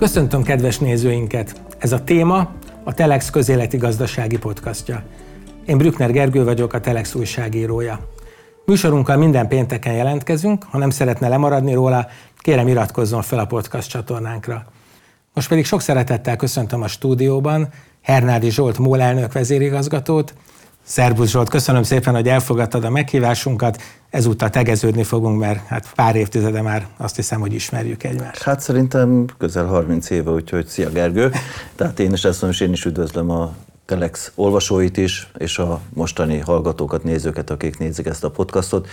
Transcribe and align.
Köszöntöm 0.00 0.42
kedves 0.42 0.78
nézőinket! 0.78 1.62
Ez 1.78 1.92
a 1.92 2.04
téma 2.04 2.52
a 2.84 2.94
Telex 2.94 3.30
közéleti 3.30 3.76
gazdasági 3.76 4.38
podcastja. 4.38 5.02
Én 5.66 5.78
Brückner 5.78 6.12
Gergő 6.12 6.44
vagyok, 6.44 6.72
a 6.72 6.80
Telex 6.80 7.14
újságírója. 7.14 8.08
Műsorunkkal 8.66 9.16
minden 9.16 9.48
pénteken 9.48 9.92
jelentkezünk, 9.92 10.64
ha 10.70 10.78
nem 10.78 10.90
szeretne 10.90 11.28
lemaradni 11.28 11.74
róla, 11.74 12.06
kérem 12.38 12.68
iratkozzon 12.68 13.22
fel 13.22 13.38
a 13.38 13.46
podcast 13.46 13.90
csatornánkra. 13.90 14.64
Most 15.34 15.48
pedig 15.48 15.64
sok 15.64 15.80
szeretettel 15.80 16.36
köszöntöm 16.36 16.82
a 16.82 16.88
stúdióban 16.88 17.68
Hernádi 18.02 18.50
Zsolt 18.50 18.78
MOL 18.78 19.00
elnök 19.00 19.32
vezérigazgatót. 19.32 20.34
Szerbusz 20.90 21.30
Zsolt, 21.30 21.48
köszönöm 21.48 21.82
szépen, 21.82 22.14
hogy 22.14 22.28
elfogadtad 22.28 22.84
a 22.84 22.90
meghívásunkat. 22.90 23.82
Ezúttal 24.10 24.50
tegeződni 24.50 25.02
fogunk, 25.02 25.40
mert 25.40 25.66
hát 25.66 25.92
pár 25.94 26.16
évtizede 26.16 26.62
már 26.62 26.86
azt 26.96 27.16
hiszem, 27.16 27.40
hogy 27.40 27.52
ismerjük 27.52 28.04
egymást. 28.04 28.42
Hát 28.42 28.60
szerintem 28.60 29.24
közel 29.38 29.66
30 29.66 30.10
éve, 30.10 30.30
úgyhogy 30.30 30.66
szia 30.66 30.90
Gergő. 30.90 31.32
Tehát 31.74 32.00
én 32.00 32.12
is 32.12 32.24
ezt 32.24 32.42
mondom, 32.42 32.60
és 32.60 32.66
én 32.66 32.72
is 32.72 32.84
üdvözlöm 32.84 33.30
a 33.30 33.54
Telex 33.84 34.32
olvasóit 34.34 34.96
is, 34.96 35.30
és 35.38 35.58
a 35.58 35.80
mostani 35.94 36.38
hallgatókat, 36.38 37.04
nézőket, 37.04 37.50
akik 37.50 37.78
nézik 37.78 38.06
ezt 38.06 38.24
a 38.24 38.30
podcastot. 38.30 38.88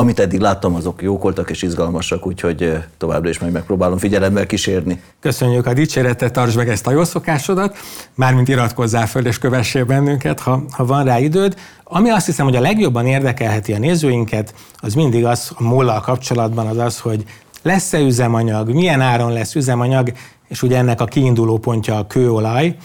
Amit 0.00 0.18
eddig 0.18 0.40
láttam, 0.40 0.74
azok 0.74 1.02
jók 1.02 1.22
voltak 1.22 1.50
és 1.50 1.62
izgalmasak, 1.62 2.26
úgyhogy 2.26 2.72
továbbra 2.98 3.28
is 3.28 3.38
majd 3.38 3.52
megpróbálom 3.52 3.98
figyelemmel 3.98 4.46
kísérni. 4.46 5.02
Köszönjük 5.20 5.66
a 5.66 5.72
dicséretet, 5.72 6.32
tartsd 6.32 6.56
meg 6.56 6.68
ezt 6.68 6.86
a 6.86 6.90
jó 6.90 7.04
szokásodat, 7.04 7.76
mármint 8.14 8.48
iratkozzál 8.48 9.06
föl 9.06 9.26
és 9.26 9.38
kövessél 9.38 9.84
bennünket, 9.84 10.40
ha, 10.40 10.62
ha 10.70 10.84
van 10.84 11.04
rá 11.04 11.18
időd. 11.18 11.56
Ami 11.84 12.10
azt 12.10 12.26
hiszem, 12.26 12.44
hogy 12.44 12.56
a 12.56 12.60
legjobban 12.60 13.06
érdekelheti 13.06 13.72
a 13.72 13.78
nézőinket, 13.78 14.54
az 14.76 14.94
mindig 14.94 15.24
az 15.24 15.52
a 15.54 15.62
mollal 15.62 16.00
kapcsolatban 16.00 16.66
az 16.66 16.76
az, 16.76 16.98
hogy 16.98 17.24
lesz-e 17.62 17.98
üzemanyag, 17.98 18.68
milyen 18.74 19.00
áron 19.00 19.32
lesz 19.32 19.54
üzemanyag, 19.54 20.12
és 20.48 20.62
ugye 20.62 20.76
ennek 20.76 21.00
a 21.00 21.04
kiinduló 21.04 21.58
pontja 21.58 21.98
a 21.98 22.06
kőolaj. 22.06 22.76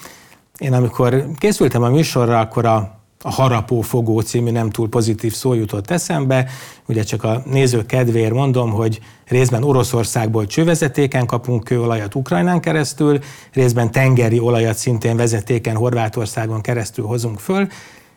Én 0.57 0.73
amikor 0.73 1.25
készültem 1.37 1.83
a 1.83 1.89
műsorra, 1.89 2.39
akkor 2.39 2.65
a 2.65 3.03
a 3.21 3.31
Harapó 3.31 3.81
Fogó 3.81 4.19
című 4.19 4.51
nem 4.51 4.69
túl 4.69 4.89
pozitív 4.89 5.33
szó 5.33 5.53
jutott 5.53 5.91
eszembe. 5.91 6.49
Ugye 6.87 7.03
csak 7.03 7.23
a 7.23 7.43
néző 7.45 7.85
kedvéért 7.85 8.33
mondom, 8.33 8.71
hogy 8.71 8.99
részben 9.27 9.63
Oroszországból 9.63 10.45
csővezetéken 10.45 11.25
kapunk 11.25 11.63
kőolajat 11.63 12.15
Ukrajnán 12.15 12.59
keresztül, 12.59 13.19
részben 13.53 13.91
tengeri 13.91 14.39
olajat 14.39 14.77
szintén 14.77 15.17
vezetéken 15.17 15.75
Horvátországon 15.75 16.61
keresztül 16.61 17.05
hozunk 17.05 17.39
föl, 17.39 17.67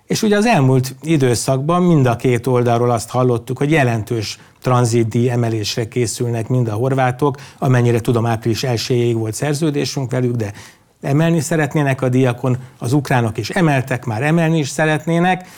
és 0.09 0.23
ugye 0.23 0.37
az 0.37 0.47
elmúlt 0.47 0.95
időszakban 1.03 1.83
mind 1.83 2.07
a 2.07 2.17
két 2.17 2.47
oldalról 2.47 2.91
azt 2.91 3.11
hallottuk, 3.11 3.59
hogy 3.59 3.71
jelentős 3.71 4.39
tranzitdíj 4.61 5.31
emelésre 5.31 5.89
készülnek 5.89 6.49
mind 6.49 6.69
a 6.69 6.75
horvátok, 6.75 7.37
amennyire 7.59 8.01
tudom 8.01 8.27
április 8.27 8.63
1 8.63 9.15
volt 9.15 9.35
szerződésünk 9.35 10.11
velük, 10.11 10.37
de 10.37 10.53
emelni 11.01 11.41
szeretnének 11.41 12.03
a 12.03 12.09
diakon, 12.09 12.57
az 12.79 12.93
ukránok 12.93 13.39
is 13.39 13.51
emeltek, 13.51 14.05
már 14.05 14.23
emelni 14.23 14.59
is 14.59 14.69
szeretnének. 14.69 15.49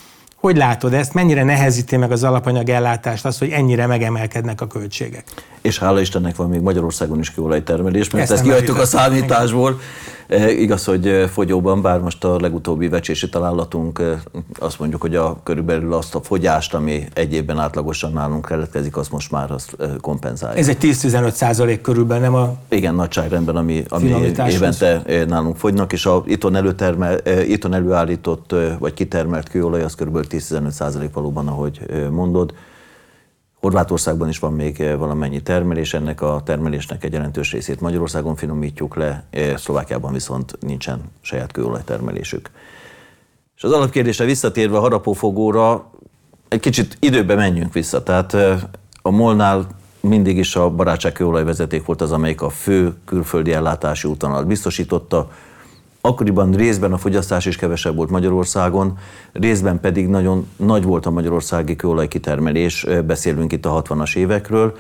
Hogy 0.41 0.57
látod 0.57 0.93
ezt? 0.93 1.15
Mennyire 1.15 1.45
nehezíti 1.45 1.97
meg 1.97 2.13
az 2.13 2.25
alapanyag 2.25 2.69
ellátást 2.69 3.25
az, 3.25 3.39
hogy 3.39 3.49
ennyire 3.49 3.87
megemelkednek 3.87 4.61
a 4.61 4.67
költségek? 4.67 5.25
És 5.61 5.79
hála 5.79 6.01
Istennek 6.01 6.37
van 6.37 6.49
még 6.49 6.61
Magyarországon 6.61 7.19
is 7.19 7.31
kőolajtermelés, 7.35 8.11
mert 8.11 8.25
ezt, 8.25 8.33
ezt 8.33 8.43
kihagytuk 8.43 8.79
a 8.79 8.85
számításból. 8.85 9.81
E, 10.31 10.51
igaz, 10.51 10.85
hogy 10.85 11.07
e, 11.07 11.29
fogyóban, 11.29 11.83
bár 11.83 12.01
most 12.01 12.25
a 12.25 12.41
legutóbbi 12.41 12.89
vecsési 12.89 13.29
találatunk 13.29 13.99
e, 13.99 14.23
azt 14.59 14.79
mondjuk, 14.79 15.01
hogy 15.01 15.15
a 15.15 15.41
körülbelül 15.43 15.95
azt 15.95 16.15
a 16.15 16.23
fogyást, 16.23 16.75
ami 16.75 17.07
egy 17.15 17.33
évben 17.33 17.59
átlagosan 17.59 18.13
nálunk 18.13 18.47
keletkezik, 18.47 18.97
az 18.97 19.09
most 19.09 19.31
már 19.31 19.51
azt 19.51 19.77
kompenzálja. 20.01 20.59
Ez 20.59 20.69
egy 20.69 20.77
10-15 20.81 21.31
százalék 21.31 21.81
körülben, 21.81 22.21
nem 22.21 22.35
a 22.35 22.55
Igen, 22.69 22.95
nagyságrendben, 22.95 23.57
ami, 23.57 23.85
ami 23.89 24.15
évente 24.49 25.03
nálunk 25.29 25.57
fogynak, 25.57 25.93
és 25.93 26.07
a 26.07 26.23
itthon, 26.27 26.57
előtermel, 26.57 27.19
itthon 27.47 27.75
előállított 27.75 28.55
vagy 28.79 28.95
kitermelt 28.95 29.49
kőolaj 29.49 29.83
az 29.83 29.95
körülbelül 29.95 30.29
10-15 30.31 30.71
százalék 30.71 31.13
valóban, 31.13 31.49
ahogy 31.49 31.81
mondod. 32.11 32.55
Horvátországban 33.61 34.29
is 34.29 34.39
van 34.39 34.53
még 34.53 34.97
valamennyi 34.99 35.43
termelés, 35.43 35.95
ennek 35.95 36.23
a 36.23 36.41
termelésnek 36.45 37.05
egy 37.05 37.13
jelentős 37.13 37.53
részét 37.53 37.81
Magyarországon 37.81 38.37
finomítjuk 38.37 38.97
le, 38.97 39.25
Szlovákiában 39.57 40.13
viszont 40.13 40.57
nincsen 40.61 41.01
saját 41.21 41.53
kőolajtermelésük. 41.53 42.51
És 43.57 43.63
az 43.63 43.73
alapkérdésre 43.73 44.25
visszatérve 44.25 44.77
a 44.77 44.81
harapófogóra, 44.81 45.91
egy 46.49 46.61
kicsit 46.61 46.97
időbe 47.01 47.35
menjünk 47.35 47.73
vissza. 47.73 48.03
Tehát 48.03 48.35
eh, 48.35 48.61
a 49.03 49.11
Molnál 49.11 49.67
mindig 50.01 50.37
is 50.37 50.57
a 50.57 50.71
barátság 50.71 51.13
kőolajvezeték 51.13 51.85
volt 51.85 52.01
az, 52.01 52.13
amelyik 52.13 52.43
a 52.43 52.49
fő 52.49 52.95
külföldi 53.05 53.53
ellátási 53.53 54.09
útonalat 54.09 54.47
biztosította, 54.47 55.31
Akkoriban 56.01 56.53
részben 56.53 56.93
a 56.93 56.99
fogyasztás 56.99 57.47
is 57.47 57.57
kevesebb 57.57 57.97
volt 57.97 58.11
Magyarországon, 58.11 58.99
részben 59.33 59.81
pedig 59.81 60.09
nagyon 60.09 60.49
nagy 60.57 60.85
volt 60.85 61.07
a 61.07 61.11
magyarországi 61.11 61.77
kőolajkitermelés, 61.77 62.87
beszélünk 63.07 63.53
itt 63.53 63.67
a 63.67 63.83
60-as 63.83 64.17
évekről. 64.17 64.77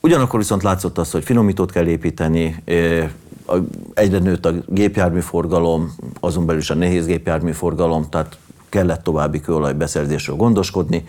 Ugyanakkor 0.00 0.38
viszont 0.38 0.62
látszott 0.62 0.98
az, 0.98 1.10
hogy 1.10 1.24
finomítót 1.24 1.72
kell 1.72 1.86
építeni, 1.86 2.62
egyre 3.94 4.18
nőtt 4.18 4.46
a 4.46 4.52
gépjárműforgalom, 4.66 5.94
azon 6.20 6.46
belül 6.46 6.60
is 6.60 6.70
a 6.70 6.74
nehéz 6.74 7.06
gépjárműforgalom, 7.06 8.08
tehát 8.10 8.38
kellett 8.68 9.02
további 9.02 9.40
kőolaj 9.40 9.72
beszerzésről 9.72 10.36
gondoskodni 10.36 11.04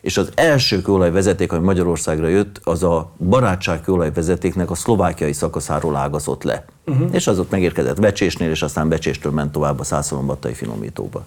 és 0.00 0.16
az 0.16 0.30
első 0.34 0.82
kőolajvezeték, 0.82 1.52
ami 1.52 1.64
Magyarországra 1.64 2.28
jött, 2.28 2.60
az 2.64 2.82
a 2.82 3.10
barátság 3.18 3.80
kőolajvezetéknek 3.80 4.70
a 4.70 4.74
szlovákiai 4.74 5.32
szakaszáról 5.32 5.96
ágazott 5.96 6.42
le. 6.42 6.64
Uh-huh. 6.86 7.08
És 7.12 7.26
az 7.26 7.38
ott 7.38 7.50
megérkezett 7.50 8.00
Becsésnél, 8.00 8.50
és 8.50 8.62
aztán 8.62 8.88
Becséstől 8.88 9.32
ment 9.32 9.52
tovább 9.52 9.80
a 9.80 9.84
Szászolombattai 9.84 10.52
finomítóba. 10.52 11.24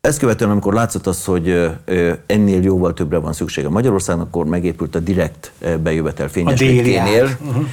Ezt 0.00 0.18
követően, 0.18 0.50
amikor 0.50 0.74
látszott 0.74 1.06
az, 1.06 1.24
hogy 1.24 1.70
ennél 2.26 2.62
jóval 2.62 2.94
többre 2.94 3.18
van 3.18 3.32
szüksége 3.32 3.68
Magyarországnak, 3.68 4.26
akkor 4.26 4.46
megépült 4.46 4.94
a 4.94 4.98
direkt 4.98 5.52
bejövetel 5.82 6.28
fényességénél. 6.28 7.28
Uh-huh. 7.40 7.64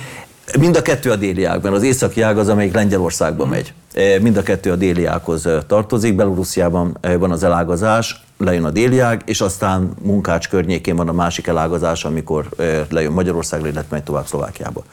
Mind 0.60 0.76
a 0.76 0.82
kettő 0.82 1.12
a 1.12 1.16
déli 1.16 1.44
ágban. 1.44 1.74
Az 1.74 1.84
északi 1.84 2.22
ág 2.22 2.38
az, 2.38 2.50
amelyik 2.50 2.74
Lengyelországba 2.74 3.44
uh-huh. 3.44 3.58
megy. 3.94 4.22
Mind 4.22 4.38
a 4.38 4.44
kettő 4.44 4.72
a 4.72 4.76
déli 4.76 5.06
ághoz 5.06 5.48
tartozik. 5.68 6.16
Belorussziában 6.16 6.98
van 7.20 7.32
az 7.32 7.44
elágazás, 7.44 8.24
lejön 8.38 8.64
a 8.64 8.72
déli 8.72 9.00
ág, 9.00 9.22
és 9.26 9.42
aztán 9.42 9.94
Munkács 10.02 10.50
környékén 10.50 10.96
van 10.96 11.08
a 11.10 11.14
másik 11.14 11.48
elágazás, 11.48 12.06
amikor 12.06 12.50
lejön 12.90 13.12
Magyarországra, 13.12 13.68
illetve 13.68 13.96
megy 13.96 14.04
tovább 14.04 14.26
Szlovákiába. 14.26 14.84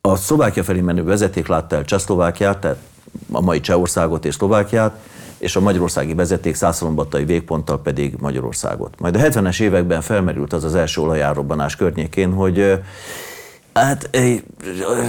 A 0.00 0.16
Szlovákia 0.16 0.64
felé 0.64 0.80
menő 0.80 1.04
vezeték 1.04 1.46
látta 1.46 1.76
el 1.76 1.84
Csehszlovákiát, 1.84 2.58
tehát 2.58 2.78
a 3.32 3.40
mai 3.40 3.60
Csehországot 3.60 4.24
és 4.24 4.34
Szlovákiát, 4.34 4.96
és 5.38 5.56
a 5.56 5.60
magyarországi 5.60 6.14
vezeték 6.14 6.54
Szászolombattai 6.54 7.24
végponttal 7.24 7.82
pedig 7.82 8.14
Magyarországot. 8.18 9.00
Majd 9.00 9.16
a 9.16 9.18
70-es 9.18 9.60
években 9.60 10.00
felmerült 10.00 10.52
az 10.52 10.64
az 10.64 10.74
első 10.74 11.00
olajárobbanás 11.00 11.76
környékén, 11.76 12.32
hogy 12.32 12.80
Hát 13.76 14.10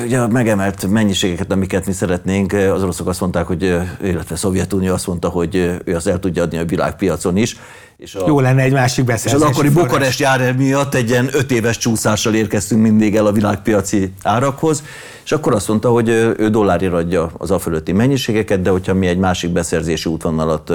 ugye 0.06 0.28
megemelt 0.28 0.88
mennyiségeket, 0.88 1.52
amiket 1.52 1.86
mi 1.86 1.92
szeretnénk, 1.92 2.54
az 2.54 2.84
oroszok 2.84 3.08
azt 3.08 3.20
mondták, 3.20 3.46
hogy, 3.46 3.64
illetve 4.04 4.36
a 4.36 4.38
Szovjetunió 4.38 4.94
azt 4.94 5.08
mondta, 5.08 5.30
hogy 5.30 5.56
ő 5.84 5.96
azt 5.96 6.08
el 6.08 6.20
tudja 6.20 6.44
adni 6.44 6.58
a 6.58 6.66
világpiacon 6.66 7.38
is. 7.38 7.58
És 7.98 8.16
a, 8.16 8.24
Jó 8.28 8.40
lenne 8.40 8.62
egy 8.62 8.72
másik 8.72 9.06
beszerzés. 9.06 9.40
És 9.40 9.46
az 9.46 9.52
akkori 9.52 9.70
Bukarest 9.70 10.20
jár 10.20 10.56
miatt 10.56 10.94
egy 10.94 11.10
ilyen 11.10 11.30
öt 11.32 11.52
éves 11.52 11.78
csúszással 11.78 12.34
érkeztünk 12.34 12.82
mindig 12.82 13.16
el 13.16 13.26
a 13.26 13.32
világpiaci 13.32 14.14
árakhoz, 14.24 14.84
és 15.24 15.32
akkor 15.32 15.54
azt 15.54 15.68
mondta, 15.68 15.90
hogy 15.90 16.10
ő 16.10 16.50
dollárira 16.50 16.98
adja 16.98 17.32
az 17.38 17.52
a 17.52 17.60
fölötti 17.60 17.92
mennyiségeket, 17.92 18.62
de 18.62 18.70
hogyha 18.70 18.94
mi 18.94 19.08
egy 19.08 19.18
másik 19.18 19.50
beszerzési 19.50 20.10
útvonalat 20.10 20.74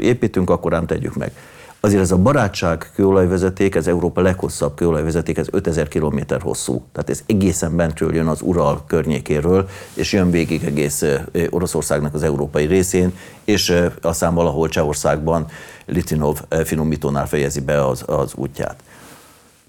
építünk, 0.00 0.50
akkor 0.50 0.74
ám 0.74 0.86
tegyük 0.86 1.14
meg. 1.14 1.32
Azért 1.80 2.02
ez 2.02 2.10
a 2.10 2.16
barátság 2.16 2.90
kőolajvezeték, 2.94 3.74
ez 3.74 3.86
Európa 3.86 4.20
leghosszabb 4.20 4.74
kőolajvezeték, 4.74 5.38
ez 5.38 5.46
5000 5.50 5.88
km 5.88 6.18
hosszú. 6.40 6.84
Tehát 6.92 7.10
ez 7.10 7.22
egészen 7.26 7.76
bentről 7.76 8.14
jön 8.14 8.26
az 8.26 8.42
Ural 8.42 8.84
környékéről, 8.86 9.68
és 9.94 10.12
jön 10.12 10.30
végig 10.30 10.64
egész 10.64 11.04
Oroszországnak 11.50 12.14
az 12.14 12.22
európai 12.22 12.64
részén, 12.64 13.12
és 13.44 13.74
aztán 14.02 14.34
valahol 14.34 14.68
Csehországban 14.68 15.46
Litinov 15.86 16.40
finomítónál 16.64 17.26
fejezi 17.26 17.60
be 17.60 17.86
az, 17.86 18.02
az 18.06 18.32
útját. 18.34 18.82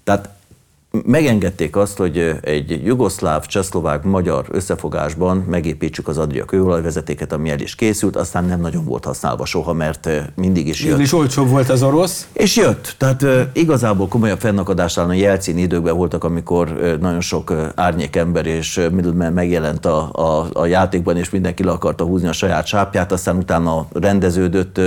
Tehát 0.04 0.28
megengedték 1.04 1.76
azt, 1.76 1.96
hogy 1.96 2.34
egy 2.40 2.80
jugoszláv, 2.84 3.46
csehszlovák, 3.46 4.02
magyar 4.02 4.44
összefogásban 4.50 5.36
megépítsük 5.36 6.08
az 6.08 6.18
Adria 6.18 6.44
kőolajvezetéket, 6.44 7.32
ami 7.32 7.50
el 7.50 7.60
is 7.60 7.74
készült, 7.74 8.16
aztán 8.16 8.44
nem 8.44 8.60
nagyon 8.60 8.84
volt 8.84 9.04
használva 9.04 9.44
soha, 9.44 9.72
mert 9.72 10.08
mindig 10.34 10.68
is 10.68 10.84
jött. 10.84 10.98
is 10.98 11.12
olcsóbb 11.12 11.48
volt 11.48 11.68
az 11.68 11.82
orosz. 11.82 12.28
És 12.32 12.56
jött. 12.56 12.94
Tehát 12.98 13.24
igazából 13.52 14.08
komolyabb 14.08 14.40
fennakadásnál 14.40 15.08
a 15.08 15.12
jelcin 15.12 15.58
időkben 15.58 15.96
voltak, 15.96 16.24
amikor 16.24 16.96
nagyon 17.00 17.20
sok 17.20 17.54
árnyékember 17.74 18.46
és 18.46 18.88
middleman 18.92 19.32
megjelent 19.32 19.86
a, 19.86 20.10
a, 20.12 20.46
a 20.52 20.66
játékban, 20.66 21.16
és 21.16 21.30
mindenki 21.30 21.64
le 21.64 21.70
akarta 21.70 22.04
húzni 22.04 22.28
a 22.28 22.32
saját 22.32 22.66
sápját, 22.66 23.12
aztán 23.12 23.36
utána 23.36 23.86
rendeződött, 23.92 24.80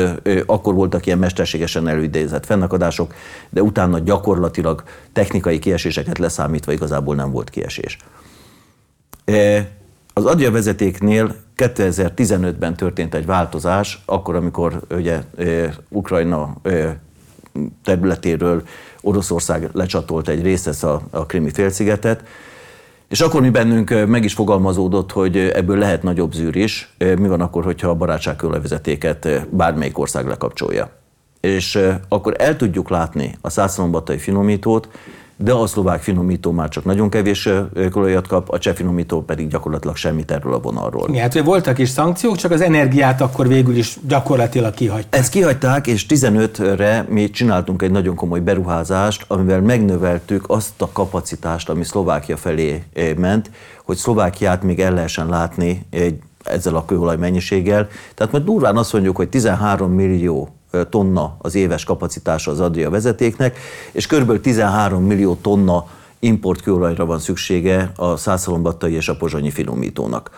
akkor 0.46 0.74
voltak 0.74 1.06
ilyen 1.06 1.18
mesterségesen 1.18 1.88
előidézett 1.88 2.46
fennakadások, 2.46 3.14
de 3.50 3.62
utána 3.62 4.00
gyakorlatilag 4.00 4.84
technikai 5.14 5.60
kiesés 5.60 5.93
kieséseket 5.94 6.18
leszámítva 6.18 6.72
igazából 6.72 7.16
nem 7.16 7.32
volt 7.32 7.50
kiesés. 7.50 7.98
Az 10.14 10.26
Adja 10.26 10.52
vezetéknél 10.52 11.36
2015-ben 11.58 12.76
történt 12.76 13.16
egy 13.16 13.26
változás, 13.26 14.02
akkor, 14.06 14.36
amikor 14.36 14.82
ugye 14.92 15.24
Ukrajna 15.90 16.56
területéről 17.84 18.64
Oroszország 19.02 19.70
lecsatolt 19.74 20.28
egy 20.28 20.42
részt, 20.42 20.84
a, 20.84 21.02
a 21.10 21.26
Krimi 21.26 21.50
félszigetet, 21.50 22.24
és 23.08 23.22
akkor 23.22 23.42
mi 23.42 23.50
bennünk 23.50 24.08
meg 24.08 24.24
is 24.24 24.34
fogalmazódott, 24.34 25.12
hogy 25.12 25.38
ebből 25.38 25.78
lehet 25.78 26.04
nagyobb 26.04 26.34
zűr 26.34 26.56
is. 26.56 26.96
Mi 26.98 27.28
van 27.28 27.42
akkor, 27.42 27.64
hogyha 27.64 27.90
a 27.90 27.96
barátságkőlevezetéket 27.96 29.48
bármelyik 29.50 29.98
ország 29.98 30.28
lekapcsolja? 30.28 30.90
És 31.40 31.80
akkor 32.10 32.36
el 32.38 32.56
tudjuk 32.56 32.90
látni 32.90 33.36
a 33.42 33.50
százszalombatai 33.50 34.18
finomítót, 34.18 34.88
de 35.38 35.54
a 35.54 35.68
szlovák 35.68 36.02
finomító 36.02 36.52
már 36.52 36.70
csak 36.70 36.86
nagyon 36.86 37.10
kevés 37.10 37.50
kölajat 37.92 38.28
kap, 38.28 38.50
a 38.50 38.60
cseh 38.60 38.74
finomító 38.74 39.22
pedig 39.22 39.48
gyakorlatilag 39.48 39.96
semmit 39.96 40.32
erről 40.32 40.54
a 40.54 40.60
vonalról. 40.60 41.10
Igen, 41.10 41.22
hát 41.22 41.40
voltak 41.44 41.78
is 41.78 41.90
szankciók, 41.90 42.36
csak 42.36 42.52
az 42.52 42.62
energiát 42.62 43.22
akkor 43.22 43.48
végül 43.48 43.76
is 43.76 43.98
gyakorlatilag 44.08 44.74
kihagyták. 44.74 45.20
Ezt 45.20 45.32
kihagyták, 45.32 45.88
és 45.88 46.06
15-re 46.10 47.06
mi 47.10 47.30
csináltunk 47.30 47.82
egy 47.82 47.92
nagyon 47.92 48.16
komoly 48.16 48.40
beruházást, 48.40 49.26
amivel 49.28 49.62
megnöveltük 49.62 50.44
azt 50.48 50.82
a 50.82 50.90
kapacitást, 50.92 51.70
ami 51.70 51.84
Szlovákia 51.84 52.38
felé 52.38 52.84
ment, 53.18 53.52
hogy 53.84 53.98
Szlovákiát 53.98 54.64
még 54.64 54.80
el 54.80 54.94
lehessen 54.94 55.28
látni 55.28 55.86
egy, 55.90 56.20
ezzel 56.44 56.76
a 56.76 56.86
kőolaj 56.86 57.18
mennyiséggel. 57.18 57.88
Tehát 58.16 58.32
majd 58.32 58.44
durván 58.44 58.78
azt 58.78 58.94
mondjuk, 58.94 59.16
hogy 59.16 59.30
13 59.30 59.92
millió 59.92 60.50
tonna 60.90 61.36
az 61.38 61.56
éves 61.56 61.84
kapacitása 61.84 62.52
az 62.52 62.60
Adria 62.60 62.90
vezetéknek, 62.90 63.58
és 63.92 64.08
kb. 64.08 64.42
13 64.42 65.04
millió 65.04 65.36
tonna 65.42 65.86
importkőolajra 66.20 67.06
van 67.06 67.20
szüksége 67.20 67.92
a 67.96 68.18
Szászalombattai 68.18 68.94
és 68.94 69.10
a 69.10 69.16
Pozsonyi 69.16 69.52
finomítónak. 69.52 70.30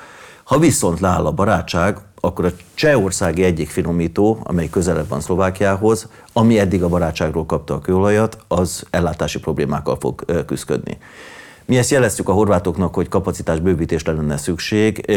Ha 0.44 0.60
viszont 0.60 1.00
leáll 1.00 1.26
a 1.26 1.32
barátság, 1.32 1.98
akkor 2.20 2.46
a 2.46 2.52
Csehországi 2.74 3.44
egyik 3.44 3.70
finomító, 3.70 4.40
amely 4.44 4.70
közelebb 4.70 5.08
van 5.08 5.22
Szlovákiához, 5.22 6.08
ami 6.34 6.60
eddig 6.60 6.84
a 6.84 6.88
barátságról 6.88 7.46
kapta 7.46 7.74
a 7.74 7.80
kőolajat, 7.80 8.38
az 8.48 8.86
ellátási 8.90 9.40
problémákkal 9.40 9.98
fog 10.00 10.46
küzdködni. 10.46 10.98
Mi 11.68 11.78
ezt 11.78 11.92
jeleztük 11.92 12.30
a 12.30 12.34
horvátoknak, 12.34 12.94
hogy 12.94 13.08
kapacitás 13.08 13.60
bővítésre 13.60 14.12
lenne 14.12 14.38
szükség. 14.38 15.12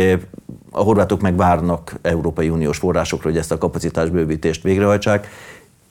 A 0.71 0.81
horvátok 0.81 1.21
meg 1.21 1.37
várnak 1.37 1.95
Európai 2.03 2.49
Uniós 2.49 2.79
forrásokra, 2.79 3.29
hogy 3.29 3.39
ezt 3.39 3.53
a 3.53 3.59
kapacitás 3.59 4.09
bővítést 4.09 4.63
végrehajtsák. 4.63 5.29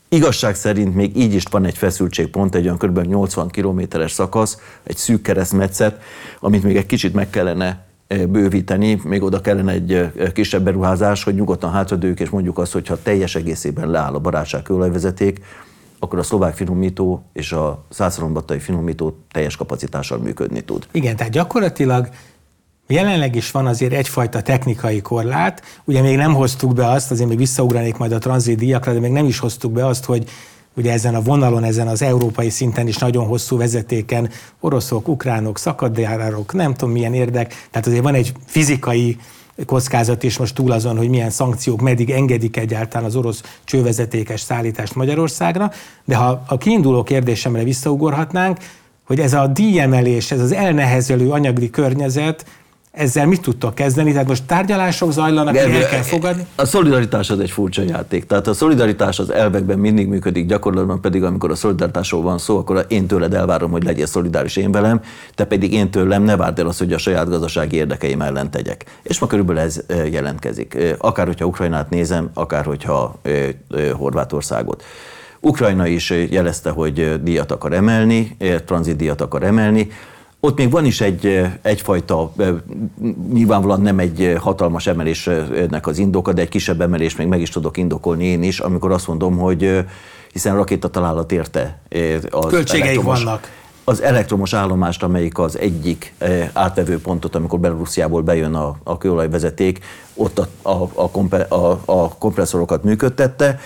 Igazság 0.09 0.55
szerint 0.55 0.95
még 0.95 1.17
így 1.17 1.33
is 1.33 1.43
van 1.49 1.65
egy 1.65 1.77
feszültségpont, 1.77 2.55
egy 2.55 2.63
olyan 2.63 2.77
kb. 2.77 2.99
80 2.99 3.47
kilométeres 3.47 4.11
szakasz, 4.11 4.57
egy 4.83 4.97
szűk 4.97 5.21
keresztmetszet, 5.21 6.01
amit 6.39 6.63
még 6.63 6.77
egy 6.77 6.85
kicsit 6.85 7.13
meg 7.13 7.29
kellene 7.29 7.85
bővíteni, 8.29 9.01
még 9.03 9.23
oda 9.23 9.41
kellene 9.41 9.71
egy 9.71 10.11
kisebb 10.33 10.63
beruházás, 10.63 11.23
hogy 11.23 11.35
nyugodtan 11.35 11.71
hátradőjük, 11.71 12.19
és 12.19 12.29
mondjuk 12.29 12.57
azt, 12.59 12.73
hogy 12.73 12.87
ha 12.87 13.01
teljes 13.03 13.35
egészében 13.35 13.89
leáll 13.89 14.13
a 14.13 14.19
barátság 14.19 14.61
kőolajvezeték, 14.61 15.39
akkor 15.99 16.19
a 16.19 16.23
szlovák 16.23 16.55
finomító 16.55 17.23
és 17.33 17.51
a 17.51 17.85
százszalombattai 17.89 18.59
finomító 18.59 19.17
teljes 19.31 19.55
kapacitással 19.55 20.17
működni 20.17 20.61
tud. 20.61 20.87
Igen, 20.91 21.15
tehát 21.15 21.31
gyakorlatilag 21.31 22.09
Jelenleg 22.89 23.35
is 23.35 23.51
van 23.51 23.67
azért 23.67 23.93
egyfajta 23.93 24.41
technikai 24.41 25.01
korlát, 25.01 25.61
ugye 25.83 26.01
még 26.01 26.15
nem 26.15 26.33
hoztuk 26.33 26.73
be 26.73 26.89
azt, 26.89 27.11
azért 27.11 27.29
még 27.29 27.37
visszaugranék 27.37 27.97
majd 27.97 28.11
a 28.11 28.17
tranzit 28.17 28.57
díjakra, 28.57 28.93
de 28.93 28.99
még 28.99 29.11
nem 29.11 29.25
is 29.25 29.39
hoztuk 29.39 29.71
be 29.71 29.85
azt, 29.85 30.05
hogy 30.05 30.29
ugye 30.75 30.91
ezen 30.91 31.15
a 31.15 31.21
vonalon, 31.21 31.63
ezen 31.63 31.87
az 31.87 32.01
európai 32.01 32.49
szinten 32.49 32.87
is 32.87 32.97
nagyon 32.97 33.25
hosszú 33.25 33.57
vezetéken 33.57 34.29
oroszok, 34.59 35.07
ukránok, 35.07 35.57
szakadjárárok, 35.57 36.53
nem 36.53 36.73
tudom 36.73 36.93
milyen 36.93 37.13
érdek, 37.13 37.67
tehát 37.71 37.87
azért 37.87 38.03
van 38.03 38.13
egy 38.13 38.33
fizikai 38.45 39.17
kockázat 39.65 40.23
is 40.23 40.37
most 40.37 40.55
túl 40.55 40.71
azon, 40.71 40.97
hogy 40.97 41.09
milyen 41.09 41.29
szankciók 41.29 41.81
meddig 41.81 42.09
engedik 42.09 42.57
egyáltalán 42.57 43.05
az 43.05 43.15
orosz 43.15 43.41
csővezetékes 43.63 44.41
szállítást 44.41 44.95
Magyarországra, 44.95 45.71
de 46.05 46.15
ha 46.15 46.43
a 46.47 46.57
kiinduló 46.57 47.03
kérdésemre 47.03 47.63
visszaugorhatnánk, 47.63 48.57
hogy 49.03 49.19
ez 49.19 49.33
a 49.33 49.47
díjemelés, 49.47 50.31
ez 50.31 50.39
az 50.39 50.51
elnehezelő 50.51 51.31
anyagi 51.31 51.69
környezet, 51.69 52.45
ezzel 52.97 53.25
mit 53.25 53.41
tudtok 53.41 53.75
kezdeni? 53.75 54.11
Tehát 54.11 54.27
most 54.27 54.43
tárgyalások 54.43 55.11
zajlanak, 55.11 55.53
Gergő, 55.53 55.75
el 55.75 55.89
kell 55.89 56.01
fogadni? 56.01 56.45
A 56.55 56.65
szolidaritás 56.65 57.29
az 57.29 57.39
egy 57.39 57.51
furcsa 57.51 57.81
játék. 57.81 58.25
Tehát 58.25 58.47
a 58.47 58.53
szolidaritás 58.53 59.19
az 59.19 59.31
elvekben 59.31 59.79
mindig 59.79 60.07
működik, 60.07 60.45
gyakorlatban 60.45 61.01
pedig, 61.01 61.23
amikor 61.23 61.51
a 61.51 61.55
szolidaritásról 61.55 62.21
van 62.21 62.37
szó, 62.37 62.57
akkor 62.57 62.85
én 62.87 63.07
tőled 63.07 63.33
elvárom, 63.33 63.71
hogy 63.71 63.83
legyél 63.83 64.05
szolidáris 64.05 64.55
én 64.55 64.71
velem, 64.71 65.01
te 65.35 65.45
pedig 65.45 65.73
én 65.73 65.91
tőlem 65.91 66.23
ne 66.23 66.35
várd 66.35 66.59
el 66.59 66.67
azt, 66.67 66.79
hogy 66.79 66.93
a 66.93 66.97
saját 66.97 67.29
gazdasági 67.29 67.75
érdekeim 67.75 68.21
ellen 68.21 68.51
tegyek. 68.51 68.85
És 69.03 69.19
ma 69.19 69.27
körülbelül 69.27 69.61
ez 69.61 69.79
jelentkezik. 70.11 70.77
Akár 70.97 71.25
hogyha 71.25 71.45
Ukrajnát 71.45 71.89
nézem, 71.89 72.29
akár 72.33 72.65
hogyha 72.65 73.19
Horvátországot. 73.93 74.83
Ukrajna 75.39 75.87
is 75.87 76.13
jelezte, 76.29 76.69
hogy 76.69 77.23
díjat 77.23 77.51
akar 77.51 77.73
emelni, 77.73 78.37
tranzitdíjat 78.65 79.21
akar 79.21 79.43
emelni. 79.43 79.87
Ott 80.39 80.57
még 80.57 80.71
van 80.71 80.85
is 80.85 81.01
egy, 81.01 81.47
egyfajta, 81.61 82.33
nyilvánvalóan 83.33 83.81
nem 83.81 83.99
egy 83.99 84.35
hatalmas 84.39 84.87
emelésnek 84.87 85.87
az 85.87 85.97
indoka, 85.97 86.33
de 86.33 86.41
egy 86.41 86.49
kisebb 86.49 86.81
emelés 86.81 87.15
még 87.15 87.27
meg 87.27 87.41
is 87.41 87.49
tudok 87.49 87.77
indokolni 87.77 88.25
én 88.25 88.43
is, 88.43 88.59
amikor 88.59 88.91
azt 88.91 89.07
mondom, 89.07 89.37
hogy 89.37 89.85
hiszen 90.31 90.55
rakéta 90.55 90.87
találat 90.87 91.31
érte 91.31 91.79
az 92.29 92.45
Költségeik 92.49 93.01
vannak. 93.01 93.51
Az 93.83 94.01
elektromos 94.01 94.53
állomást, 94.53 95.03
amelyik 95.03 95.39
az 95.39 95.59
egyik 95.59 96.13
átvevő 96.53 96.99
pontot, 97.01 97.35
amikor 97.35 97.59
Belarusziából 97.59 98.21
bejön 98.21 98.53
a, 98.53 98.75
a 98.83 98.97
kőolajvezeték, 98.97 99.79
ott 100.13 100.39
a, 100.39 100.47
a, 100.61 100.89
a, 100.93 101.09
kompe, 101.09 101.37
a, 101.41 101.81
a 101.85 102.09
kompresszorokat 102.17 102.83
működtette, 102.83 103.59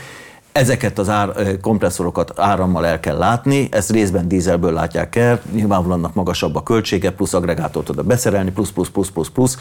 Ezeket 0.52 1.00
az 1.00 1.10
ár, 1.10 1.58
kompresszorokat 1.62 2.40
árammal 2.40 2.86
el 2.86 3.00
kell 3.00 3.18
látni, 3.18 3.68
ezt 3.72 3.92
részben 3.92 4.28
dízelből 4.28 4.74
látják 4.74 5.16
el, 5.16 5.42
nyilvánvalóan 5.52 6.00
annak 6.00 6.14
magasabb 6.14 6.56
a 6.56 6.64
költsége, 6.64 7.12
plusz 7.12 7.34
agregátort 7.34 7.90
oda 7.90 8.04
beszerelni, 8.04 8.52
plusz, 8.52 8.72
plusz, 8.72 8.90
plusz, 8.90 9.10
plusz, 9.10 9.30
plusz. 9.30 9.58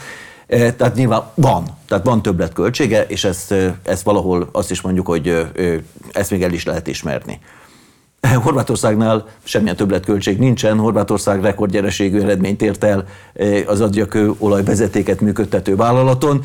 Tehát 0.47 0.95
nyilván 0.95 1.23
van, 1.35 1.65
tehát 1.87 2.05
van 2.05 2.21
többlet 2.21 2.53
költsége, 2.53 3.05
és 3.05 3.23
ezt, 3.23 3.53
ezt 3.83 4.03
valahol 4.03 4.49
azt 4.51 4.71
is 4.71 4.81
mondjuk, 4.81 5.07
hogy 5.07 5.47
ezt 6.11 6.31
még 6.31 6.43
el 6.43 6.53
is 6.53 6.65
lehet 6.65 6.87
ismerni. 6.87 7.39
Horvátországnál 8.43 9.25
semmilyen 9.43 9.75
többletköltség 9.75 10.39
nincsen, 10.39 10.77
Horvátország 10.77 11.41
rekordgyereségű 11.41 12.19
eredményt 12.19 12.61
ért 12.61 12.83
el 12.83 13.05
az 13.65 13.81
adjakő 13.81 14.33
olajvezetéket 14.37 15.21
működtető 15.21 15.75
vállalaton, 15.75 16.43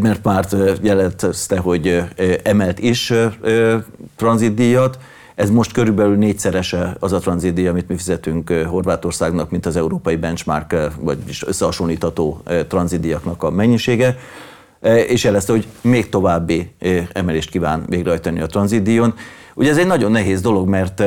mert 0.00 0.24
már 0.24 0.46
jelentette, 0.82 1.58
hogy 1.58 2.02
emelt 2.42 2.78
is 2.78 3.12
tranzitdíjat, 4.16 4.98
ez 5.34 5.50
most 5.50 5.72
körülbelül 5.72 6.16
négyszerese 6.16 6.96
az 6.98 7.12
a 7.12 7.18
tranzitdíj, 7.18 7.66
amit 7.66 7.88
mi 7.88 7.96
fizetünk 7.96 8.50
Horvátországnak, 8.50 9.50
mint 9.50 9.66
az 9.66 9.76
európai 9.76 10.16
benchmark, 10.16 10.76
vagyis 11.00 11.46
összehasonlítható 11.46 12.42
tranzitdíjaknak 12.68 13.42
a 13.42 13.50
mennyisége 13.50 14.16
és 15.06 15.24
jelezte, 15.24 15.52
hogy 15.52 15.66
még 15.80 16.08
további 16.08 16.70
emelést 17.12 17.50
kíván 17.50 17.84
végrehajtani 17.88 18.40
a 18.40 18.46
tranzitdíjon. 18.46 19.14
Ugye 19.54 19.70
ez 19.70 19.76
egy 19.76 19.86
nagyon 19.86 20.10
nehéz 20.10 20.40
dolog, 20.40 20.68
mert 20.68 21.02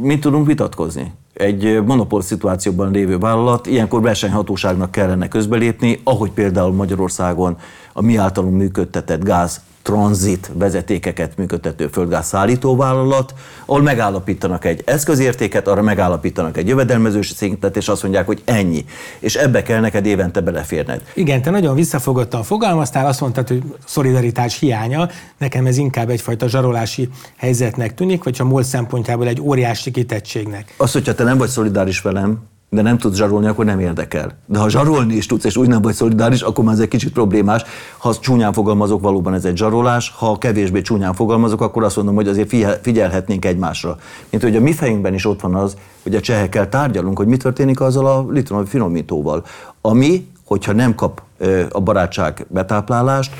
mit 0.00 0.20
tudunk 0.20 0.46
vitatkozni? 0.46 1.12
Egy 1.34 1.82
monopól 1.84 2.22
szituációban 2.22 2.90
lévő 2.90 3.18
vállalat, 3.18 3.66
ilyenkor 3.66 4.02
versenyhatóságnak 4.02 4.90
kellene 4.90 5.28
közbelépni, 5.28 6.00
ahogy 6.04 6.30
például 6.30 6.72
Magyarországon 6.72 7.56
a 7.92 8.02
mi 8.02 8.16
általunk 8.16 8.56
működtetett 8.56 9.24
gáz 9.24 9.60
tranzit 9.86 10.50
vezetékeket 10.52 11.36
működtető 11.36 11.86
földgáz 11.86 12.26
szállítóvállalat, 12.26 13.34
ahol 13.66 13.82
megállapítanak 13.82 14.64
egy 14.64 14.82
eszközértéket, 14.84 15.68
arra 15.68 15.82
megállapítanak 15.82 16.56
egy 16.56 16.68
jövedelmezős 16.68 17.28
szintet, 17.28 17.76
és 17.76 17.88
azt 17.88 18.02
mondják, 18.02 18.26
hogy 18.26 18.42
ennyi. 18.44 18.84
És 19.18 19.34
ebbe 19.34 19.62
kell 19.62 19.80
neked 19.80 20.06
évente 20.06 20.40
beleférned. 20.40 21.02
Igen, 21.14 21.42
te 21.42 21.50
nagyon 21.50 21.74
visszafogottan 21.74 22.42
fogalmaztál, 22.42 23.06
azt 23.06 23.20
mondtad, 23.20 23.48
hogy 23.48 23.62
szolidaritás 23.84 24.58
hiánya, 24.58 25.08
nekem 25.38 25.66
ez 25.66 25.76
inkább 25.76 26.10
egyfajta 26.10 26.48
zsarolási 26.48 27.08
helyzetnek 27.36 27.94
tűnik, 27.94 28.24
vagy 28.24 28.36
a 28.38 28.44
MOL 28.44 28.62
szempontjából 28.62 29.26
egy 29.26 29.40
óriási 29.40 29.90
kitettségnek. 29.90 30.74
Az, 30.76 30.92
hogyha 30.92 31.14
te 31.14 31.24
nem 31.24 31.38
vagy 31.38 31.48
szolidáris 31.48 32.00
velem, 32.00 32.38
de 32.70 32.82
nem 32.82 32.98
tudsz 32.98 33.16
zsarolni, 33.16 33.46
akkor 33.46 33.64
nem 33.64 33.80
érdekel. 33.80 34.32
De 34.46 34.58
ha 34.58 34.68
zsarolni 34.68 35.14
is 35.14 35.26
tudsz, 35.26 35.44
és 35.44 35.56
úgy 35.56 35.68
nem 35.68 35.82
vagy 35.82 35.94
szolidáris, 35.94 36.40
akkor 36.40 36.64
már 36.64 36.74
ez 36.74 36.80
egy 36.80 36.88
kicsit 36.88 37.12
problémás. 37.12 37.62
Ha 37.98 38.14
csúnyán 38.14 38.52
fogalmazok, 38.52 39.00
valóban 39.00 39.34
ez 39.34 39.44
egy 39.44 39.56
zsarolás, 39.56 40.14
ha 40.18 40.38
kevésbé 40.38 40.80
csúnyán 40.80 41.14
fogalmazok, 41.14 41.60
akkor 41.60 41.84
azt 41.84 41.96
mondom, 41.96 42.14
hogy 42.14 42.28
azért 42.28 42.54
figyelhetnénk 42.82 43.44
egymásra. 43.44 43.96
Mint 44.30 44.42
hogy 44.42 44.56
a 44.56 44.60
mi 44.60 44.72
fejünkben 44.72 45.14
is 45.14 45.26
ott 45.26 45.40
van 45.40 45.54
az, 45.54 45.76
hogy 46.02 46.14
a 46.14 46.20
csehekkel 46.20 46.68
tárgyalunk, 46.68 47.18
hogy 47.18 47.26
mi 47.26 47.36
történik 47.36 47.80
azzal 47.80 48.06
a 48.06 48.26
litronovi 48.30 48.68
finomítóval, 48.68 49.44
ami, 49.80 50.26
hogyha 50.44 50.72
nem 50.72 50.94
kap 50.94 51.22
a 51.70 51.80
barátság 51.80 52.46
betáplálást, 52.48 53.32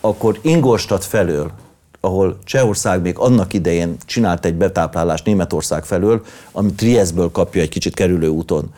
akkor 0.00 0.38
Ingolstadt 0.42 1.04
felől 1.04 1.50
ahol 2.00 2.38
Csehország 2.44 3.02
még 3.02 3.18
annak 3.18 3.52
idején 3.52 3.96
csinált 4.04 4.44
egy 4.44 4.54
betáplálást 4.54 5.24
Németország 5.24 5.84
felől, 5.84 6.24
ami 6.52 6.72
Triestből 6.72 7.30
kapja 7.30 7.62
egy 7.62 7.68
kicsit 7.68 7.94
kerülő 7.94 8.28
úton 8.28 8.72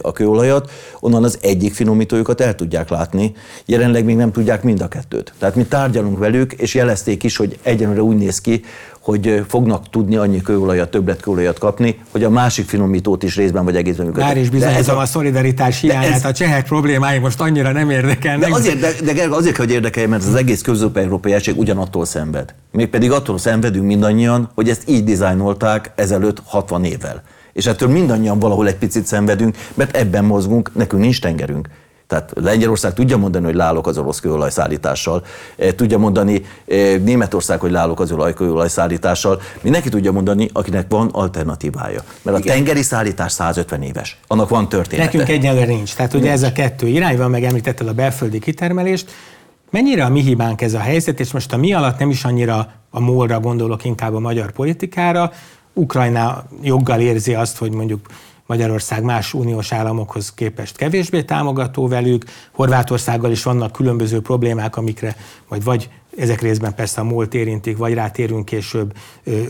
a 0.00 0.12
kőolajat, 0.12 0.70
onnan 1.00 1.24
az 1.24 1.38
egyik 1.40 1.74
finomítójukat 1.74 2.40
el 2.40 2.54
tudják 2.54 2.88
látni, 2.88 3.32
jelenleg 3.64 4.04
még 4.04 4.16
nem 4.16 4.32
tudják 4.32 4.62
mind 4.62 4.80
a 4.80 4.88
kettőt. 4.88 5.32
Tehát 5.38 5.54
mi 5.54 5.64
tárgyalunk 5.64 6.18
velük, 6.18 6.52
és 6.52 6.74
jelezték 6.74 7.22
is, 7.22 7.36
hogy 7.36 7.58
egyenlőre 7.62 8.02
úgy 8.02 8.16
néz 8.16 8.40
ki, 8.40 8.64
hogy 9.02 9.44
fognak 9.48 9.90
tudni 9.90 10.16
annyi 10.16 10.40
kőolajat, 10.40 10.90
többlet 10.90 11.20
kőolajat 11.20 11.58
kapni, 11.58 11.98
hogy 12.10 12.24
a 12.24 12.30
másik 12.30 12.68
finomítót 12.68 13.22
is 13.22 13.36
részben 13.36 13.64
vagy 13.64 13.76
egészben 13.76 14.06
működik. 14.06 14.26
Már 14.26 14.36
is 14.36 14.50
bizonyítom 14.50 14.96
a, 14.96 15.00
a 15.00 15.06
szolidaritás 15.06 15.80
hiányát, 15.80 16.14
ez, 16.14 16.24
a 16.24 16.32
csehek 16.32 16.64
problémái 16.64 17.18
most 17.18 17.40
annyira 17.40 17.72
nem 17.72 17.90
érdekelnek. 17.90 18.48
De 18.48 18.54
azért, 18.54 18.78
de, 19.04 19.12
de 19.12 19.26
azért 19.30 19.56
hogy 19.56 19.70
érdekelj, 19.70 20.06
mert 20.06 20.24
az 20.24 20.34
egész 20.34 20.60
közép-európai 20.60 21.32
egység 21.32 21.58
ugyanattól 21.58 22.04
szenved. 22.04 22.54
Mégpedig 22.70 23.10
attól 23.10 23.38
szenvedünk 23.38 23.86
mindannyian, 23.86 24.50
hogy 24.54 24.68
ezt 24.68 24.88
így 24.88 25.04
dizájnolták 25.04 25.92
ezelőtt 25.94 26.42
60 26.44 26.84
évvel. 26.84 27.22
És 27.52 27.66
ettől 27.66 27.88
mindannyian 27.88 28.38
valahol 28.38 28.68
egy 28.68 28.76
picit 28.76 29.06
szenvedünk, 29.06 29.56
mert 29.74 29.96
ebben 29.96 30.24
mozgunk, 30.24 30.74
nekünk 30.74 31.02
nincs 31.02 31.20
tengerünk. 31.20 31.68
Tehát 32.12 32.32
Lengyelország 32.34 32.94
tudja 32.94 33.16
mondani, 33.16 33.44
hogy 33.44 33.54
lálok 33.54 33.86
az 33.86 33.98
orosz 33.98 34.20
kőolajszállítással, 34.20 35.24
eh, 35.56 35.70
tudja 35.72 35.98
mondani 35.98 36.44
eh, 36.66 36.98
Németország, 36.98 37.60
hogy 37.60 37.70
lálok 37.70 38.00
az 38.00 38.14
kőolajszállítással. 38.34 39.40
Mindenki 39.60 39.88
tudja 39.88 40.12
mondani, 40.12 40.50
akinek 40.52 40.86
van 40.88 41.08
alternatívája. 41.12 42.02
Mert 42.22 42.38
Igen. 42.38 42.52
a 42.52 42.54
tengeri 42.54 42.82
szállítás 42.82 43.32
150 43.32 43.82
éves. 43.82 44.18
Annak 44.26 44.48
van 44.48 44.68
története. 44.68 45.04
Nekünk 45.04 45.28
egyenlőre 45.28 45.66
nincs. 45.66 45.94
Tehát 45.94 46.14
ugye 46.14 46.22
nincs. 46.22 46.34
ez 46.34 46.42
a 46.42 46.52
kettő 46.52 46.86
irány 46.86 47.16
van, 47.16 47.30
meg 47.30 47.44
említetted 47.44 47.88
a 47.88 47.92
belföldi 47.92 48.38
kitermelést. 48.38 49.10
Mennyire 49.70 50.04
a 50.04 50.08
mi 50.08 50.20
hibánk 50.20 50.60
ez 50.60 50.74
a 50.74 50.78
helyzet, 50.78 51.20
és 51.20 51.32
most 51.32 51.52
a 51.52 51.56
mi 51.56 51.72
alatt 51.72 51.98
nem 51.98 52.10
is 52.10 52.24
annyira 52.24 52.72
a 52.90 53.00
múlra 53.00 53.40
gondolok, 53.40 53.84
inkább 53.84 54.14
a 54.14 54.20
magyar 54.20 54.52
politikára. 54.52 55.32
Ukrajna 55.72 56.44
joggal 56.62 57.00
érzi 57.00 57.34
azt, 57.34 57.58
hogy 57.58 57.72
mondjuk 57.72 58.06
Magyarország 58.46 59.02
más 59.02 59.34
uniós 59.34 59.72
államokhoz 59.72 60.34
képest 60.34 60.76
kevésbé 60.76 61.22
támogató 61.22 61.88
velük, 61.88 62.24
Horvátországgal 62.52 63.30
is 63.30 63.42
vannak 63.42 63.72
különböző 63.72 64.20
problémák, 64.20 64.76
amikre 64.76 65.16
majd 65.48 65.64
vagy 65.64 65.90
ezek 66.16 66.40
részben 66.40 66.74
persze 66.74 67.00
a 67.00 67.04
múlt 67.04 67.34
érintik, 67.34 67.76
vagy 67.76 67.94
rátérünk 67.94 68.44
később, 68.44 68.92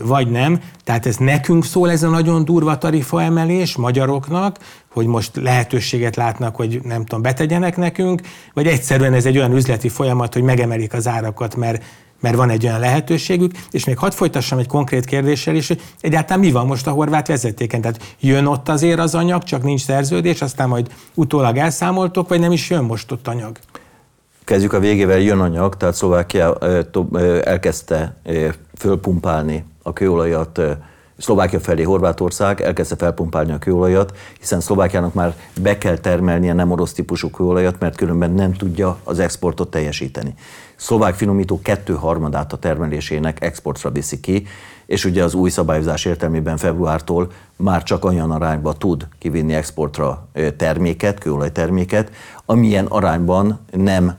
vagy 0.03 0.31
nem. 0.31 0.61
Tehát 0.83 1.05
ez 1.05 1.15
nekünk 1.15 1.65
szól 1.65 1.91
ez 1.91 2.03
a 2.03 2.09
nagyon 2.09 2.45
durva 2.45 2.77
tarifaemelés 2.77 3.75
magyaroknak, 3.75 4.57
hogy 4.91 5.05
most 5.05 5.35
lehetőséget 5.35 6.15
látnak, 6.15 6.55
hogy 6.55 6.79
nem 6.83 7.05
tudom, 7.05 7.21
betegyenek 7.21 7.77
nekünk, 7.77 8.21
vagy 8.53 8.67
egyszerűen 8.67 9.13
ez 9.13 9.25
egy 9.25 9.37
olyan 9.37 9.55
üzleti 9.55 9.89
folyamat, 9.89 10.33
hogy 10.33 10.43
megemelik 10.43 10.93
az 10.93 11.07
árakat, 11.07 11.55
mert 11.55 11.83
mert 12.23 12.35
van 12.35 12.49
egy 12.49 12.65
olyan 12.65 12.79
lehetőségük, 12.79 13.51
és 13.71 13.85
még 13.85 13.97
hadd 13.97 14.11
folytassam 14.11 14.57
egy 14.57 14.67
konkrét 14.67 15.05
kérdéssel 15.05 15.55
is, 15.55 15.67
hogy 15.67 15.81
egyáltalán 16.01 16.39
mi 16.39 16.51
van 16.51 16.65
most 16.65 16.87
a 16.87 16.91
horvát 16.91 17.27
vezetéken? 17.27 17.81
Tehát 17.81 18.15
jön 18.19 18.45
ott 18.45 18.69
azért 18.69 18.99
az 18.99 19.15
anyag, 19.15 19.43
csak 19.43 19.63
nincs 19.63 19.81
szerződés, 19.81 20.41
aztán 20.41 20.69
majd 20.69 20.91
utólag 21.13 21.57
elszámoltok, 21.57 22.29
vagy 22.29 22.39
nem 22.39 22.51
is 22.51 22.69
jön 22.69 22.83
most 22.83 23.11
ott 23.11 23.27
anyag? 23.27 23.57
Kezdjük 24.43 24.73
a 24.73 24.79
végével, 24.79 25.19
jön 25.19 25.39
anyag, 25.39 25.77
tehát 25.77 25.95
Szlovákia 25.95 26.57
elkezdte 27.43 28.15
fölpumpálni 28.77 29.65
a 29.81 29.93
kőolajat 29.93 30.61
Szlovákia 31.17 31.59
felé 31.59 31.83
Horvátország 31.83 32.61
elkezdte 32.61 32.95
felpumpálni 32.95 33.51
a 33.51 33.57
kőolajat, 33.57 34.17
hiszen 34.39 34.59
Szlovákiának 34.59 35.13
már 35.13 35.35
be 35.61 35.77
kell 35.77 35.97
termelnie 35.97 36.53
nem 36.53 36.71
orosz 36.71 36.93
típusú 36.93 37.29
kőolajat, 37.29 37.79
mert 37.79 37.95
különben 37.95 38.31
nem 38.31 38.53
tudja 38.53 38.97
az 39.03 39.19
exportot 39.19 39.69
teljesíteni. 39.69 40.33
Szlovák 40.75 41.15
finomító 41.15 41.61
kettő 41.61 41.93
harmadát 41.93 42.53
a 42.53 42.57
termelésének 42.57 43.41
exportra 43.41 43.91
viszi 43.91 44.19
ki, 44.19 44.47
és 44.85 45.05
ugye 45.05 45.23
az 45.23 45.33
új 45.33 45.49
szabályozás 45.49 46.05
értelmében 46.05 46.57
februártól 46.57 47.31
már 47.55 47.83
csak 47.83 48.05
olyan 48.05 48.31
arányba 48.31 48.73
tud 48.73 49.07
kivinni 49.19 49.53
exportra 49.53 50.27
terméket, 50.57 51.19
kőolajterméket, 51.19 52.11
amilyen 52.45 52.85
arányban 52.85 53.59
nem 53.71 54.15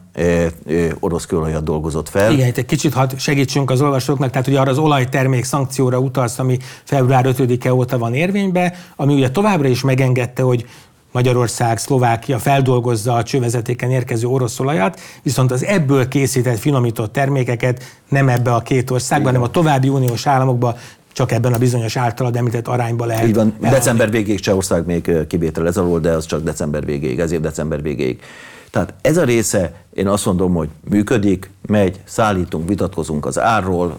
orosz 1.00 1.26
kőolajat 1.26 1.64
dolgozott 1.64 2.09
fel. 2.09 2.33
Igen, 2.33 2.52
egy 2.54 2.66
kicsit 2.66 2.92
hadd 2.92 3.16
segítsünk 3.16 3.71
az 3.71 3.80
olvasóknak, 3.80 4.30
tehát 4.30 4.47
ugye 4.47 4.61
arra 4.61 4.71
az 4.71 4.78
olajtermék 4.78 5.44
szankcióra 5.44 5.99
utalsz, 5.99 6.38
ami 6.38 6.59
február 6.85 7.25
5-e 7.28 7.75
óta 7.75 7.99
van 7.99 8.14
érvényben, 8.14 8.73
ami 8.97 9.14
ugye 9.14 9.30
továbbra 9.30 9.68
is 9.68 9.83
megengedte, 9.83 10.42
hogy 10.42 10.66
Magyarország, 11.14 11.78
Szlovákia 11.78 12.38
feldolgozza 12.38 13.14
a 13.14 13.23
csővezetéken 13.23 13.90
érkező 13.90 14.26
orosz 14.26 14.61
olajat, 14.61 15.00
viszont 15.23 15.50
az 15.50 15.64
ebből 15.64 16.09
készített, 16.09 16.59
finomított 16.59 17.12
termékeket 17.12 17.83
nem 18.09 18.28
ebbe 18.28 18.54
a 18.54 18.61
két 18.61 18.90
országban, 18.90 19.26
hanem 19.26 19.49
a 19.49 19.50
további 19.50 19.88
uniós 19.88 20.26
államokba 20.26 20.76
csak 21.12 21.33
ebben 21.33 21.52
a 21.52 21.59
bizonyos 21.59 21.97
általad 21.97 22.37
említett 22.37 22.68
arányba 22.68 23.04
lehet. 23.04 23.26
Így 23.26 23.35
van, 23.35 23.47
elhagyni. 23.47 23.68
december 23.68 24.11
végéig 24.11 24.40
Csehország 24.40 24.87
még 24.87 25.11
kivétel 25.28 25.66
ez 25.66 25.76
alól, 25.76 26.00
de 26.00 26.11
az 26.11 26.26
csak 26.26 26.42
december 26.42 26.85
végéig, 26.85 27.21
ezért 27.21 27.42
december 27.42 27.83
végéig. 27.83 28.23
Tehát 28.71 28.94
ez 29.00 29.16
a 29.16 29.25
része, 29.25 29.73
én 29.92 30.09
azt 30.09 30.26
mondom, 30.26 30.54
hogy 30.54 30.68
működik, 30.90 31.50
megy, 31.66 32.00
szállítunk, 32.04 32.68
vitatkozunk 32.68 33.26
az 33.26 33.38
árról, 33.38 33.99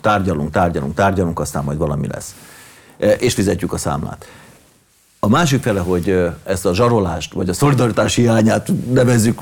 tárgyalunk, 0.00 0.50
tárgyalunk, 0.50 0.94
tárgyalunk, 0.94 1.40
aztán 1.40 1.64
majd 1.64 1.78
valami 1.78 2.06
lesz. 2.06 2.34
És 3.18 3.34
fizetjük 3.34 3.72
a 3.72 3.78
számlát. 3.78 4.26
A 5.20 5.28
másik 5.28 5.62
fele, 5.62 5.80
hogy 5.80 6.28
ezt 6.44 6.66
a 6.66 6.74
zsarolást, 6.74 7.32
vagy 7.32 7.48
a 7.48 7.52
szolidaritás 7.52 8.14
hiányát 8.14 8.70
nevezzük 8.92 9.40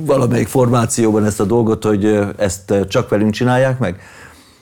valamelyik 0.00 0.48
formációban 0.48 1.24
ezt 1.24 1.40
a 1.40 1.44
dolgot, 1.44 1.84
hogy 1.84 2.20
ezt 2.36 2.74
csak 2.88 3.08
velünk 3.08 3.32
csinálják 3.32 3.78
meg. 3.78 4.00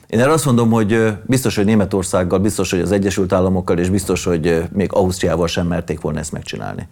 Én 0.06 0.20
erre 0.20 0.32
azt 0.32 0.44
mondom, 0.44 0.70
hogy 0.70 1.12
biztos, 1.23 1.56
hogy 1.56 1.64
Németországgal, 1.64 2.38
biztos, 2.38 2.70
hogy 2.70 2.80
az 2.80 2.92
Egyesült 2.92 3.32
Államokkal, 3.32 3.78
és 3.78 3.88
biztos, 3.88 4.25
hogy 4.25 4.62
még 4.73 4.92
Ausztriával 4.92 5.46
sem 5.46 5.66
merték 5.66 6.00
volna 6.00 6.18
ezt 6.18 6.32
megcsinálni. 6.32 6.88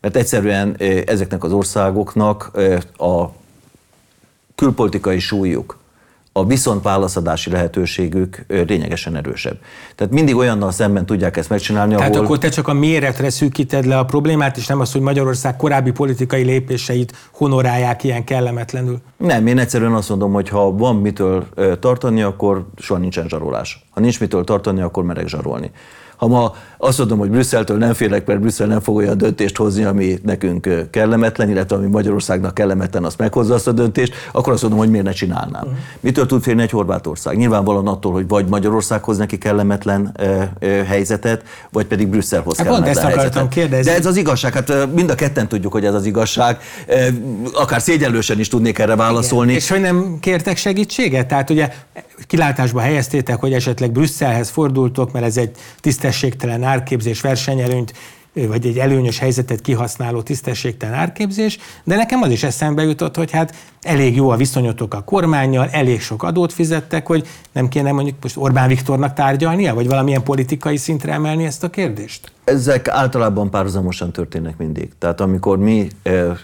Mert 0.00 0.16
egyszerűen 0.16 0.76
ezeknek 1.06 1.44
az 1.44 1.52
országoknak 1.52 2.50
a 2.96 3.24
külpolitikai 4.54 5.18
súlyuk, 5.18 5.78
a 6.38 6.44
viszontválaszadási 6.44 7.50
lehetőségük 7.50 8.44
lényegesen 8.48 9.16
erősebb. 9.16 9.58
Tehát 9.94 10.12
mindig 10.12 10.36
olyannal 10.36 10.70
szemben 10.70 11.06
tudják 11.06 11.36
ezt 11.36 11.48
megcsinálni, 11.48 11.94
Tehát 11.94 12.14
ahol... 12.14 12.24
akkor 12.24 12.38
te 12.38 12.48
csak 12.48 12.68
a 12.68 12.72
méretre 12.72 13.30
szűkíted 13.30 13.86
le 13.86 13.98
a 13.98 14.04
problémát, 14.04 14.56
és 14.56 14.66
nem 14.66 14.80
az, 14.80 14.92
hogy 14.92 15.00
Magyarország 15.00 15.56
korábbi 15.56 15.90
politikai 15.90 16.42
lépéseit 16.42 17.12
honorálják 17.32 18.04
ilyen 18.04 18.24
kellemetlenül? 18.24 18.98
Nem, 19.16 19.46
én 19.46 19.58
egyszerűen 19.58 19.92
azt 19.92 20.08
mondom, 20.08 20.32
hogy 20.32 20.48
ha 20.48 20.72
van 20.72 20.96
mitől 20.96 21.46
tartani, 21.80 22.22
akkor 22.22 22.66
soha 22.76 23.00
nincsen 23.00 23.28
zsarolás. 23.28 23.86
Ha 23.90 24.00
nincs 24.00 24.20
mitől 24.20 24.44
tartani, 24.44 24.80
akkor 24.80 25.04
merek 25.04 25.28
zsarolni. 25.28 25.70
Ha 26.18 26.26
ma 26.26 26.54
azt 26.78 26.98
mondom, 26.98 27.18
hogy 27.18 27.30
Brüsszeltől 27.30 27.76
nem 27.76 27.92
félek, 27.92 28.26
mert 28.26 28.40
Brüsszel 28.40 28.66
nem 28.66 28.80
fog 28.80 28.96
olyan 28.96 29.18
döntést 29.18 29.56
hozni, 29.56 29.84
ami 29.84 30.18
nekünk 30.22 30.68
kellemetlen, 30.90 31.50
illetve 31.50 31.76
ami 31.76 31.86
Magyarországnak 31.86 32.54
kellemetlen, 32.54 33.04
azt 33.04 33.18
meghozza 33.18 33.54
azt 33.54 33.66
a 33.66 33.72
döntést, 33.72 34.14
akkor 34.32 34.52
azt 34.52 34.62
mondom, 34.62 34.80
hogy 34.80 34.90
miért 34.90 35.04
ne 35.04 35.12
csinálnám. 35.12 35.62
Uh-huh. 35.62 35.78
Mitől 36.00 36.26
tud 36.26 36.42
félni 36.42 36.62
egy 36.62 36.70
Horvátország? 36.70 37.36
Nyilvánvalóan 37.36 37.86
attól, 37.86 38.12
hogy 38.12 38.28
vagy 38.28 38.48
Magyarország 38.48 39.04
hoz 39.04 39.16
neki 39.16 39.38
kellemetlen 39.38 40.12
e, 40.14 40.52
e, 40.58 40.84
helyzetet, 40.84 41.42
vagy 41.72 41.86
pedig 41.86 42.08
Brüsszel 42.08 42.40
hoz 42.40 42.56
hát 42.56 42.66
kellemetlen 42.66 43.06
ezt 43.06 43.14
helyzetet. 43.14 43.48
Kérdezni. 43.48 43.90
De 43.90 43.96
ez 43.96 44.06
az 44.06 44.16
igazság, 44.16 44.52
hát 44.52 44.94
mind 44.94 45.10
a 45.10 45.14
ketten 45.14 45.48
tudjuk, 45.48 45.72
hogy 45.72 45.84
ez 45.84 45.94
az 45.94 46.06
igazság. 46.06 46.58
Akár 47.52 47.80
szégyenlősen 47.80 48.38
is 48.38 48.48
tudnék 48.48 48.78
erre 48.78 48.96
válaszolni. 48.96 49.50
Igen. 49.50 49.62
És 49.62 49.68
hogy 49.68 49.80
nem 49.80 50.16
kértek 50.20 50.56
segítséget? 50.56 51.28
Tehát 51.28 51.50
ugye 51.50 51.68
kilátásba 52.26 52.80
helyeztétek, 52.80 53.40
hogy 53.40 53.52
esetleg 53.52 53.92
Brüsszelhez 53.92 54.48
fordultok, 54.48 55.12
mert 55.12 55.24
ez 55.24 55.36
egy 55.36 55.50
tisztességtelen 56.08 56.62
árképzés, 56.62 57.20
versenyelőnyt, 57.20 57.92
vagy 58.32 58.66
egy 58.66 58.78
előnyös 58.78 59.18
helyzetet 59.18 59.60
kihasználó 59.60 60.22
tisztességtelen 60.22 60.94
árképzés, 60.94 61.58
de 61.84 61.96
nekem 61.96 62.22
az 62.22 62.30
is 62.30 62.42
eszembe 62.42 62.82
jutott, 62.82 63.16
hogy 63.16 63.30
hát 63.30 63.54
elég 63.82 64.16
jó 64.16 64.30
a 64.30 64.36
viszonyotok 64.36 64.94
a 64.94 65.00
kormányjal, 65.00 65.68
elég 65.70 66.00
sok 66.00 66.22
adót 66.22 66.52
fizettek, 66.52 67.06
hogy 67.06 67.26
nem 67.52 67.68
kéne 67.68 67.92
mondjuk 67.92 68.16
most 68.22 68.36
Orbán 68.36 68.68
Viktornak 68.68 69.14
tárgyalnia, 69.14 69.74
vagy 69.74 69.88
valamilyen 69.88 70.22
politikai 70.22 70.76
szintre 70.76 71.12
emelni 71.12 71.44
ezt 71.44 71.64
a 71.64 71.70
kérdést? 71.70 72.32
Ezek 72.44 72.88
általában 72.88 73.50
párhuzamosan 73.50 74.12
történnek 74.12 74.56
mindig. 74.56 74.90
Tehát 74.98 75.20
amikor 75.20 75.58
mi 75.58 75.88
e, 76.02 76.10
e, 76.10 76.36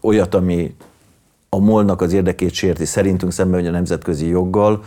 olyat, 0.00 0.34
ami 0.34 0.74
a 1.48 1.58
molnak 1.58 2.00
az 2.00 2.12
érdekét 2.12 2.52
sérti 2.52 2.84
szerintünk 2.84 3.32
szemben, 3.32 3.60
hogy 3.60 3.68
a 3.68 3.72
nemzetközi 3.72 4.26
joggal, 4.26 4.84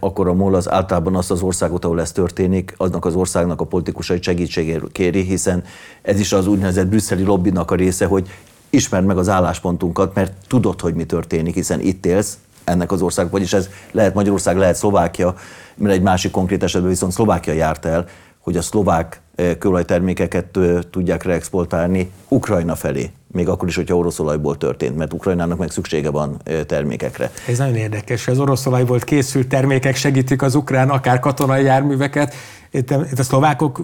akkor 0.00 0.28
a 0.28 0.34
MOL 0.34 0.54
az 0.54 0.70
általában 0.70 1.16
azt 1.16 1.30
az 1.30 1.42
országot, 1.42 1.84
ahol 1.84 2.00
ez 2.00 2.12
történik, 2.12 2.74
aznak 2.76 3.04
az 3.04 3.14
országnak 3.14 3.60
a 3.60 3.64
politikusai 3.64 4.22
segítségét 4.22 4.82
kéri, 4.92 5.20
hiszen 5.20 5.64
ez 6.02 6.20
is 6.20 6.32
az 6.32 6.46
úgynevezett 6.46 6.86
brüsszeli 6.86 7.22
lobbynak 7.22 7.70
a 7.70 7.74
része, 7.74 8.06
hogy 8.06 8.28
ismerd 8.70 9.04
meg 9.04 9.18
az 9.18 9.28
álláspontunkat, 9.28 10.14
mert 10.14 10.32
tudod, 10.46 10.80
hogy 10.80 10.94
mi 10.94 11.04
történik, 11.04 11.54
hiszen 11.54 11.80
itt 11.80 12.06
élsz, 12.06 12.38
ennek 12.64 12.92
az 12.92 13.02
ország, 13.02 13.30
vagyis 13.30 13.52
ez 13.52 13.68
lehet 13.90 14.14
Magyarország, 14.14 14.56
lehet 14.56 14.76
Szlovákia, 14.76 15.34
mert 15.74 15.94
egy 15.94 16.02
másik 16.02 16.30
konkrét 16.30 16.62
esetben 16.62 16.90
viszont 16.90 17.12
Szlovákia 17.12 17.52
járt 17.52 17.84
el, 17.84 18.06
hogy 18.38 18.56
a 18.56 18.62
szlovák 18.62 19.20
kőolajtermékeket 19.58 20.58
tudják 20.90 21.22
reexportálni 21.22 22.10
Ukrajna 22.28 22.74
felé 22.74 23.10
még 23.32 23.48
akkor 23.48 23.68
is, 23.68 23.76
hogyha 23.76 23.96
oroszolajból 23.96 24.56
történt, 24.56 24.96
mert 24.96 25.12
Ukrajnának 25.12 25.58
meg 25.58 25.70
szüksége 25.70 26.10
van 26.10 26.36
termékekre. 26.66 27.30
Ez 27.48 27.58
nagyon 27.58 27.74
érdekes, 27.74 28.28
az 28.28 28.38
oroszolajból 28.38 28.98
készült 28.98 29.48
termékek 29.48 29.96
segítik 29.96 30.42
az 30.42 30.54
ukrán, 30.54 30.90
akár 30.90 31.20
katonai 31.20 31.64
járműveket. 31.64 32.34
Itt, 32.70 32.90
a 32.90 33.22
szlovákok 33.22 33.82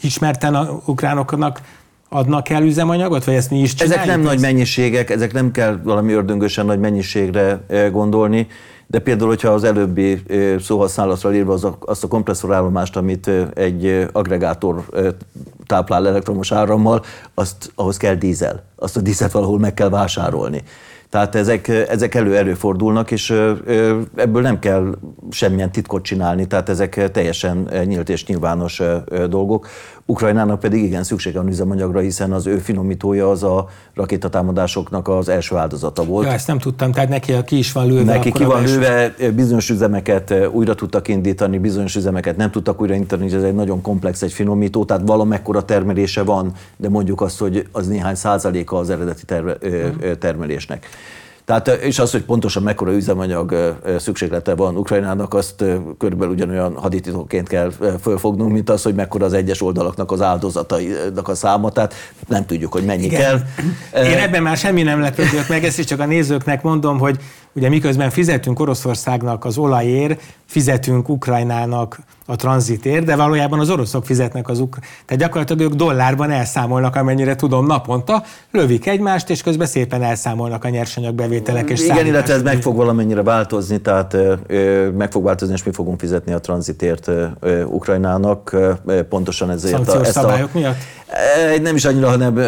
ismerten 0.00 0.54
a 0.54 0.80
ukránoknak 0.84 1.60
adnak 2.08 2.48
el 2.48 2.62
üzemanyagot, 2.62 3.24
vagy 3.24 3.34
ezt 3.34 3.50
mi 3.50 3.58
is 3.58 3.74
csináljuk? 3.74 4.02
Ezek 4.02 4.16
nem 4.16 4.20
ezt? 4.20 4.28
nagy 4.28 4.40
mennyiségek, 4.40 5.10
ezek 5.10 5.32
nem 5.32 5.50
kell 5.50 5.80
valami 5.82 6.12
ördöngösen 6.12 6.66
nagy 6.66 6.78
mennyiségre 6.78 7.60
gondolni, 7.92 8.46
de 8.86 8.98
például, 8.98 9.28
hogyha 9.28 9.48
az 9.48 9.64
előbbi 9.64 10.22
szóhasználatra 10.60 11.34
írva 11.34 11.52
az 11.52 11.64
a, 11.64 11.76
azt 11.80 12.04
a 12.04 12.08
kompresszorállomást, 12.08 12.96
amit 12.96 13.30
egy 13.54 14.06
agregátor 14.12 14.84
táplál 15.66 16.06
elektromos 16.06 16.52
árammal, 16.52 17.02
azt, 17.34 17.72
ahhoz 17.74 17.96
kell 17.96 18.14
dízel. 18.14 18.62
Azt 18.76 18.96
a 18.96 19.00
dízet 19.00 19.32
valahol 19.32 19.58
meg 19.58 19.74
kell 19.74 19.88
vásárolni. 19.88 20.62
Tehát 21.08 21.34
ezek, 21.34 21.68
ezek 21.68 22.14
elő 22.14 22.36
előfordulnak, 22.36 23.10
és 23.10 23.30
ebből 24.14 24.42
nem 24.42 24.58
kell 24.58 24.98
semmilyen 25.30 25.72
titkot 25.72 26.02
csinálni, 26.02 26.46
tehát 26.46 26.68
ezek 26.68 27.10
teljesen 27.10 27.70
nyílt 27.84 28.08
és 28.08 28.26
nyilvános 28.26 28.82
dolgok. 29.28 29.68
Ukrajnának 30.08 30.60
pedig 30.60 30.82
igen 30.82 31.02
szüksége 31.02 31.38
van 31.38 31.48
üzemanyagra, 31.48 31.98
hiszen 31.98 32.32
az 32.32 32.46
ő 32.46 32.58
finomítója 32.58 33.30
az 33.30 33.42
a 33.42 33.68
rakétatámadásoknak 33.94 35.08
az 35.08 35.28
első 35.28 35.56
áldozata 35.56 36.04
volt. 36.04 36.26
Ja, 36.26 36.32
ezt 36.32 36.46
nem 36.46 36.58
tudtam, 36.58 36.92
tehát 36.92 37.08
neki 37.08 37.32
ki 37.44 37.58
is 37.58 37.72
van 37.72 37.86
lőve. 37.86 38.02
Neki 38.02 38.32
ki 38.32 38.44
van 38.44 38.64
lőve, 38.64 39.14
bizonyos 39.34 39.70
üzemeket 39.70 40.34
újra 40.52 40.74
tudtak 40.74 41.08
indítani, 41.08 41.58
bizonyos 41.58 41.96
üzemeket 41.96 42.36
nem 42.36 42.50
tudtak 42.50 42.80
újraindítani, 42.80 43.34
ez 43.34 43.42
egy 43.42 43.54
nagyon 43.54 43.80
komplex 43.80 44.22
egy 44.22 44.32
finomító, 44.32 44.84
tehát 44.84 45.02
valamekkora 45.06 45.64
termelése 45.64 46.22
van, 46.22 46.52
de 46.76 46.88
mondjuk 46.88 47.20
azt, 47.20 47.38
hogy 47.38 47.68
az 47.72 47.86
néhány 47.86 48.14
százaléka 48.14 48.76
az 48.78 48.90
eredeti 48.90 49.24
termelésnek. 50.18 50.86
Tehát, 51.46 51.68
és 51.68 51.98
az, 51.98 52.10
hogy 52.10 52.22
pontosan 52.22 52.62
mekkora 52.62 52.92
üzemanyag 52.92 53.76
szükséglete 53.98 54.54
van 54.54 54.76
Ukrajnának, 54.76 55.34
azt 55.34 55.64
körülbelül 55.98 56.34
ugyanolyan 56.34 56.76
hadititokként 56.76 57.48
kell 57.48 57.72
fölfognunk, 58.00 58.52
mint 58.52 58.70
az, 58.70 58.82
hogy 58.82 58.94
mekkora 58.94 59.24
az 59.24 59.32
egyes 59.32 59.62
oldalaknak 59.62 60.12
az 60.12 60.22
áldozatainak 60.22 61.28
a 61.28 61.34
száma, 61.34 61.70
tehát 61.70 61.94
nem 62.28 62.46
tudjuk, 62.46 62.72
hogy 62.72 62.84
mennyi 62.84 63.04
Igen. 63.04 63.20
kell. 63.20 63.40
Én 64.04 64.18
ebben 64.18 64.42
már 64.42 64.56
semmi 64.56 64.82
nem 64.82 65.00
lepődök 65.00 65.48
meg, 65.48 65.64
ezt 65.64 65.78
is 65.78 65.84
csak 65.84 66.00
a 66.00 66.06
nézőknek 66.06 66.62
mondom, 66.62 66.98
hogy 66.98 67.18
ugye 67.52 67.68
miközben 67.68 68.10
fizetünk 68.10 68.60
Oroszországnak 68.60 69.44
az 69.44 69.58
olajért, 69.58 70.22
fizetünk 70.46 71.08
Ukrajnának 71.08 71.98
a 72.26 72.36
tranzitér, 72.36 73.04
de 73.04 73.16
valójában 73.16 73.58
az 73.58 73.70
oroszok 73.70 74.06
fizetnek 74.06 74.48
az. 74.48 74.62
Tehát 75.06 75.22
gyakorlatilag 75.22 75.62
ők 75.62 75.74
dollárban 75.76 76.30
elszámolnak, 76.30 76.96
amennyire 76.96 77.36
tudom 77.36 77.66
naponta, 77.66 78.22
lövik 78.50 78.86
egymást, 78.86 79.30
és 79.30 79.42
közben 79.42 79.66
szépen 79.66 80.02
elszámolnak 80.02 80.64
a 80.64 80.68
nyersanyagbevételek 80.68 81.70
és 81.70 81.84
Igen, 81.84 82.06
illetve 82.06 82.34
ez 82.34 82.42
meg 82.42 82.62
fog 82.62 82.76
valamennyire 82.76 83.22
változni, 83.22 83.80
tehát 83.80 84.14
ö, 84.46 84.90
meg 84.96 85.10
fog 85.10 85.24
változni, 85.24 85.54
és 85.54 85.62
mi 85.62 85.72
fogunk 85.72 86.00
fizetni 86.00 86.32
a 86.32 86.38
tranzitért 86.38 87.08
ö, 87.08 87.62
Ukrajnának, 87.62 88.52
ö, 88.52 89.02
pontosan 89.08 89.50
ezért. 89.50 89.74
Szankciós 89.74 89.96
a, 89.96 90.04
ezt 90.04 90.12
szabályok 90.12 90.50
a, 90.52 90.58
miatt? 90.58 90.76
Nem 91.62 91.74
is 91.74 91.84
annyira, 91.84 92.08
hanem 92.08 92.38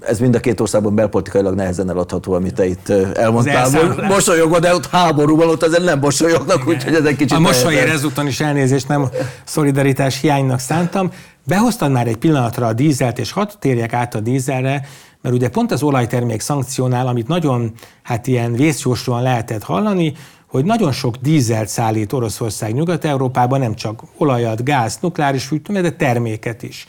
ez 0.00 0.18
mind 0.18 0.34
a 0.34 0.40
két 0.40 0.60
országban 0.60 0.94
belpolitikailag 0.94 1.54
nehezen 1.54 1.90
eladható, 1.90 2.32
amit 2.32 2.54
te 2.54 2.66
itt 2.66 2.88
elmondtál. 3.14 3.68
Mosolyogva, 4.08 4.58
de 4.58 4.74
ott 4.74 4.86
háborúban 4.86 5.48
ott 5.48 5.62
azért 5.62 5.84
nem 5.84 5.98
mosolyognak, 5.98 6.68
úgyhogy 6.68 6.94
ez 6.94 7.04
egy 7.04 7.16
kicsit... 7.16 7.36
A 7.36 7.40
mosolyér 7.40 7.88
ezúton 7.88 8.26
is 8.26 8.40
elnézést 8.40 8.88
nem 8.88 9.01
szolidaritás 9.44 10.20
hiánynak 10.20 10.58
szántam. 10.58 11.10
Behoztad 11.46 11.90
már 11.90 12.06
egy 12.06 12.16
pillanatra 12.16 12.66
a 12.66 12.72
dízelt, 12.72 13.18
és 13.18 13.32
hadd 13.32 13.50
térjek 13.58 13.92
át 13.92 14.14
a 14.14 14.20
dízelre, 14.20 14.86
mert 15.20 15.34
ugye 15.34 15.48
pont 15.48 15.72
az 15.72 15.82
olajtermék 15.82 16.40
szankciónál, 16.40 17.06
amit 17.06 17.28
nagyon 17.28 17.72
hát 18.02 18.26
ilyen 18.26 18.52
vészjósóan 18.52 19.22
lehetett 19.22 19.62
hallani, 19.62 20.12
hogy 20.46 20.64
nagyon 20.64 20.92
sok 20.92 21.16
dízelt 21.16 21.68
szállít 21.68 22.12
Oroszország 22.12 22.74
Nyugat-Európába, 22.74 23.56
nem 23.56 23.74
csak 23.74 24.02
olajat, 24.16 24.64
gáz, 24.64 24.98
nukleáris 25.00 25.44
fűtőmet, 25.44 25.82
de 25.82 25.90
terméket 25.90 26.62
is. 26.62 26.86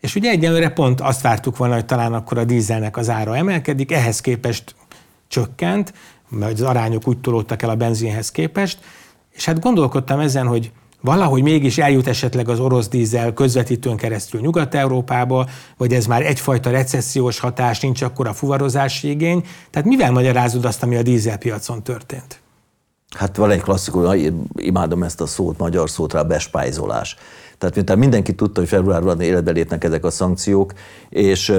És 0.00 0.14
ugye 0.14 0.30
egyelőre 0.30 0.68
pont 0.68 1.00
azt 1.00 1.20
vártuk 1.20 1.56
volna, 1.56 1.74
hogy 1.74 1.86
talán 1.86 2.14
akkor 2.14 2.38
a 2.38 2.44
dízelnek 2.44 2.96
az 2.96 3.10
ára 3.10 3.36
emelkedik, 3.36 3.92
ehhez 3.92 4.20
képest 4.20 4.74
csökkent, 5.28 5.92
mert 6.28 6.52
az 6.52 6.62
arányok 6.62 7.08
úgy 7.08 7.18
tolódtak 7.18 7.62
el 7.62 7.70
a 7.70 7.74
benzinhez 7.74 8.30
képest, 8.30 8.78
és 9.30 9.44
hát 9.44 9.60
gondolkodtam 9.60 10.20
ezen, 10.20 10.46
hogy 10.46 10.72
valahogy 11.04 11.42
mégis 11.42 11.78
eljut 11.78 12.06
esetleg 12.06 12.48
az 12.48 12.60
orosz 12.60 12.88
dízel 12.88 13.32
közvetítőn 13.32 13.96
keresztül 13.96 14.40
Nyugat-Európába, 14.40 15.46
vagy 15.76 15.92
ez 15.92 16.06
már 16.06 16.26
egyfajta 16.26 16.70
recessziós 16.70 17.38
hatás, 17.38 17.80
nincs 17.80 18.02
akkor 18.02 18.26
a 18.26 18.32
fuvarozási 18.32 19.08
igény. 19.08 19.44
Tehát 19.70 19.88
mivel 19.88 20.12
magyarázod 20.12 20.64
azt, 20.64 20.82
ami 20.82 20.96
a 20.96 21.02
dízelpiacon 21.02 21.82
történt? 21.82 22.40
Hát 23.16 23.36
van 23.36 23.50
egy 23.50 23.60
klasszikus, 23.60 24.18
imádom 24.54 25.02
ezt 25.02 25.20
a 25.20 25.26
szót, 25.26 25.58
magyar 25.58 25.90
szót 25.90 26.12
rá, 26.12 26.22
bespájzolás. 26.22 27.16
Tehát 27.58 27.74
miután 27.74 27.98
mindenki 27.98 28.34
tudta, 28.34 28.60
hogy 28.60 28.68
februárban 28.68 29.20
életbe 29.20 29.50
lépnek 29.50 29.84
ezek 29.84 30.04
a 30.04 30.10
szankciók, 30.10 30.72
és 31.08 31.52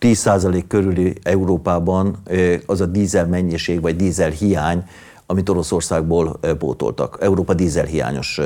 10% 0.00 0.64
körüli 0.68 1.14
Európában 1.22 2.22
az 2.66 2.80
a 2.80 2.86
dízel 2.86 3.26
mennyiség, 3.26 3.80
vagy 3.80 3.96
dízel 3.96 4.30
hiány, 4.30 4.84
amit 5.30 5.48
Oroszországból 5.48 6.38
pótoltak. 6.58 7.18
Európa 7.20 7.54
dízelhiányos 7.54 8.40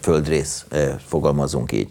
földrész, 0.00 0.66
fogalmazunk 1.06 1.72
így. 1.72 1.90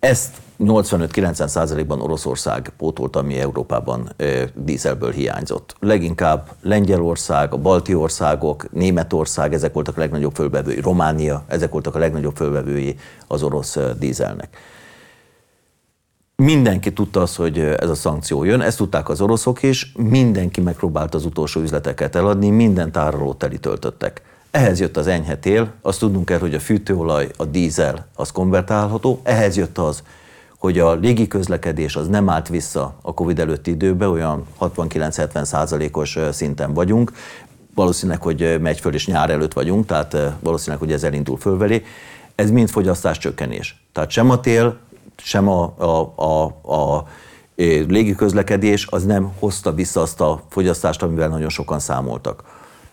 Ezt 0.00 0.36
85-90 0.58 1.46
százalékban 1.46 2.00
Oroszország 2.00 2.72
pótolta, 2.76 3.18
ami 3.18 3.38
Európában 3.38 4.12
dízelből 4.54 5.10
hiányzott. 5.10 5.76
Leginkább 5.80 6.50
Lengyelország, 6.62 7.52
a 7.52 7.56
balti 7.56 7.94
országok, 7.94 8.72
Németország, 8.72 9.54
ezek 9.54 9.72
voltak 9.72 9.96
a 9.96 10.00
legnagyobb 10.00 10.34
fölvevői, 10.34 10.80
Románia, 10.80 11.44
ezek 11.46 11.70
voltak 11.70 11.94
a 11.94 11.98
legnagyobb 11.98 12.36
fölvevői 12.36 12.96
az 13.26 13.42
orosz 13.42 13.78
dízelnek. 13.98 14.56
Mindenki 16.42 16.92
tudta 16.92 17.20
azt, 17.20 17.36
hogy 17.36 17.58
ez 17.58 17.90
a 17.90 17.94
szankció 17.94 18.44
jön, 18.44 18.60
ezt 18.60 18.76
tudták 18.76 19.08
az 19.08 19.20
oroszok 19.20 19.62
is, 19.62 19.92
mindenki 19.98 20.60
megpróbált 20.60 21.14
az 21.14 21.24
utolsó 21.24 21.60
üzleteket 21.60 22.14
eladni, 22.14 22.50
minden 22.50 22.92
tárolót 22.92 23.38
telítöltöttek. 23.38 24.22
Ehhez 24.50 24.80
jött 24.80 24.96
az 24.96 25.06
enyhe 25.06 25.36
tél, 25.36 25.72
azt 25.82 25.98
tudnunk 25.98 26.24
kell, 26.24 26.38
hogy 26.38 26.54
a 26.54 26.60
fűtőolaj, 26.60 27.28
a 27.36 27.44
dízel 27.44 28.06
az 28.14 28.32
konvertálható, 28.32 29.20
ehhez 29.22 29.56
jött 29.56 29.78
az, 29.78 30.02
hogy 30.58 30.78
a 30.78 30.94
légi 30.94 31.28
közlekedés 31.28 31.96
az 31.96 32.08
nem 32.08 32.28
állt 32.28 32.48
vissza 32.48 32.98
a 33.02 33.14
Covid 33.14 33.38
előtti 33.38 33.70
időbe, 33.70 34.08
olyan 34.08 34.46
69-70 34.60 35.44
százalékos 35.44 36.18
szinten 36.32 36.74
vagyunk, 36.74 37.12
valószínűleg, 37.74 38.22
hogy 38.22 38.60
megy 38.60 38.80
föl, 38.80 38.94
és 38.94 39.06
nyár 39.06 39.30
előtt 39.30 39.52
vagyunk, 39.52 39.86
tehát 39.86 40.16
valószínűleg, 40.40 40.80
hogy 40.80 40.92
ez 40.92 41.04
elindul 41.04 41.36
fölvelé. 41.36 41.84
Ez 42.34 42.50
mind 42.50 42.68
fogyasztás 42.68 43.18
csökkenés. 43.18 43.80
Tehát 43.92 44.10
sem 44.10 44.30
a 44.30 44.40
tél, 44.40 44.76
sem 45.16 45.48
a, 45.48 45.74
a, 45.76 46.12
a, 46.22 46.44
a 46.74 47.06
légiközlekedés 47.88 48.86
az 48.90 49.04
nem 49.04 49.32
hozta 49.38 49.74
vissza 49.74 50.00
azt 50.00 50.20
a 50.20 50.42
fogyasztást, 50.48 51.02
amivel 51.02 51.28
nagyon 51.28 51.48
sokan 51.48 51.78
számoltak. 51.78 52.42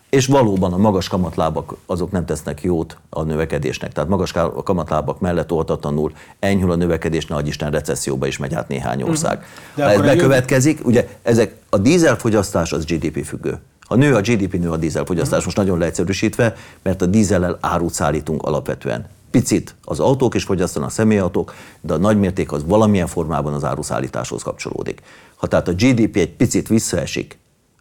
És 0.09 0.25
valóban 0.25 0.73
a 0.73 0.77
magas 0.77 1.07
kamatlábak 1.07 1.75
azok 1.85 2.11
nem 2.11 2.25
tesznek 2.25 2.61
jót 2.61 2.97
a 3.09 3.23
növekedésnek. 3.23 3.91
Tehát 3.91 4.09
magas 4.09 4.33
kamatlábak 4.63 5.19
mellett 5.19 5.51
oltatlanul 5.51 6.11
enyhül 6.39 6.71
a 6.71 6.75
növekedés, 6.75 7.25
nagy 7.25 7.47
Isten 7.47 7.71
recesszióba 7.71 8.27
is 8.27 8.37
megy 8.37 8.53
át 8.53 8.67
néhány 8.67 8.99
mhm. 8.99 9.09
ország. 9.09 9.45
De 9.75 9.83
ha 9.83 9.91
ez 9.91 10.01
bekövetkezik, 10.01 10.77
jövő... 10.77 10.89
ugye 10.89 11.07
ezek 11.21 11.55
a 11.69 11.77
dízelfogyasztás 11.77 12.71
az 12.71 12.85
GDP 12.85 13.25
függő. 13.25 13.59
Ha 13.87 13.95
nő 13.95 14.15
a 14.15 14.21
GDP, 14.21 14.59
nő 14.59 14.69
a 14.69 14.77
dízelfogyasztás, 14.77 15.37
uh-huh. 15.37 15.45
most 15.45 15.57
nagyon 15.57 15.77
leegyszerűsítve, 15.77 16.55
mert 16.81 17.01
a 17.01 17.05
dízellel 17.05 17.57
árut 17.61 17.93
szállítunk 17.93 18.43
alapvetően. 18.43 19.07
Picit 19.33 19.75
az 19.83 19.99
autók 19.99 20.35
is 20.35 20.43
fogyasztanak, 20.43 20.89
a 20.89 20.91
személyautók, 20.91 21.53
de 21.81 21.93
a 21.93 21.97
nagymérték 21.97 22.51
az 22.51 22.63
valamilyen 22.65 23.07
formában 23.07 23.53
az 23.53 23.63
áruszállításhoz 23.63 24.43
kapcsolódik. 24.43 25.01
Ha 25.35 25.47
tehát 25.47 25.67
a 25.67 25.73
GDP 25.73 26.15
egy 26.15 26.29
picit 26.29 26.67
visszaesik, 26.67 27.37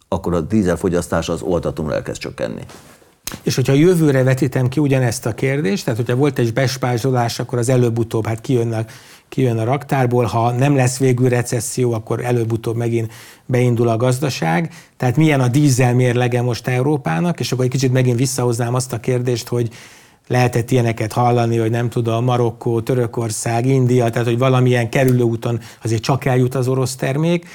akkor 0.09 0.35
a 0.35 0.41
dízelfogyasztás 0.41 1.29
az 1.29 1.43
oldatomra 1.43 1.95
elkezd 1.95 2.21
csökkenni. 2.21 2.61
És 3.43 3.55
hogyha 3.55 3.73
jövőre 3.73 4.23
vetítem 4.23 4.69
ki 4.69 4.81
ugyanezt 4.81 5.27
a 5.27 5.35
kérdést, 5.35 5.85
tehát 5.85 5.99
hogyha 6.01 6.17
volt 6.17 6.38
egy 6.38 6.53
bespázsolás, 6.53 7.38
akkor 7.38 7.59
az 7.59 7.69
előbb-utóbb 7.69 8.27
hát 8.27 8.41
kijön 8.41 8.73
a, 8.73 8.85
kijön 9.29 9.59
a 9.59 9.65
raktárból, 9.65 10.25
ha 10.25 10.51
nem 10.51 10.77
lesz 10.77 10.99
végül 10.99 11.29
recesszió, 11.29 11.93
akkor 11.93 12.25
előbb-utóbb 12.25 12.77
megint 12.77 13.12
beindul 13.47 13.88
a 13.88 13.97
gazdaság. 13.97 14.75
Tehát 14.97 15.17
milyen 15.17 15.41
a 15.41 15.49
dízel 15.49 15.95
mérlege 15.95 16.43
most 16.43 16.69
Európának, 16.69 17.41
és 17.41 17.53
akkor 17.53 17.65
egy 17.65 17.71
kicsit 17.71 17.93
megint 17.93 18.19
visszahoznám 18.19 18.75
azt 18.75 18.93
a 18.93 19.01
kérdést, 19.01 19.49
hogy 19.49 19.71
lehetett 20.29 20.71
ilyeneket 20.71 21.13
hallani, 21.13 21.57
hogy 21.57 21.71
nem 21.71 21.89
tudom, 21.89 22.25
Marokkó, 22.25 22.81
Törökország, 22.81 23.67
India, 23.67 24.11
tehát 24.11 24.27
hogy 24.27 24.39
valamilyen 24.39 24.91
kerülőúton 24.91 25.61
azért 25.83 26.03
csak 26.03 26.25
eljut 26.25 26.55
az 26.55 26.69
orosz 26.69 26.97
termék. 26.97 27.47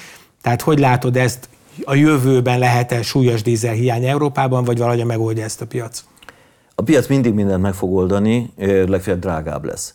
Tehát 0.42 0.62
hogy 0.62 0.78
látod 0.78 1.16
ezt, 1.16 1.48
a 1.84 1.94
jövőben 1.94 2.58
lehet-e 2.58 3.02
súlyos 3.02 3.42
dízelhiány 3.42 4.04
Európában, 4.04 4.64
vagy 4.64 4.78
valahogy 4.78 5.04
megoldja 5.04 5.44
ezt 5.44 5.60
a 5.60 5.66
piac? 5.66 6.04
A 6.74 6.82
piac 6.82 7.06
mindig 7.06 7.32
mindent 7.32 7.62
meg 7.62 7.74
fog 7.74 7.94
oldani, 7.94 8.50
legfeljebb 8.86 9.20
drágább 9.20 9.64
lesz 9.64 9.94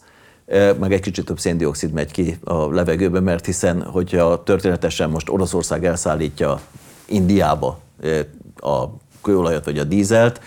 meg 0.79 0.93
egy 0.93 0.99
kicsit 0.99 1.25
több 1.25 1.39
széndiokszid 1.39 1.91
megy 1.91 2.11
ki 2.11 2.37
a 2.43 2.73
levegőbe, 2.73 3.19
mert 3.19 3.45
hiszen, 3.45 3.81
hogyha 3.81 4.43
történetesen 4.43 5.09
most 5.09 5.29
Oroszország 5.29 5.85
elszállítja 5.85 6.59
Indiába 7.05 7.79
a 8.55 8.83
kőolajat 9.21 9.65
vagy 9.65 9.77
a 9.77 9.83
dízelt, 9.83 10.41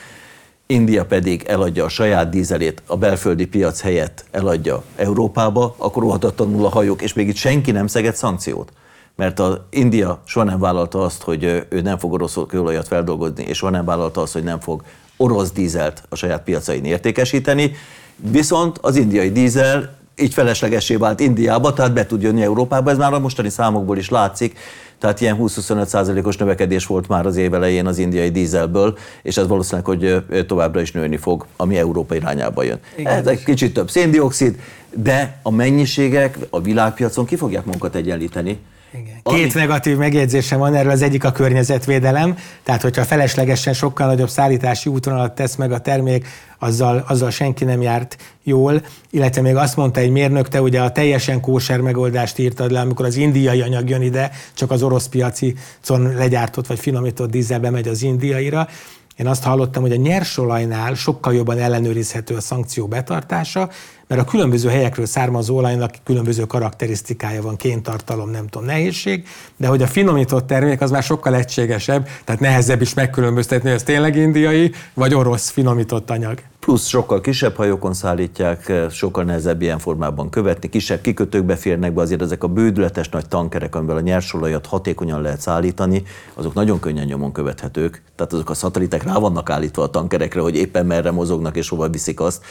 India 0.68 1.04
pedig 1.04 1.42
eladja 1.42 1.84
a 1.84 1.88
saját 1.88 2.30
dízelét, 2.30 2.82
a 2.86 2.96
belföldi 2.96 3.46
piac 3.46 3.80
helyett 3.80 4.24
eladja 4.30 4.82
Európába, 4.96 5.74
akkor 5.78 6.02
óhatatlanul 6.02 6.64
a 6.64 6.68
hajók, 6.68 7.02
és 7.02 7.12
még 7.12 7.28
itt 7.28 7.36
senki 7.36 7.70
nem 7.70 7.86
szeget 7.86 8.16
szankciót. 8.16 8.72
Mert 9.14 9.38
a 9.38 9.66
India 9.70 10.20
soha 10.24 10.44
nem 10.44 10.58
vállalta 10.58 11.02
azt, 11.02 11.22
hogy 11.22 11.66
ő 11.68 11.80
nem 11.80 11.98
fog 11.98 12.12
orosz 12.12 12.36
kőolajat 12.48 12.86
feldolgozni, 12.86 13.44
és 13.44 13.56
soha 13.56 13.72
nem 13.72 13.84
vállalta 13.84 14.20
azt, 14.20 14.32
hogy 14.32 14.42
nem 14.42 14.60
fog 14.60 14.82
orosz 15.16 15.52
dízelt 15.52 16.02
a 16.08 16.16
saját 16.16 16.42
piacain 16.42 16.84
értékesíteni, 16.84 17.72
viszont 18.16 18.78
az 18.78 18.96
indiai 18.96 19.30
dízel 19.30 19.95
így 20.16 20.34
feleslegesé 20.34 20.96
vált 20.96 21.20
Indiába, 21.20 21.72
tehát 21.72 21.92
be 21.92 22.06
tud 22.06 22.22
jönni 22.22 22.42
Európába, 22.42 22.90
ez 22.90 22.96
már 22.96 23.12
a 23.12 23.18
mostani 23.18 23.48
számokból 23.48 23.98
is 23.98 24.08
látszik, 24.08 24.58
tehát 24.98 25.20
ilyen 25.20 25.36
20-25 25.40 25.86
százalékos 25.86 26.36
növekedés 26.36 26.86
volt 26.86 27.08
már 27.08 27.26
az 27.26 27.36
év 27.36 27.54
elején 27.54 27.86
az 27.86 27.98
indiai 27.98 28.30
dízelből, 28.30 28.98
és 29.22 29.36
ez 29.36 29.46
valószínűleg, 29.46 29.84
hogy 29.84 30.24
továbbra 30.46 30.80
is 30.80 30.92
nőni 30.92 31.16
fog, 31.16 31.46
ami 31.56 31.78
Európa 31.78 32.14
irányába 32.14 32.62
jön. 32.62 32.78
Igen. 32.96 33.12
Ez 33.12 33.26
egy 33.26 33.44
kicsit 33.44 33.74
több 33.74 33.90
széndiokszid, 33.90 34.60
de 34.94 35.38
a 35.42 35.50
mennyiségek 35.50 36.38
a 36.50 36.60
világpiacon 36.60 37.24
ki 37.24 37.36
fogják 37.36 37.64
magukat 37.64 37.94
egyenlíteni. 37.94 38.58
Igen. 39.00 39.20
Két 39.22 39.54
Ami... 39.54 39.62
negatív 39.62 39.96
megjegyzésem 39.96 40.58
van 40.58 40.74
erről, 40.74 40.90
az 40.90 41.02
egyik 41.02 41.24
a 41.24 41.32
környezetvédelem, 41.32 42.36
tehát 42.62 42.82
hogyha 42.82 43.04
feleslegesen 43.04 43.72
sokkal 43.72 44.06
nagyobb 44.06 44.28
szállítási 44.28 44.90
útvonalat 44.90 45.34
tesz 45.34 45.54
meg 45.54 45.72
a 45.72 45.78
termék, 45.78 46.26
azzal, 46.58 47.04
azzal 47.08 47.30
senki 47.30 47.64
nem 47.64 47.82
járt 47.82 48.16
jól, 48.42 48.82
illetve 49.10 49.40
még 49.40 49.56
azt 49.56 49.76
mondta 49.76 50.00
egy 50.00 50.10
mérnök, 50.10 50.48
te 50.48 50.62
ugye 50.62 50.80
a 50.80 50.92
teljesen 50.92 51.40
kóser 51.40 51.80
megoldást 51.80 52.38
írtad 52.38 52.70
le, 52.70 52.80
amikor 52.80 53.04
az 53.04 53.16
indiai 53.16 53.60
anyag 53.60 53.88
jön 53.88 54.02
ide, 54.02 54.30
csak 54.54 54.70
az 54.70 54.82
orosz 54.82 55.06
piaci 55.06 55.54
legyártott 56.16 56.66
vagy 56.66 56.78
finomított 56.78 57.30
dízelbe 57.30 57.70
megy 57.70 57.88
az 57.88 58.02
indiaira, 58.02 58.68
én 59.16 59.26
azt 59.26 59.42
hallottam, 59.42 59.82
hogy 59.82 59.92
a 59.92 59.96
nyersolajnál 59.96 60.94
sokkal 60.94 61.34
jobban 61.34 61.58
ellenőrizhető 61.58 62.34
a 62.34 62.40
szankció 62.40 62.86
betartása, 62.86 63.70
mert 64.06 64.20
a 64.20 64.24
különböző 64.24 64.68
helyekről 64.68 65.06
származó 65.06 65.56
olajnak 65.56 65.94
különböző 66.04 66.44
karakterisztikája 66.44 67.42
van, 67.42 67.56
kéntartalom, 67.56 68.30
nem 68.30 68.46
tudom, 68.46 68.66
nehézség, 68.66 69.26
de 69.56 69.66
hogy 69.66 69.82
a 69.82 69.86
finomított 69.86 70.46
termék 70.46 70.80
az 70.80 70.90
már 70.90 71.02
sokkal 71.02 71.34
egységesebb, 71.34 72.08
tehát 72.24 72.40
nehezebb 72.40 72.80
is 72.80 72.94
megkülönböztetni, 72.94 73.68
hogy 73.68 73.78
ez 73.78 73.84
tényleg 73.84 74.16
indiai, 74.16 74.72
vagy 74.94 75.14
orosz 75.14 75.50
finomított 75.50 76.10
anyag. 76.10 76.38
Plusz 76.66 76.86
sokkal 76.86 77.20
kisebb 77.20 77.56
hajókon 77.56 77.94
szállítják, 77.94 78.72
sokkal 78.90 79.24
nehezebb 79.24 79.62
ilyen 79.62 79.78
formában 79.78 80.30
követni, 80.30 80.68
kisebb 80.68 81.00
kikötőkbe 81.00 81.56
férnek 81.56 81.92
be, 81.92 82.00
azért 82.00 82.22
ezek 82.22 82.44
a 82.44 82.48
bődületes 82.48 83.08
nagy 83.08 83.28
tankerek, 83.28 83.74
amivel 83.74 83.96
a 83.96 84.00
nyersolajat 84.00 84.66
hatékonyan 84.66 85.22
lehet 85.22 85.40
szállítani, 85.40 86.02
azok 86.34 86.54
nagyon 86.54 86.80
könnyen 86.80 87.06
nyomon 87.06 87.32
követhetők. 87.32 88.02
Tehát 88.16 88.32
azok 88.32 88.50
a 88.50 88.54
szatelitek 88.54 89.02
rá 89.02 89.18
vannak 89.18 89.50
állítva 89.50 89.82
a 89.82 89.90
tankerekre, 89.90 90.40
hogy 90.40 90.56
éppen 90.56 90.86
merre 90.86 91.10
mozognak 91.10 91.56
és 91.56 91.68
hova 91.68 91.88
viszik 91.88 92.20
azt. 92.20 92.44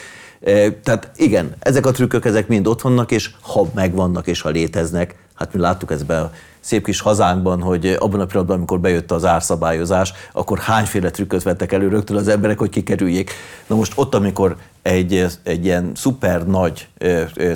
Tehát 0.83 1.11
igen, 1.15 1.55
ezek 1.59 1.85
a 1.85 1.91
trükkök, 1.91 2.25
ezek 2.25 2.47
mind 2.47 2.67
ott 2.67 2.81
vannak, 2.81 3.11
és 3.11 3.31
ha 3.41 3.65
megvannak, 3.73 4.27
és 4.27 4.41
ha 4.41 4.49
léteznek, 4.49 5.15
hát 5.33 5.53
mi 5.53 5.59
láttuk 5.59 5.91
ezt 5.91 6.05
be 6.05 6.31
szép 6.65 6.85
kis 6.85 6.99
hazánkban, 6.99 7.61
hogy 7.61 7.85
abban 7.85 8.19
a 8.19 8.25
pillanatban, 8.25 8.57
amikor 8.57 8.79
bejött 8.79 9.11
az 9.11 9.25
árszabályozás, 9.25 10.13
akkor 10.31 10.59
hányféle 10.59 11.09
trükköt 11.09 11.43
vettek 11.43 11.71
elő 11.71 11.87
rögtön 11.87 12.17
az 12.17 12.27
emberek, 12.27 12.57
hogy 12.57 12.69
kikerüljék. 12.69 13.31
Na 13.67 13.75
most 13.75 13.91
ott, 13.95 14.15
amikor 14.15 14.55
egy, 14.81 15.25
egy 15.43 15.65
ilyen 15.65 15.91
szuper 15.95 16.47
nagy 16.47 16.87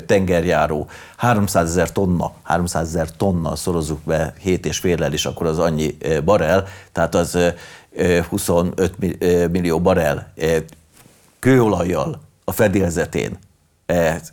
tengerjáró 0.06 0.88
300 1.16 1.68
ezer 1.68 1.92
tonna, 1.92 2.32
300 2.42 2.86
ezer 2.86 3.16
tonna 3.16 3.56
szorozzuk 3.56 4.00
be 4.04 4.34
7 4.38 4.66
és 4.66 4.78
félel 4.78 5.12
is, 5.12 5.26
akkor 5.26 5.46
az 5.46 5.58
annyi 5.58 5.96
barel, 6.24 6.64
tehát 6.92 7.14
az 7.14 7.38
25 8.28 8.94
millió 9.50 9.80
barel 9.80 10.32
kőolajjal 11.38 12.20
a 12.44 12.52
fedélzetén 12.52 13.38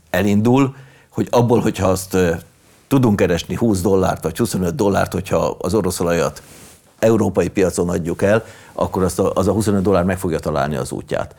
elindul, 0.10 0.76
hogy 1.10 1.28
abból, 1.32 1.60
hogyha 1.60 1.88
azt 1.88 2.18
tudunk 2.88 3.16
keresni 3.16 3.56
20 3.56 3.82
dollárt 3.82 4.24
vagy 4.24 4.38
25 4.38 4.76
dollárt, 4.76 5.14
hogyha 5.14 5.56
az 5.60 5.74
orosz 5.74 6.00
olajat 6.00 6.42
európai 7.00 7.48
piacon 7.48 7.90
adjuk 7.90 8.22
el, 8.22 8.46
akkor 8.74 9.04
azt 9.04 9.20
a, 9.20 9.32
az 9.34 9.48
a 9.48 9.52
25 9.52 9.82
dollár 9.82 10.04
meg 10.04 10.18
fogja 10.20 10.40
találni 10.40 10.76
az 10.76 10.92
útját. 10.92 11.36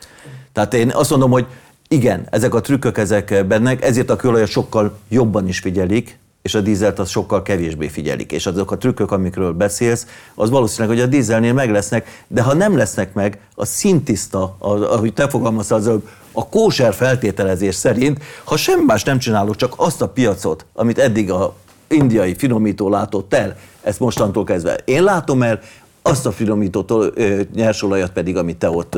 Tehát 0.53 0.73
én 0.73 0.91
azt 0.91 1.09
mondom, 1.09 1.31
hogy 1.31 1.45
igen, 1.87 2.27
ezek 2.29 2.53
a 2.53 2.61
trükkök 2.61 2.97
ezek 2.97 3.45
bennek, 3.47 3.83
ezért 3.83 4.09
a 4.09 4.15
kőolajat 4.15 4.49
sokkal 4.49 4.97
jobban 5.07 5.47
is 5.47 5.59
figyelik, 5.59 6.19
és 6.41 6.55
a 6.55 6.61
dízelt 6.61 6.99
az 6.99 7.09
sokkal 7.09 7.41
kevésbé 7.41 7.87
figyelik. 7.87 8.31
És 8.31 8.45
azok 8.45 8.71
a 8.71 8.77
trükkök, 8.77 9.11
amikről 9.11 9.53
beszélsz, 9.53 10.07
az 10.35 10.49
valószínűleg, 10.49 10.97
hogy 10.97 11.05
a 11.05 11.09
dízelnél 11.09 11.53
meg 11.53 11.71
lesznek, 11.71 12.23
de 12.27 12.41
ha 12.41 12.53
nem 12.53 12.77
lesznek 12.77 13.13
meg, 13.13 13.39
a 13.55 13.65
szintiszta, 13.65 14.55
ahogy 14.59 15.13
te 15.13 15.29
fogalmaztál, 15.29 15.77
az 15.77 15.91
a 16.31 16.47
kóser 16.49 16.93
feltételezés 16.93 17.75
szerint, 17.75 18.23
ha 18.43 18.57
semmi 18.57 18.83
más 18.85 19.03
nem 19.03 19.19
csinálok, 19.19 19.55
csak 19.55 19.73
azt 19.77 20.01
a 20.01 20.09
piacot, 20.09 20.65
amit 20.73 20.99
eddig 20.99 21.31
a 21.31 21.55
indiai 21.87 22.35
finomító 22.35 22.89
látott 22.89 23.33
el, 23.33 23.57
ezt 23.81 23.99
mostantól 23.99 24.43
kezdve 24.43 24.75
én 24.85 25.03
látom 25.03 25.43
el, 25.43 25.59
azt 26.01 26.25
a 26.25 26.31
finomított 26.31 27.19
nyersolajat 27.55 28.11
pedig, 28.11 28.37
amit 28.37 28.57
te 28.57 28.69
ott 28.69 28.97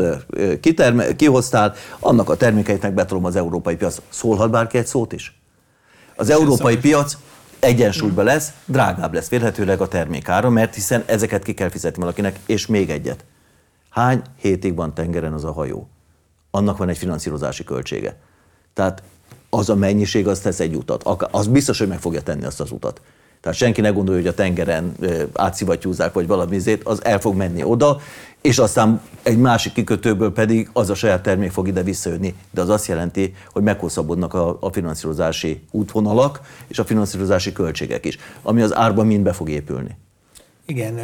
kiterme, 0.61 1.15
kihoztál, 1.15 1.73
annak 1.99 2.29
a 2.29 2.35
termékeitnek 2.35 2.93
betolom 2.93 3.25
az 3.25 3.35
európai 3.35 3.75
piac. 3.75 4.01
Szólhat 4.09 4.51
bárki 4.51 4.77
egy 4.77 4.85
szót 4.85 5.13
is? 5.13 5.39
Az 6.15 6.29
európai 6.29 6.77
piac 6.77 7.17
egyensúlyban 7.59 8.25
lesz, 8.25 8.51
drágább 8.65 9.13
lesz 9.13 9.29
vélhetőleg 9.29 9.81
a 9.81 9.87
termékára, 9.87 10.49
mert 10.49 10.73
hiszen 10.73 11.03
ezeket 11.05 11.43
ki 11.43 11.53
kell 11.53 11.69
fizetni 11.69 12.01
valakinek, 12.01 12.39
és 12.45 12.67
még 12.67 12.89
egyet. 12.89 13.25
Hány 13.89 14.21
hétig 14.39 14.75
van 14.75 14.93
tengeren 14.93 15.33
az 15.33 15.43
a 15.43 15.51
hajó? 15.51 15.89
Annak 16.51 16.77
van 16.77 16.89
egy 16.89 16.97
finanszírozási 16.97 17.63
költsége. 17.63 18.15
Tehát 18.73 19.03
az 19.49 19.69
a 19.69 19.75
mennyiség, 19.75 20.27
az 20.27 20.39
tesz 20.39 20.59
egy 20.59 20.75
utat. 20.75 21.03
Az 21.31 21.47
biztos, 21.47 21.79
hogy 21.79 21.87
meg 21.87 21.99
fogja 21.99 22.21
tenni 22.21 22.45
azt 22.45 22.59
az 22.59 22.71
utat. 22.71 23.01
Tehát 23.41 23.57
senki 23.57 23.81
ne 23.81 23.89
gondolja, 23.89 24.21
hogy 24.21 24.29
a 24.29 24.33
tengeren 24.33 24.95
átszivattyúzzák, 25.33 26.13
vagy 26.13 26.27
valamizét, 26.27 26.83
az 26.83 27.05
el 27.05 27.19
fog 27.19 27.35
menni 27.35 27.63
oda, 27.63 27.99
és 28.41 28.57
aztán 28.57 29.01
egy 29.23 29.37
másik 29.37 29.73
kikötőből 29.73 30.33
pedig 30.33 30.69
az 30.73 30.89
a 30.89 30.95
saját 30.95 31.23
termék 31.23 31.51
fog 31.51 31.67
ide 31.67 31.83
visszajönni. 31.83 32.35
De 32.51 32.61
az 32.61 32.69
azt 32.69 32.87
jelenti, 32.87 33.35
hogy 33.51 33.63
meghosszabbodnak 33.63 34.33
a, 34.33 34.57
a 34.59 34.71
finanszírozási 34.71 35.63
útvonalak 35.71 36.41
és 36.67 36.79
a 36.79 36.85
finanszírozási 36.85 37.51
költségek 37.51 38.05
is, 38.05 38.17
ami 38.41 38.61
az 38.61 38.75
árban 38.75 39.05
mind 39.05 39.23
be 39.23 39.33
fog 39.33 39.49
épülni. 39.49 39.97
Igen, 40.65 40.99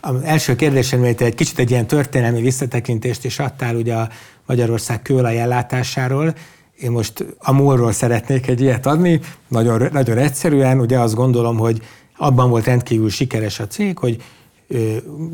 az 0.00 0.22
első 0.22 0.56
kérdésem, 0.56 1.00
mert 1.00 1.20
egy 1.20 1.34
kicsit 1.34 1.58
egy 1.58 1.70
ilyen 1.70 1.86
történelmi 1.86 2.40
visszatekintést 2.40 3.24
is 3.24 3.38
adtál 3.38 3.76
ugye 3.76 3.94
a 3.94 4.08
Magyarország 4.48 5.02
kőolaj 5.02 5.40
ellátásáról, 5.40 6.34
én 6.80 6.90
most 6.90 7.24
a 7.38 7.52
múlról 7.52 7.92
szeretnék 7.92 8.46
egy 8.46 8.60
ilyet 8.60 8.86
adni, 8.86 9.20
nagyon, 9.48 9.88
nagyon 9.92 10.18
egyszerűen, 10.18 10.80
ugye 10.80 10.98
azt 10.98 11.14
gondolom, 11.14 11.56
hogy 11.56 11.82
abban 12.16 12.50
volt 12.50 12.64
rendkívül 12.64 13.10
sikeres 13.10 13.60
a 13.60 13.66
cég, 13.66 13.98
hogy 13.98 14.22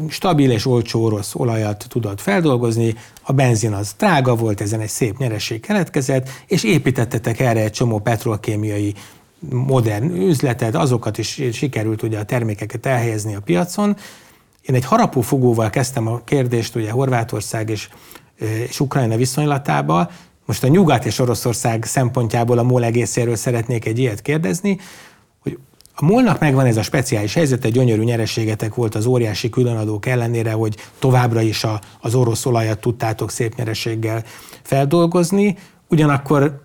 stabil 0.08 0.50
és 0.50 0.66
olcsó 0.66 1.04
orosz 1.04 1.34
olajat 1.34 1.84
tudott 1.88 2.20
feldolgozni, 2.20 2.94
a 3.22 3.32
benzin 3.32 3.72
az 3.72 3.94
drága 3.98 4.34
volt, 4.34 4.60
ezen 4.60 4.80
egy 4.80 4.88
szép 4.88 5.18
nyereség 5.18 5.60
keletkezett, 5.60 6.28
és 6.46 6.64
építettetek 6.64 7.40
erre 7.40 7.60
egy 7.60 7.72
csomó 7.72 7.98
petrolkémiai 7.98 8.94
modern 9.50 10.16
üzletet, 10.16 10.74
azokat 10.74 11.18
is 11.18 11.42
sikerült 11.52 12.02
ugye 12.02 12.18
a 12.18 12.24
termékeket 12.24 12.86
elhelyezni 12.86 13.34
a 13.34 13.40
piacon. 13.40 13.96
Én 14.62 14.74
egy 14.74 14.84
harapófogóval 14.84 15.70
kezdtem 15.70 16.06
a 16.06 16.20
kérdést, 16.24 16.74
ugye 16.74 16.90
Horvátország 16.90 17.70
és, 17.70 17.88
és 18.38 18.80
Ukrajna 18.80 19.16
viszonylatába, 19.16 20.10
most 20.46 20.64
a 20.64 20.68
Nyugat 20.68 21.04
és 21.04 21.18
Oroszország 21.18 21.84
szempontjából 21.84 22.58
a 22.58 22.62
MOL 22.62 22.84
egészéről 22.84 23.36
szeretnék 23.36 23.86
egy 23.86 23.98
ilyet 23.98 24.22
kérdezni, 24.22 24.78
hogy 25.42 25.58
a 25.94 26.04
molnak 26.04 26.40
megvan 26.40 26.66
ez 26.66 26.76
a 26.76 26.82
speciális 26.82 27.34
helyzet, 27.34 27.64
egy 27.64 27.72
gyönyörű 27.72 28.02
nyereségetek 28.02 28.74
volt 28.74 28.94
az 28.94 29.06
óriási 29.06 29.48
különadók 29.48 30.06
ellenére, 30.06 30.52
hogy 30.52 30.76
továbbra 30.98 31.40
is 31.40 31.64
a, 31.64 31.80
az 32.00 32.14
orosz 32.14 32.46
olajat 32.46 32.78
tudtátok 32.78 33.30
szép 33.30 33.54
nyereséggel 33.54 34.24
feldolgozni, 34.62 35.56
ugyanakkor 35.88 36.63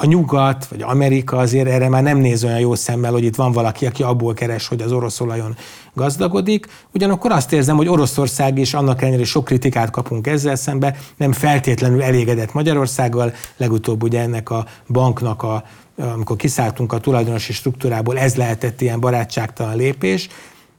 a 0.00 0.06
nyugat, 0.06 0.66
vagy 0.66 0.82
Amerika 0.82 1.36
azért 1.36 1.68
erre 1.68 1.88
már 1.88 2.02
nem 2.02 2.18
néz 2.18 2.44
olyan 2.44 2.58
jó 2.58 2.74
szemmel, 2.74 3.12
hogy 3.12 3.24
itt 3.24 3.36
van 3.36 3.52
valaki, 3.52 3.86
aki 3.86 4.02
abból 4.02 4.34
keres, 4.34 4.68
hogy 4.68 4.82
az 4.82 4.92
orosz 4.92 5.20
olajon 5.20 5.56
gazdagodik. 5.94 6.66
Ugyanakkor 6.94 7.32
azt 7.32 7.52
érzem, 7.52 7.76
hogy 7.76 7.88
Oroszország 7.88 8.58
is 8.58 8.74
annak 8.74 9.02
ellenére 9.02 9.24
sok 9.24 9.44
kritikát 9.44 9.90
kapunk 9.90 10.26
ezzel 10.26 10.56
szembe, 10.56 10.96
nem 11.16 11.32
feltétlenül 11.32 12.02
elégedett 12.02 12.52
Magyarországgal. 12.52 13.32
Legutóbb 13.56 14.02
ugye 14.02 14.20
ennek 14.20 14.50
a 14.50 14.66
banknak 14.88 15.42
a 15.42 15.64
amikor 15.96 16.36
kiszálltunk 16.36 16.92
a 16.92 16.98
tulajdonosi 16.98 17.52
struktúrából, 17.52 18.18
ez 18.18 18.34
lehetett 18.34 18.80
ilyen 18.80 19.00
barátságtalan 19.00 19.76
lépés. 19.76 20.28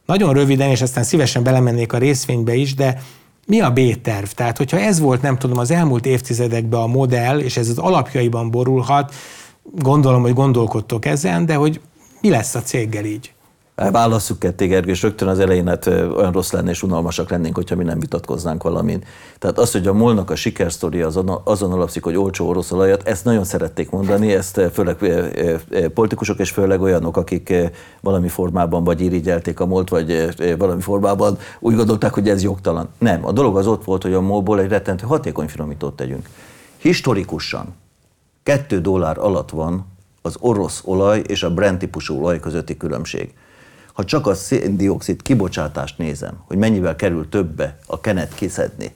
Nagyon 0.05 0.34
röviden, 0.34 0.69
és 0.69 0.82
aztán 0.82 1.03
szívesen 1.03 1.43
belemennék 1.43 1.93
a 1.93 1.97
részvénybe 1.97 2.53
is, 2.53 2.75
de 2.75 3.01
mi 3.49 3.62
a 3.62 3.71
B-terv? 3.71 4.25
Tehát, 4.25 4.57
hogyha 4.57 4.79
ez 4.79 4.99
volt, 4.99 5.21
nem 5.21 5.38
tudom, 5.38 5.57
az 5.57 5.71
elmúlt 5.71 6.05
évtizedekben 6.05 6.81
a 6.81 6.88
modell, 6.88 7.39
és 7.39 7.57
ez 7.57 7.69
az 7.69 7.77
alapjaiban 7.77 8.51
borulhat, 8.51 9.13
gondolom, 9.75 10.21
hogy 10.21 10.33
gondolkodtok 10.33 11.05
ezen, 11.05 11.45
de 11.45 11.55
hogy 11.55 11.81
mi 12.21 12.29
lesz 12.29 12.55
a 12.55 12.62
céggel 12.62 13.05
így? 13.05 13.33
Válasszuk 13.92 14.39
ketté, 14.39 14.68
Gergő, 14.68 14.92
és 14.92 15.02
rögtön 15.02 15.28
az 15.28 15.39
elején 15.39 15.68
hát 15.68 15.88
olyan 15.88 16.32
rossz 16.32 16.52
lenne 16.52 16.70
és 16.70 16.84
unalmasak 16.84 17.30
lennénk, 17.30 17.56
hogyha 17.56 17.76
mi 17.76 17.84
nem 17.84 18.00
vitatkoznánk 18.00 18.63
valamin. 18.63 19.04
Tehát 19.39 19.60
az, 19.60 19.72
hogy 19.72 19.88
a 19.88 19.94
molnak 19.94 20.30
a 20.30 20.36
sikersztori 20.36 21.02
azon, 21.02 21.42
azon 21.44 21.72
alapszik, 21.72 22.04
hogy 22.04 22.15
olcsó 22.15 22.48
orosz 22.48 22.72
olajat, 22.72 23.08
ezt 23.08 23.26
nagyon 23.26 23.44
szerették 23.44 23.89
mondani, 23.89 24.34
ezt 24.34 24.62
főleg 24.74 24.98
politikusok 25.94 26.39
és 26.39 26.50
főleg 26.50 26.82
olyanok, 26.82 27.18
akik 27.18 27.54
valami 28.02 28.28
formában 28.28 28.84
vagy 28.84 29.02
irigyelték 29.02 29.60
a 29.60 29.65
molt, 29.65 29.89
vagy 29.89 30.36
valami 30.58 30.82
formában 30.82 31.38
úgy 31.60 31.76
gondolták, 31.76 32.13
hogy 32.13 32.30
ez 32.30 32.44
jogtalan. 32.44 32.89
Nem, 32.98 33.26
a 33.26 33.32
dolog 33.32 33.58
az 33.58 33.68
ott 33.68 33.84
volt, 33.84 34.04
hogy 34.04 34.13
a 34.13 34.22
molból 34.22 34.60
egy 34.60 34.70
rettentő 34.70 35.06
hatékony 35.06 35.48
finomítót 35.48 35.96
tegyünk. 35.96 36.30
Historikusan 36.78 37.76
2 38.44 38.82
dollár 38.82 39.18
alatt 39.18 39.50
van 39.50 39.86
az 40.22 40.36
orosz 40.39 40.82
olaj 40.86 41.22
és 41.28 41.44
a 41.44 41.54
Brent 41.54 41.80
típusú 41.80 42.18
olaj 42.20 42.39
közötti 42.39 42.78
különbség. 42.78 43.34
Ha 43.99 44.05
csak 44.05 44.27
a 44.27 44.33
széndiokszid 44.33 45.21
kibocsátást 45.21 45.97
nézem, 45.97 46.33
hogy 46.47 46.57
mennyivel 46.57 46.95
kerül 46.95 47.29
többe 47.29 47.77
a 47.88 47.99
kenet 47.99 48.33
kiszedni 48.33 48.91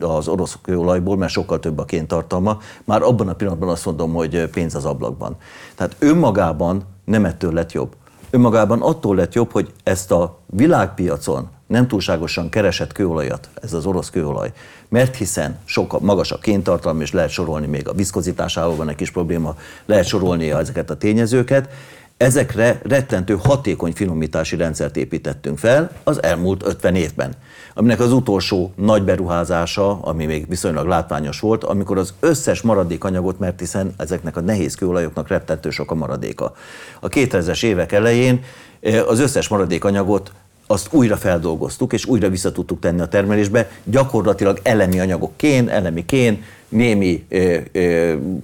az 0.00 0.28
orosz 0.28 0.58
kőolajból, 0.62 1.16
mert 1.16 1.32
sokkal 1.32 1.60
több 1.60 1.78
a 1.78 1.84
kéntartalma, 1.84 2.58
már 2.84 3.02
abban 3.02 3.28
a 3.28 3.34
pillanatban 3.34 3.68
azt 3.68 3.84
mondom, 3.84 4.12
hogy 4.12 4.46
pénz 4.46 4.74
az 4.74 4.84
ablakban. 4.84 5.36
Tehát 5.74 5.96
önmagában 5.98 6.84
nem 7.04 7.24
ettől 7.24 7.52
lett 7.52 7.72
jobb. 7.72 7.96
Önmagában 8.30 8.82
attól 8.82 9.16
lett 9.16 9.34
jobb, 9.34 9.50
hogy 9.52 9.72
ezt 9.82 10.10
a 10.10 10.38
világpiacon 10.46 11.48
nem 11.66 11.88
túlságosan 11.88 12.48
keresett 12.48 12.92
kőolajat, 12.92 13.48
ez 13.62 13.72
az 13.72 13.86
orosz 13.86 14.10
kőolaj, 14.10 14.52
mert 14.88 15.16
hiszen 15.16 15.58
sokkal 15.64 16.00
magas 16.02 16.32
a 16.32 16.38
kéntartalom, 16.38 17.00
és 17.00 17.12
lehet 17.12 17.30
sorolni 17.30 17.66
még 17.66 17.88
a 17.88 17.92
viszkozitásával 17.92 18.76
van 18.76 18.88
egy 18.88 18.96
kis 18.96 19.10
probléma, 19.10 19.56
lehet 19.86 20.06
sorolni 20.06 20.50
ezeket 20.50 20.90
a 20.90 20.96
tényezőket, 20.96 21.68
Ezekre 22.16 22.80
rettentő 22.82 23.38
hatékony 23.42 23.92
finomítási 23.92 24.56
rendszert 24.56 24.96
építettünk 24.96 25.58
fel 25.58 25.90
az 26.04 26.22
elmúlt 26.22 26.66
50 26.66 26.94
évben, 26.94 27.34
aminek 27.74 28.00
az 28.00 28.12
utolsó 28.12 28.72
nagy 28.76 29.02
beruházása, 29.02 30.00
ami 30.02 30.26
még 30.26 30.48
viszonylag 30.48 30.86
látványos 30.86 31.40
volt, 31.40 31.64
amikor 31.64 31.98
az 31.98 32.14
összes 32.20 32.62
maradékanyagot, 32.62 33.38
mert 33.38 33.60
hiszen 33.60 33.94
ezeknek 33.96 34.36
a 34.36 34.40
nehéz 34.40 34.74
kőolajoknak 34.74 35.28
rettentő 35.28 35.70
sok 35.70 35.90
a 35.90 35.94
maradéka. 35.94 36.52
A 37.00 37.08
2000-es 37.08 37.64
évek 37.64 37.92
elején 37.92 38.44
eh, 38.80 39.08
az 39.08 39.18
összes 39.18 39.48
maradékanyagot 39.48 40.32
azt 40.66 40.88
újra 40.90 41.16
feldolgoztuk, 41.16 41.92
és 41.92 42.06
újra 42.06 42.28
vissza 42.28 42.52
tudtuk 42.52 42.80
tenni 42.80 43.00
a 43.00 43.06
termelésbe, 43.06 43.70
gyakorlatilag 43.84 44.60
elemi 44.62 45.00
anyagok 45.00 45.32
kén, 45.36 45.68
elemi 45.68 46.04
kén, 46.04 46.42
némi 46.68 47.26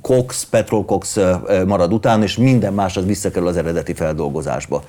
cox, 0.01 0.45
petrol 0.51 0.85
cox 0.85 1.19
marad 1.67 1.93
után, 1.93 2.23
és 2.23 2.37
minden 2.37 2.73
más 2.73 2.97
az 2.97 3.07
visszakerül 3.07 3.49
az 3.49 3.57
eredeti 3.57 3.95
feldolgozásba. 3.95 4.85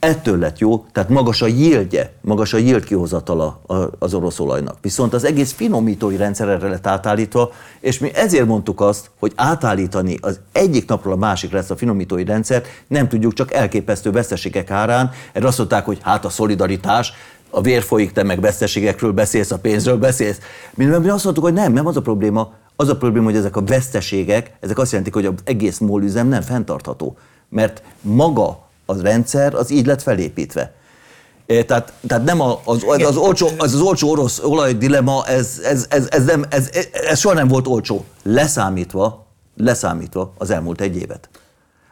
Ettől 0.00 0.38
lett 0.38 0.58
jó, 0.58 0.84
tehát 0.92 1.08
magas 1.08 1.42
a 1.42 1.46
yieldje, 1.46 2.12
magas 2.20 2.52
a 2.52 2.56
yield 2.56 2.84
kihozatala 2.84 3.60
az 3.98 4.14
orosz 4.14 4.40
olajnak. 4.40 4.76
Viszont 4.80 5.14
az 5.14 5.24
egész 5.24 5.52
finomítói 5.52 6.16
rendszer 6.16 6.48
erre 6.48 6.68
lett 6.68 6.86
átállítva, 6.86 7.52
és 7.80 7.98
mi 7.98 8.14
ezért 8.14 8.46
mondtuk 8.46 8.80
azt, 8.80 9.10
hogy 9.18 9.32
átállítani 9.36 10.16
az 10.20 10.40
egyik 10.52 10.88
napról 10.88 11.12
a 11.12 11.16
másik 11.16 11.52
lesz 11.52 11.70
a 11.70 11.76
finomítói 11.76 12.24
rendszert, 12.24 12.66
nem 12.88 13.08
tudjuk 13.08 13.32
csak 13.32 13.52
elképesztő 13.52 14.10
veszteségek 14.10 14.70
árán. 14.70 15.10
Erre 15.32 15.46
azt 15.46 15.58
mondták, 15.58 15.84
hogy 15.84 15.98
hát 16.02 16.24
a 16.24 16.28
szolidaritás, 16.28 17.12
a 17.50 17.60
vér 17.60 17.82
folyik, 17.82 18.12
te 18.12 18.22
meg 18.22 18.40
veszteségekről 18.40 19.12
beszélsz, 19.12 19.50
a 19.50 19.58
pénzről 19.58 19.96
beszélsz. 19.96 20.38
Mi, 20.74 20.84
mi 20.84 21.08
azt 21.08 21.24
mondtuk, 21.24 21.44
hogy 21.44 21.52
nem, 21.52 21.72
nem 21.72 21.86
az 21.86 21.96
a 21.96 22.02
probléma. 22.02 22.52
Az 22.76 22.88
a 22.88 22.96
probléma, 22.96 23.24
hogy 23.24 23.36
ezek 23.36 23.56
a 23.56 23.62
veszteségek, 23.62 24.52
ezek 24.60 24.78
azt 24.78 24.90
jelentik, 24.90 25.14
hogy 25.14 25.26
az 25.26 25.32
egész 25.44 25.78
MOL 25.78 26.00
nem 26.00 26.42
fenntartható. 26.42 27.16
Mert 27.48 27.82
maga 28.00 28.67
az 28.90 29.00
rendszer 29.02 29.54
az 29.54 29.70
így 29.70 29.86
lett 29.86 30.02
felépítve. 30.02 30.72
Tehát, 31.46 31.92
tehát 32.06 32.24
nem 32.24 32.40
az, 32.40 32.56
az, 32.64 32.84
az, 33.02 33.16
olcsó, 33.16 33.48
az, 33.58 33.74
az 33.74 33.80
olcsó 33.80 34.10
orosz 34.10 34.38
olaj 34.42 34.72
dilema, 34.72 35.26
ez, 35.26 35.60
ez, 35.64 35.86
ez, 35.88 36.06
ez, 36.10 36.24
nem, 36.24 36.44
ez, 36.48 36.68
ez 36.92 37.18
soha 37.18 37.34
nem 37.34 37.48
volt 37.48 37.66
olcsó. 37.66 38.04
Leszámítva, 38.22 39.26
leszámítva 39.56 40.34
az 40.38 40.50
elmúlt 40.50 40.80
egy 40.80 40.96
évet. 40.96 41.28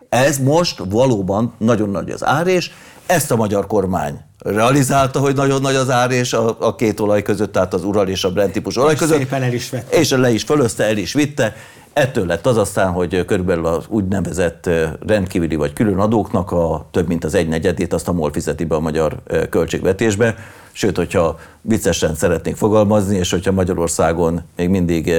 Ez 0.08 0.38
most 0.38 0.82
valóban 0.88 1.54
nagyon 1.58 1.90
nagy 1.90 2.10
az 2.10 2.24
ár, 2.24 2.46
és 2.46 2.70
ezt 3.06 3.30
a 3.30 3.36
magyar 3.36 3.66
kormány 3.66 4.20
realizálta, 4.38 5.20
hogy 5.20 5.34
nagyon 5.34 5.60
nagy 5.60 5.74
az 5.74 5.90
ár 5.90 6.10
és 6.10 6.32
a, 6.32 6.56
a 6.60 6.74
két 6.74 7.00
olaj 7.00 7.22
között, 7.22 7.52
tehát 7.52 7.74
az 7.74 7.84
Ural 7.84 8.08
és 8.08 8.24
a 8.24 8.30
Brent 8.30 8.52
típus 8.52 8.76
olaj 8.76 8.94
között. 8.94 9.18
Szépen 9.18 9.42
el 9.42 9.52
is 9.52 9.70
vette. 9.70 9.96
És 9.96 10.10
le 10.10 10.30
is 10.30 10.42
fölözte, 10.42 10.84
el 10.84 10.96
is 10.96 11.12
vitte. 11.12 11.56
Ettől 11.96 12.26
lett 12.26 12.46
az 12.46 12.56
aztán, 12.56 12.92
hogy 12.92 13.24
körülbelül 13.24 13.66
az 13.66 13.84
úgynevezett 13.88 14.70
rendkívüli 15.06 15.54
vagy 15.54 15.72
külön 15.72 15.98
adóknak 15.98 16.52
a 16.52 16.86
több 16.90 17.08
mint 17.08 17.24
az 17.24 17.34
egy 17.34 17.48
negyedét 17.48 17.92
azt 17.92 18.08
a 18.08 18.12
MOL 18.12 18.32
fizeti 18.32 18.64
be 18.64 18.74
a 18.74 18.80
magyar 18.80 19.16
költségvetésbe. 19.50 20.34
Sőt, 20.72 20.96
hogyha 20.96 21.38
viccesen 21.60 22.14
szeretnék 22.14 22.56
fogalmazni, 22.56 23.16
és 23.16 23.30
hogyha 23.30 23.52
Magyarországon 23.52 24.40
még 24.56 24.68
mindig 24.68 25.12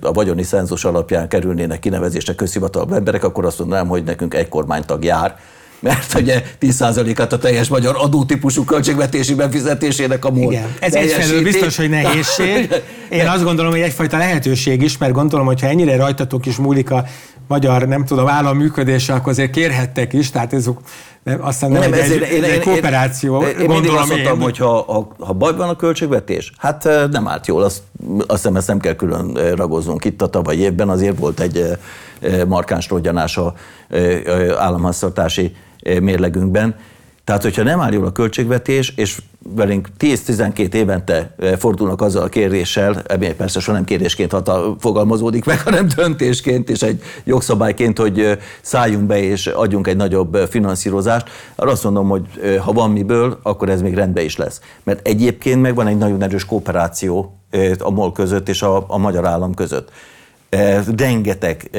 a 0.00 0.12
vagyoni 0.12 0.42
szenzus 0.42 0.84
alapján 0.84 1.28
kerülnének 1.28 1.78
kinevezésre 1.78 2.34
közhivatalba 2.34 2.94
emberek, 2.94 3.24
akkor 3.24 3.44
azt 3.44 3.58
mondanám, 3.58 3.88
hogy 3.88 4.04
nekünk 4.04 4.34
egy 4.34 4.48
kormánytag 4.48 5.04
jár, 5.04 5.38
mert 5.80 6.14
ugye 6.14 6.42
10%-át 6.60 7.32
a 7.32 7.38
teljes 7.38 7.68
magyar 7.68 7.96
adótípusú 7.98 8.64
költségvetési 8.64 9.34
befizetésének 9.34 10.24
a 10.24 10.30
múlt. 10.30 10.52
Igen, 10.52 10.74
ez 10.80 10.94
egyfelől 10.94 11.42
biztos, 11.42 11.76
hogy 11.76 11.88
nehézség. 11.88 12.74
Én 13.08 13.26
azt 13.26 13.44
gondolom, 13.44 13.70
hogy 13.70 13.80
egyfajta 13.80 14.16
lehetőség 14.16 14.82
is, 14.82 14.98
mert 14.98 15.12
gondolom, 15.12 15.46
hogy 15.46 15.60
ha 15.60 15.66
ennyire 15.66 15.96
rajtatok 15.96 16.46
is 16.46 16.56
múlik 16.56 16.90
a 16.90 17.04
magyar, 17.50 17.88
nem 17.88 18.04
tudom, 18.04 18.28
állam 18.28 18.56
működése, 18.56 19.12
akkor 19.12 19.32
azért 19.32 19.50
kérhettek 19.50 20.12
is, 20.12 20.30
tehát 20.30 20.52
ez 20.52 20.68
nem, 21.22 21.44
aztán 21.44 21.70
nem, 21.70 21.80
nem 21.80 21.92
egy, 21.92 21.98
ezért, 21.98 22.22
egy, 22.22 22.32
én, 22.32 22.44
egy 22.44 22.54
én, 22.54 22.60
kooperáció. 22.60 23.42
Én, 23.42 23.58
én 23.58 23.68
mindig 23.68 23.90
azt 23.90 24.08
mondtam, 24.08 24.40
hogy 24.40 24.58
ha, 24.58 24.84
ha, 24.86 25.14
ha 25.18 25.32
baj 25.32 25.56
van 25.56 25.68
a 25.68 25.76
költségvetés, 25.76 26.52
hát 26.58 26.88
nem 27.10 27.28
állt 27.28 27.46
jól, 27.46 27.62
azt, 27.62 27.82
azt 28.18 28.26
hiszem 28.28 28.56
ezt 28.56 28.66
nem 28.66 28.78
kell 28.78 28.94
külön 28.94 29.32
ragoznunk. 29.54 30.04
Itt 30.04 30.22
a 30.22 30.26
tavaly 30.26 30.56
évben 30.56 30.88
azért 30.88 31.18
volt 31.18 31.40
egy 31.40 31.64
markáns 32.46 32.88
rodjanás 32.88 33.36
a 33.36 33.54
államháztartási 34.58 35.54
mérlegünkben. 36.00 36.74
Tehát, 37.24 37.44
hogyha 37.44 37.62
nem 37.62 37.80
áll 37.80 37.92
jól 37.92 38.06
a 38.06 38.12
költségvetés, 38.12 38.92
és 38.96 39.18
velünk 39.54 39.88
10-12 39.98 40.72
évente 40.72 41.34
fordulnak 41.58 42.02
azzal 42.02 42.22
a 42.22 42.28
kéréssel, 42.28 43.02
ami 43.08 43.34
persze 43.34 43.60
soha 43.60 43.76
nem 43.76 43.84
kérésként 43.84 44.32
hatal, 44.32 44.76
fogalmazódik 44.80 45.44
meg, 45.44 45.60
hanem 45.70 45.86
döntésként 45.96 46.70
és 46.70 46.82
egy 46.82 47.02
jogszabályként, 47.24 47.98
hogy 47.98 48.38
szálljunk 48.60 49.06
be 49.06 49.22
és 49.22 49.46
adjunk 49.46 49.86
egy 49.86 49.96
nagyobb 49.96 50.36
finanszírozást, 50.48 51.28
arra 51.54 51.70
azt 51.70 51.84
mondom, 51.84 52.08
hogy 52.08 52.26
ha 52.64 52.72
van 52.72 52.90
miből, 52.90 53.38
akkor 53.42 53.68
ez 53.68 53.82
még 53.82 53.94
rendben 53.94 54.24
is 54.24 54.36
lesz. 54.36 54.60
Mert 54.82 55.06
egyébként 55.06 55.60
meg 55.60 55.74
van 55.74 55.86
egy 55.86 55.98
nagyon 55.98 56.22
erős 56.22 56.44
kooperáció 56.44 57.38
a 57.78 57.90
MOL 57.90 58.12
között 58.12 58.48
és 58.48 58.62
a, 58.62 58.84
a 58.86 58.98
magyar 58.98 59.26
állam 59.26 59.54
között. 59.54 59.90
Rengeteg, 60.96 61.70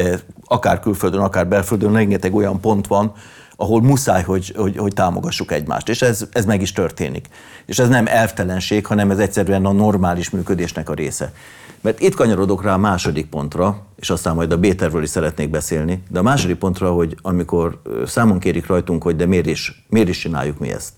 akár 0.45 0.79
külföldön, 0.79 1.21
akár 1.21 1.47
belföldön, 1.47 1.93
rengeteg 1.93 2.35
olyan 2.35 2.59
pont 2.59 2.87
van, 2.87 3.13
ahol 3.61 3.81
muszáj, 3.81 4.23
hogy, 4.23 4.53
hogy, 4.55 4.77
hogy 4.77 4.93
támogassuk 4.93 5.51
egymást. 5.51 5.89
És 5.89 6.01
ez, 6.01 6.27
ez 6.31 6.45
meg 6.45 6.61
is 6.61 6.71
történik. 6.71 7.27
És 7.65 7.79
ez 7.79 7.89
nem 7.89 8.07
elvtelenség, 8.07 8.85
hanem 8.85 9.11
ez 9.11 9.19
egyszerűen 9.19 9.65
a 9.65 9.71
normális 9.71 10.29
működésnek 10.29 10.89
a 10.89 10.93
része. 10.93 11.33
Mert 11.81 11.99
itt 11.99 12.15
kanyarodok 12.15 12.63
rá 12.63 12.73
a 12.73 12.77
második 12.77 13.25
pontra, 13.25 13.81
és 13.95 14.09
aztán 14.09 14.35
majd 14.35 14.51
a 14.51 14.57
B-tervről 14.57 15.03
is 15.03 15.09
szeretnék 15.09 15.49
beszélni, 15.49 16.03
de 16.09 16.19
a 16.19 16.21
második 16.21 16.55
pontra, 16.55 16.91
hogy 16.91 17.17
amikor 17.21 17.81
számon 18.05 18.39
kérik 18.39 18.67
rajtunk, 18.67 19.03
hogy 19.03 19.15
de 19.15 19.25
miért 19.25 19.45
is, 19.45 19.85
miért 19.89 20.09
is 20.09 20.17
csináljuk 20.17 20.59
mi 20.59 20.71
ezt. 20.71 20.93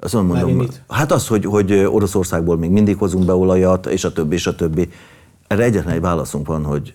Azt 0.00 0.14
mondom, 0.14 0.66
hát 0.88 1.12
az, 1.12 1.26
hogy, 1.26 1.44
hogy 1.44 1.72
Oroszországból 1.72 2.56
még 2.56 2.70
mindig 2.70 2.96
hozunk 2.96 3.24
be 3.24 3.34
olajat, 3.34 3.86
és 3.86 4.04
a 4.04 4.12
többi, 4.12 4.34
és 4.34 4.46
a 4.46 4.54
többi. 4.54 4.88
Erre 5.46 5.62
egyetlen 5.62 5.94
egy 5.94 6.00
válaszunk 6.00 6.46
van, 6.46 6.64
hogy 6.64 6.94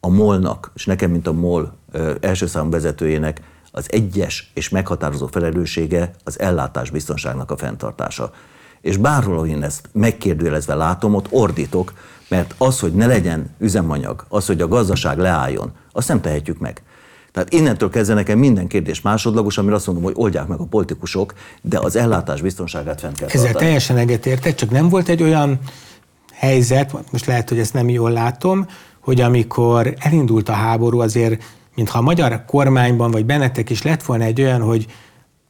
a 0.00 0.08
molnak, 0.08 0.70
és 0.74 0.86
nekem, 0.86 1.10
mint 1.10 1.26
a 1.26 1.32
mol 1.32 1.72
első 2.20 2.46
számú 2.46 2.70
vezetőjének 2.70 3.40
az 3.70 3.86
egyes 3.88 4.50
és 4.54 4.68
meghatározó 4.68 5.26
felelőssége 5.26 6.10
az 6.24 6.40
ellátás 6.40 6.90
biztonságnak 6.90 7.50
a 7.50 7.56
fenntartása. 7.56 8.32
És 8.80 8.96
bárhol, 8.96 9.46
én 9.46 9.62
ezt 9.62 9.88
megkérdőjelezve 9.92 10.74
látom, 10.74 11.14
ott 11.14 11.26
ordítok, 11.30 11.92
mert 12.28 12.54
az, 12.58 12.80
hogy 12.80 12.92
ne 12.92 13.06
legyen 13.06 13.54
üzemanyag, 13.58 14.24
az, 14.28 14.46
hogy 14.46 14.60
a 14.60 14.68
gazdaság 14.68 15.18
leálljon, 15.18 15.72
azt 15.92 16.08
nem 16.08 16.20
tehetjük 16.20 16.58
meg. 16.58 16.82
Tehát 17.32 17.52
innentől 17.52 17.90
kezdve 17.90 18.14
nekem 18.14 18.38
minden 18.38 18.66
kérdés 18.66 19.00
másodlagos, 19.00 19.58
amire 19.58 19.74
azt 19.74 19.86
mondom, 19.86 20.04
hogy 20.04 20.14
oldják 20.16 20.46
meg 20.46 20.60
a 20.60 20.64
politikusok, 20.64 21.34
de 21.62 21.78
az 21.78 21.96
ellátás 21.96 22.40
biztonságát 22.40 23.00
fent 23.00 23.16
kell 23.16 23.28
Ezzel 23.28 23.42
tartani. 23.42 23.64
teljesen 23.64 23.96
egyetértek, 23.96 24.54
csak 24.54 24.70
nem 24.70 24.88
volt 24.88 25.08
egy 25.08 25.22
olyan 25.22 25.58
helyzet, 26.32 26.94
most 27.12 27.26
lehet, 27.26 27.48
hogy 27.48 27.58
ezt 27.58 27.74
nem 27.74 27.88
jól 27.88 28.10
látom, 28.10 28.66
hogy 29.00 29.20
amikor 29.20 29.94
elindult 29.98 30.48
a 30.48 30.52
háború, 30.52 31.00
azért 31.00 31.42
mintha 31.80 31.98
a 31.98 32.02
magyar 32.02 32.44
kormányban 32.46 33.10
vagy 33.10 33.24
bennetek 33.24 33.70
is 33.70 33.82
lett 33.82 34.02
volna 34.02 34.24
egy 34.24 34.40
olyan, 34.40 34.60
hogy 34.60 34.86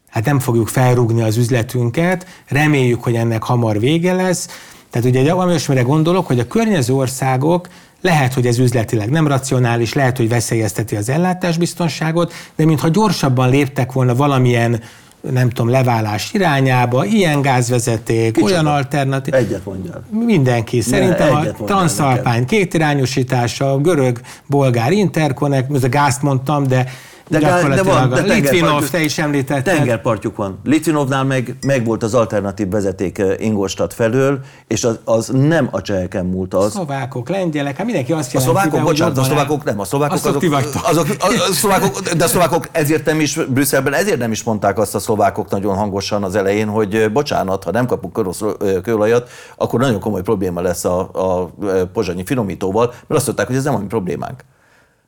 hát 0.09 0.25
nem 0.25 0.39
fogjuk 0.39 0.69
felrúgni 0.69 1.23
az 1.23 1.37
üzletünket, 1.37 2.27
reméljük, 2.49 3.03
hogy 3.03 3.15
ennek 3.15 3.43
hamar 3.43 3.79
vége 3.79 4.13
lesz. 4.13 4.49
Tehát 4.91 5.09
ugye 5.09 5.21
egy 5.21 5.31
olyasmire 5.31 5.83
gondolok, 5.83 6.27
hogy 6.27 6.39
a 6.39 6.47
környező 6.47 6.95
országok 6.95 7.69
lehet, 8.01 8.35
hogy 8.35 8.47
ez 8.47 8.59
üzletileg 8.59 9.11
nem 9.11 9.27
racionális, 9.27 9.93
lehet, 9.93 10.17
hogy 10.17 10.29
veszélyezteti 10.29 10.97
az 10.97 11.09
ellátásbiztonságot, 11.09 12.33
de 12.57 12.65
mintha 12.65 12.89
gyorsabban 12.89 13.51
léptek 13.51 13.93
volna 13.93 14.15
valamilyen 14.15 14.83
nem 15.21 15.51
tudom, 15.51 15.71
leválás 15.71 16.33
irányába, 16.33 17.05
ilyen 17.05 17.43
gázvezeték, 17.43 18.33
Kicsoda? 18.33 18.53
olyan 18.53 18.67
alternatív. 18.67 19.35
Egyet 19.35 19.65
mondjál. 19.65 20.05
Mindenki. 20.11 20.81
Szerintem 20.81 21.33
ne, 21.33 21.39
a 21.39 21.53
transzalpány 21.65 22.47
kétirányosítása, 22.47 23.73
a 23.73 23.79
görög-bolgár 23.79 24.93
interconnect, 24.93 25.75
ez 25.75 25.85
a 25.85 25.89
gázt 25.89 26.23
mondtam, 26.23 26.67
de 26.67 26.87
de, 27.31 27.39
de 27.75 27.83
van, 27.83 28.09
de 28.09 28.21
Litvinov, 28.21 28.91
te 28.91 29.01
is 29.01 29.19
említetted. 29.19 29.75
Tengerpartjuk 29.75 30.37
van. 30.37 30.61
Litvinovnál 30.65 31.25
meg, 31.25 31.57
meg 31.67 31.85
volt 31.85 32.03
az 32.03 32.15
alternatív 32.15 32.69
vezeték 32.69 33.23
Ingolstadt 33.39 33.95
felől, 33.95 34.41
és 34.67 34.85
az, 34.85 34.99
az 35.05 35.29
nem 35.29 35.69
a 35.71 35.81
cseheken 35.81 36.27
múlt 36.27 36.55
az. 36.55 36.73
Szlovákok, 36.73 37.29
lengyelek, 37.29 37.77
hát 37.77 37.85
mindenki 37.85 38.13
azt 38.13 38.33
jelenti, 38.33 38.57
A 38.57 38.61
szlovákok, 38.61 38.89
bocsánat, 38.89 39.19
a 39.19 39.23
szlovákok 39.23 39.65
nem, 39.65 39.81
a 39.81 39.85
szlovákok 39.85 40.17
azok, 40.17 40.43
azok, 40.43 40.83
azok, 40.83 41.07
azok, 41.21 41.49
a 41.49 41.53
szlovákok, 41.53 42.01
de 42.01 42.25
a 42.25 42.29
szlovákok 42.29 42.69
ezért 42.73 43.05
nem 43.05 43.21
is, 43.21 43.35
Brüsszelben 43.35 43.95
ezért 43.95 44.19
nem 44.19 44.31
is 44.31 44.43
mondták 44.43 44.79
azt 44.79 44.95
a 44.95 44.99
szlovákok 44.99 45.51
nagyon 45.51 45.77
hangosan 45.77 46.23
az 46.23 46.35
elején, 46.35 46.69
hogy 46.69 47.13
bocsánat, 47.13 47.65
ha 47.65 47.71
nem 47.71 47.87
kapunk 47.87 48.19
eh, 48.41 48.75
kőolajat, 48.83 49.29
akkor 49.57 49.81
nagyon 49.81 50.01
komoly 50.01 50.23
probléma 50.23 50.61
lesz 50.61 50.85
a, 50.85 51.11
a 51.13 51.51
pozsonyi 51.93 52.25
finomítóval, 52.25 52.87
mert 52.87 53.09
azt 53.09 53.27
mondták, 53.27 53.47
hogy 53.47 53.57
ez 53.57 53.65
nem 53.65 53.75
a 53.75 53.79
mi 53.79 53.87
problémánk. 53.87 54.45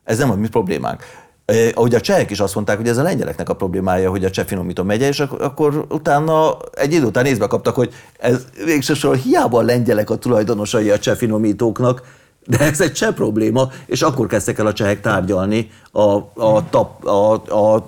Ez 0.05 0.19
nem 0.19 0.31
a 0.31 0.35
mi 0.35 0.49
problémánk 0.49 1.05
ahogy 1.75 1.95
a 1.95 2.01
csehek 2.01 2.31
is 2.31 2.41
azt 2.41 2.55
mondták, 2.55 2.77
hogy 2.77 2.89
ez 2.89 2.97
a 2.97 3.03
lengyeleknek 3.03 3.49
a 3.49 3.55
problémája, 3.55 4.11
hogy 4.11 4.25
a 4.25 4.31
cseh 4.31 4.45
finomító 4.45 4.83
megye, 4.83 5.09
és 5.09 5.21
akkor 5.21 5.87
utána 5.89 6.57
egy 6.73 6.93
idő 6.93 7.05
után 7.05 7.27
észbe 7.27 7.47
kaptak, 7.47 7.75
hogy 7.75 7.95
ez 8.19 8.45
végsősorban 8.65 9.21
hiába 9.21 9.59
a 9.59 9.63
lengyelek 9.63 10.11
a 10.11 10.17
tulajdonosai 10.17 10.91
a 10.91 10.99
cseh 10.99 11.17
finomítóknak, 11.17 12.21
de 12.47 12.59
ez 12.59 12.81
egy 12.81 12.93
cseh 12.93 13.13
probléma, 13.13 13.71
és 13.87 14.03
akkor 14.03 14.27
kezdtek 14.27 14.59
el 14.59 14.67
a 14.67 14.73
csehek 14.73 15.01
tárgyalni 15.01 15.71
a, 15.93 16.01
a, 16.35 16.69
tap, 16.71 17.05
a, 17.07 17.43
a, 17.49 17.85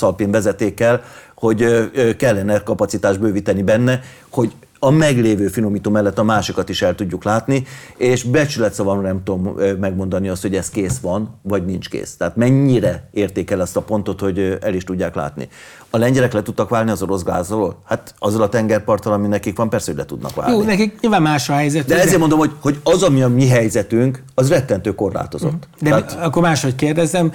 a 0.00 0.14
vezetékkel, 0.16 1.02
hogy 1.34 1.90
kellene 2.16 2.62
kapacitást 2.62 3.20
bővíteni 3.20 3.62
benne, 3.62 4.00
hogy 4.30 4.52
a 4.78 4.90
meglévő 4.90 5.48
finomító 5.48 5.90
mellett 5.90 6.18
a 6.18 6.22
másikat 6.22 6.68
is 6.68 6.82
el 6.82 6.94
tudjuk 6.94 7.24
látni, 7.24 7.64
és 7.96 8.22
becsületszavamra 8.22 9.06
nem 9.06 9.22
tudom 9.24 9.56
megmondani 9.80 10.28
azt, 10.28 10.42
hogy 10.42 10.54
ez 10.54 10.70
kész 10.70 10.98
van, 10.98 11.38
vagy 11.42 11.64
nincs 11.64 11.88
kész. 11.88 12.16
Tehát 12.16 12.36
mennyire 12.36 13.08
értékel 13.12 13.60
ezt 13.60 13.76
a 13.76 13.80
pontot, 13.80 14.20
hogy 14.20 14.58
el 14.60 14.74
is 14.74 14.84
tudják 14.84 15.14
látni. 15.14 15.48
A 15.90 15.98
lengyelek 15.98 16.32
le 16.32 16.42
tudtak 16.42 16.68
válni 16.68 16.90
az 16.90 17.02
orosz 17.02 17.22
gázról? 17.22 17.76
Hát 17.84 18.14
azzal 18.18 18.42
a 18.42 18.48
tengerparttal, 18.48 19.12
ami 19.12 19.26
nekik 19.26 19.56
van, 19.56 19.68
persze, 19.68 19.90
hogy 19.90 20.00
le 20.00 20.04
tudnak 20.04 20.34
válni. 20.34 20.52
Jó, 20.52 20.62
nekik 20.62 21.00
nyilván 21.00 21.22
más 21.22 21.48
a 21.48 21.52
helyzet. 21.52 21.86
De 21.86 22.00
ezért 22.00 22.18
mondom, 22.18 22.38
hogy, 22.38 22.52
hogy 22.60 22.80
az, 22.82 23.02
ami 23.02 23.22
a 23.22 23.28
mi 23.28 23.48
helyzetünk, 23.48 24.22
az 24.34 24.48
rettentő 24.48 24.94
korlátozott. 24.94 25.68
De 25.80 25.90
Tehát... 25.90 26.18
akkor 26.20 26.42
máshogy 26.42 26.74
kérdezem, 26.74 27.32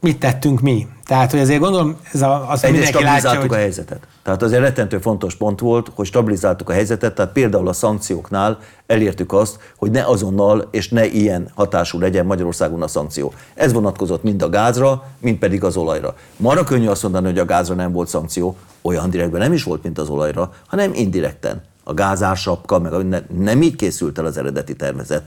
mit 0.00 0.18
tettünk 0.18 0.60
mi? 0.60 0.86
Tehát, 1.04 1.30
hogy 1.30 1.40
azért 1.40 1.60
gondolom, 1.60 1.96
ez 2.12 2.22
a, 2.22 2.50
az, 2.50 2.60
hogy 2.60 2.70
mindenki 2.70 3.02
látja, 3.02 3.40
hogy... 3.40 3.52
a 3.52 3.54
helyzetet. 3.54 4.06
Tehát 4.22 4.42
azért 4.42 4.60
rettentő 4.60 4.98
fontos 4.98 5.34
pont 5.34 5.60
volt, 5.60 5.90
hogy 5.94 6.06
stabilizáltuk 6.06 6.68
a 6.68 6.72
helyzetet, 6.72 7.14
tehát 7.14 7.32
például 7.32 7.68
a 7.68 7.72
szankcióknál 7.72 8.58
elértük 8.86 9.32
azt, 9.32 9.58
hogy 9.76 9.90
ne 9.90 10.04
azonnal 10.04 10.68
és 10.70 10.88
ne 10.88 11.06
ilyen 11.06 11.50
hatású 11.54 11.98
legyen 11.98 12.26
Magyarországon 12.26 12.82
a 12.82 12.88
szankció. 12.88 13.32
Ez 13.54 13.72
vonatkozott 13.72 14.22
mind 14.22 14.42
a 14.42 14.48
gázra, 14.48 15.04
mind 15.18 15.38
pedig 15.38 15.64
az 15.64 15.76
olajra. 15.76 16.14
Marra 16.36 16.64
könnyű 16.64 16.86
azt 16.86 17.02
mondani, 17.02 17.26
hogy 17.26 17.38
a 17.38 17.44
gázra 17.44 17.74
nem 17.74 17.92
volt 17.92 18.08
szankció, 18.08 18.56
olyan 18.82 19.10
direktben 19.10 19.40
nem 19.40 19.52
is 19.52 19.62
volt, 19.62 19.82
mint 19.82 19.98
az 19.98 20.08
olajra, 20.08 20.52
hanem 20.66 20.90
indirekten. 20.94 21.62
A 21.84 21.94
gázársapka, 21.94 22.78
meg 22.78 23.24
nem 23.38 23.62
így 23.62 23.76
készült 23.76 24.18
el 24.18 24.24
az 24.24 24.36
eredeti 24.36 24.76
tervezet 24.76 25.22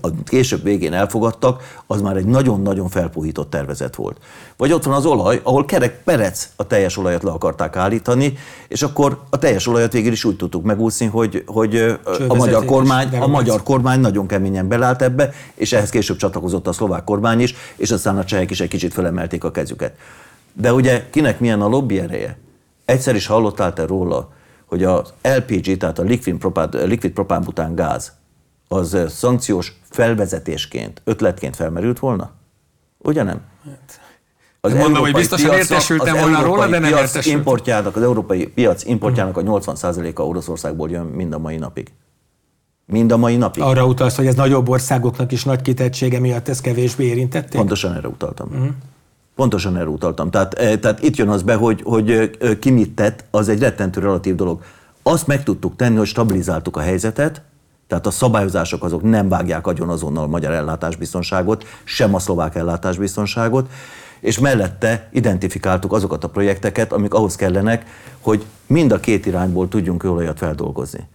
a 0.00 0.08
később 0.24 0.62
végén 0.62 0.92
elfogadtak, 0.92 1.82
az 1.86 2.00
már 2.00 2.16
egy 2.16 2.24
nagyon-nagyon 2.24 2.88
felpuhított 2.88 3.50
tervezet 3.50 3.96
volt. 3.96 4.16
Vagy 4.56 4.72
ott 4.72 4.84
van 4.84 4.94
az 4.94 5.06
olaj, 5.06 5.40
ahol 5.42 5.64
kerek 5.64 6.02
perec 6.02 6.48
a 6.56 6.66
teljes 6.66 6.96
olajat 6.96 7.22
le 7.22 7.30
akarták 7.30 7.76
állítani, 7.76 8.38
és 8.68 8.82
akkor 8.82 9.20
a 9.30 9.38
teljes 9.38 9.66
olajat 9.66 9.92
végül 9.92 10.12
is 10.12 10.24
úgy 10.24 10.36
tudtuk 10.36 10.64
megúszni, 10.64 11.06
hogy, 11.06 11.42
hogy 11.46 11.98
a 12.28 12.34
magyar, 12.34 12.64
kormány, 12.64 13.16
a 13.16 13.26
magyar 13.26 13.62
kormány 13.62 14.00
nagyon 14.00 14.26
keményen 14.26 14.68
belállt 14.68 15.02
ebbe, 15.02 15.32
és 15.54 15.72
ehhez 15.72 15.90
később 15.90 16.16
csatlakozott 16.16 16.66
a 16.66 16.72
szlovák 16.72 17.04
kormány 17.04 17.40
is, 17.40 17.54
és 17.76 17.90
aztán 17.90 18.18
a 18.18 18.24
csehek 18.24 18.50
is 18.50 18.60
egy 18.60 18.68
kicsit 18.68 18.92
felemelték 18.92 19.44
a 19.44 19.50
kezüket. 19.50 19.94
De 20.52 20.72
ugye 20.72 21.04
kinek 21.10 21.40
milyen 21.40 21.60
a 21.60 21.68
lobby 21.68 22.00
ereje? 22.00 22.38
Egyszer 22.84 23.14
is 23.14 23.26
hallottál 23.26 23.72
te 23.72 23.86
róla, 23.86 24.28
hogy 24.66 24.84
az 24.84 25.12
LPG, 25.22 25.76
tehát 25.76 25.98
a 25.98 26.02
liquid 26.02 26.36
propán, 26.36 26.68
liquid 26.72 27.12
propán 27.12 27.74
gáz, 27.74 28.12
az 28.68 28.96
szankciós 29.08 29.72
felvezetésként, 29.90 31.02
ötletként 31.04 31.56
felmerült 31.56 31.98
volna? 31.98 32.30
Ugye 32.98 33.22
nem? 33.22 33.40
Hát, 33.64 34.00
az 34.60 34.72
mondom, 34.72 35.02
hogy 35.02 35.12
biztosan 35.12 35.52
értesültem 35.52 36.16
volna 36.16 36.42
róla, 36.42 36.66
de 36.66 36.78
nem 36.78 36.90
piac 36.90 37.26
importjának, 37.26 37.96
az 37.96 38.02
európai 38.02 38.46
piac 38.46 38.84
importjának 38.84 39.36
a 39.36 39.42
80%-a 39.42 40.22
Oroszországból 40.22 40.90
jön 40.90 41.06
mind 41.06 41.32
a 41.32 41.38
mai 41.38 41.56
napig. 41.56 41.92
Mind 42.86 43.12
a 43.12 43.16
mai 43.16 43.36
napig. 43.36 43.62
Arra 43.62 43.86
utalsz, 43.86 44.16
hogy 44.16 44.26
ez 44.26 44.34
nagyobb 44.34 44.68
országoknak 44.68 45.32
is 45.32 45.44
nagy 45.44 45.62
kitettsége 45.62 46.20
miatt 46.20 46.48
ez 46.48 46.60
kevésbé 46.60 47.04
érintették? 47.04 47.56
Pontosan 47.56 47.94
erre 47.94 48.08
utaltam. 48.08 48.48
Uh-huh. 48.48 48.68
Pontosan 49.34 49.76
erre 49.76 49.88
utaltam. 49.88 50.30
Tehát, 50.30 50.54
eh, 50.54 50.76
tehát 50.76 51.02
itt 51.02 51.16
jön 51.16 51.28
az 51.28 51.42
be, 51.42 51.54
hogy, 51.54 51.82
hogy 51.84 52.10
eh, 52.10 52.28
ki 52.60 52.70
mit 52.70 52.90
tett, 52.90 53.24
az 53.30 53.48
egy 53.48 53.58
rettentő 53.58 54.00
relatív 54.00 54.34
dolog. 54.34 54.62
Azt 55.02 55.26
meg 55.26 55.42
tudtuk 55.42 55.76
tenni, 55.76 55.96
hogy 55.96 56.06
stabilizáltuk 56.06 56.76
a 56.76 56.80
helyzetet, 56.80 57.42
tehát 57.88 58.06
a 58.06 58.10
szabályozások 58.10 58.84
azok 58.84 59.02
nem 59.02 59.28
vágják 59.28 59.66
agyon 59.66 59.88
azonnal 59.88 60.24
a 60.24 60.26
magyar 60.26 60.52
ellátásbiztonságot, 60.52 61.64
sem 61.84 62.14
a 62.14 62.18
szlovák 62.18 62.54
ellátásbiztonságot, 62.54 63.70
és 64.20 64.38
mellette 64.38 65.08
identifikáltuk 65.12 65.92
azokat 65.92 66.24
a 66.24 66.28
projekteket, 66.28 66.92
amik 66.92 67.14
ahhoz 67.14 67.36
kellenek, 67.36 67.86
hogy 68.20 68.44
mind 68.66 68.92
a 68.92 69.00
két 69.00 69.26
irányból 69.26 69.68
tudjunk 69.68 69.98
kőolajat 69.98 70.38
feldolgozni. 70.38 71.08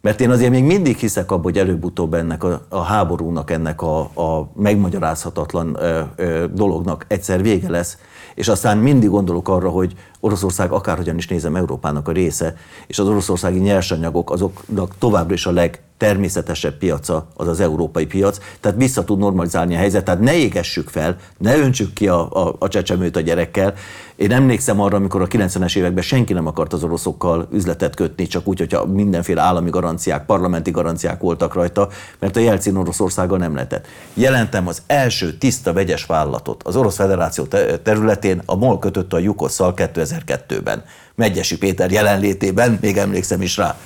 Mert 0.00 0.20
én 0.20 0.30
azért 0.30 0.50
még 0.50 0.64
mindig 0.64 0.96
hiszek 0.96 1.30
abban, 1.30 1.42
hogy 1.42 1.58
előbb-utóbb 1.58 2.14
ennek 2.14 2.44
a, 2.44 2.66
a 2.68 2.80
háborúnak, 2.82 3.50
ennek 3.50 3.82
a, 3.82 4.00
a 4.00 4.50
megmagyarázhatatlan 4.54 5.76
ö, 5.80 6.00
ö, 6.16 6.44
dolognak 6.52 7.04
egyszer 7.08 7.42
vége 7.42 7.70
lesz, 7.70 7.98
és 8.34 8.48
aztán 8.48 8.78
mindig 8.78 9.08
gondolok 9.08 9.48
arra, 9.48 9.68
hogy 9.68 9.94
Oroszország 10.20 10.72
akárhogyan 10.72 11.16
is 11.16 11.28
nézem 11.28 11.56
Európának 11.56 12.08
a 12.08 12.12
része, 12.12 12.56
és 12.86 12.98
az 12.98 13.06
oroszországi 13.06 13.58
nyersanyagok 13.58 14.30
azoknak 14.30 14.94
továbbra 14.98 15.34
is 15.34 15.46
a 15.46 15.52
legtermészetesebb 15.52 16.78
piaca 16.78 17.28
az 17.36 17.48
az 17.48 17.60
európai 17.60 18.06
piac, 18.06 18.38
tehát 18.60 18.78
vissza 18.78 19.04
tud 19.04 19.18
normalizálni 19.18 19.74
a 19.74 19.78
helyzetet, 19.78 20.04
tehát 20.04 20.20
ne 20.20 20.36
égessük 20.36 20.88
fel, 20.88 21.16
ne 21.38 21.58
öntsük 21.58 21.92
ki 21.92 22.08
a, 22.08 22.46
a, 22.46 22.56
a 22.58 22.68
csecsemőt 22.68 23.16
a 23.16 23.20
gyerekkel. 23.20 23.74
Én 24.16 24.32
emlékszem 24.32 24.80
arra, 24.80 24.96
amikor 24.96 25.22
a 25.22 25.26
90-es 25.26 25.76
években 25.76 26.02
senki 26.02 26.32
nem 26.32 26.46
akart 26.46 26.72
az 26.72 26.84
oroszokkal 26.84 27.48
üzletet 27.52 27.94
kötni, 27.94 28.26
csak 28.26 28.48
úgy, 28.48 28.58
hogyha 28.58 28.86
mindenféle 28.86 29.42
állami 29.42 29.70
garanciák, 29.70 30.26
parlamenti 30.26 30.70
garanciák 30.70 31.20
voltak 31.20 31.54
rajta, 31.54 31.88
mert 32.18 32.36
a 32.36 32.40
Jelcin 32.40 32.76
Oroszországgal 32.76 33.38
nem 33.38 33.54
lehetett. 33.54 33.86
Jelentem 34.14 34.66
az 34.66 34.82
első 34.86 35.32
tiszta 35.32 35.72
vegyes 35.72 36.04
vállalatot 36.04 36.62
az 36.62 36.76
Orosz 36.76 36.96
Federáció 36.96 37.44
területén, 37.82 38.42
a 38.44 38.56
MOL 38.56 38.78
kötött 38.78 39.12
a 39.12 39.18
Jukosszal 39.18 39.74
2000 39.74 40.09
2002-ben, 40.10 40.84
Megyesi 41.14 41.58
Péter 41.58 41.90
jelenlétében, 41.90 42.78
még 42.80 42.96
emlékszem 42.96 43.42
is 43.42 43.56
rá. 43.56 43.78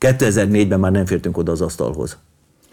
2004-ben 0.00 0.80
már 0.80 0.92
nem 0.92 1.06
fértünk 1.06 1.38
oda 1.38 1.52
az 1.52 1.60
asztalhoz, 1.60 2.16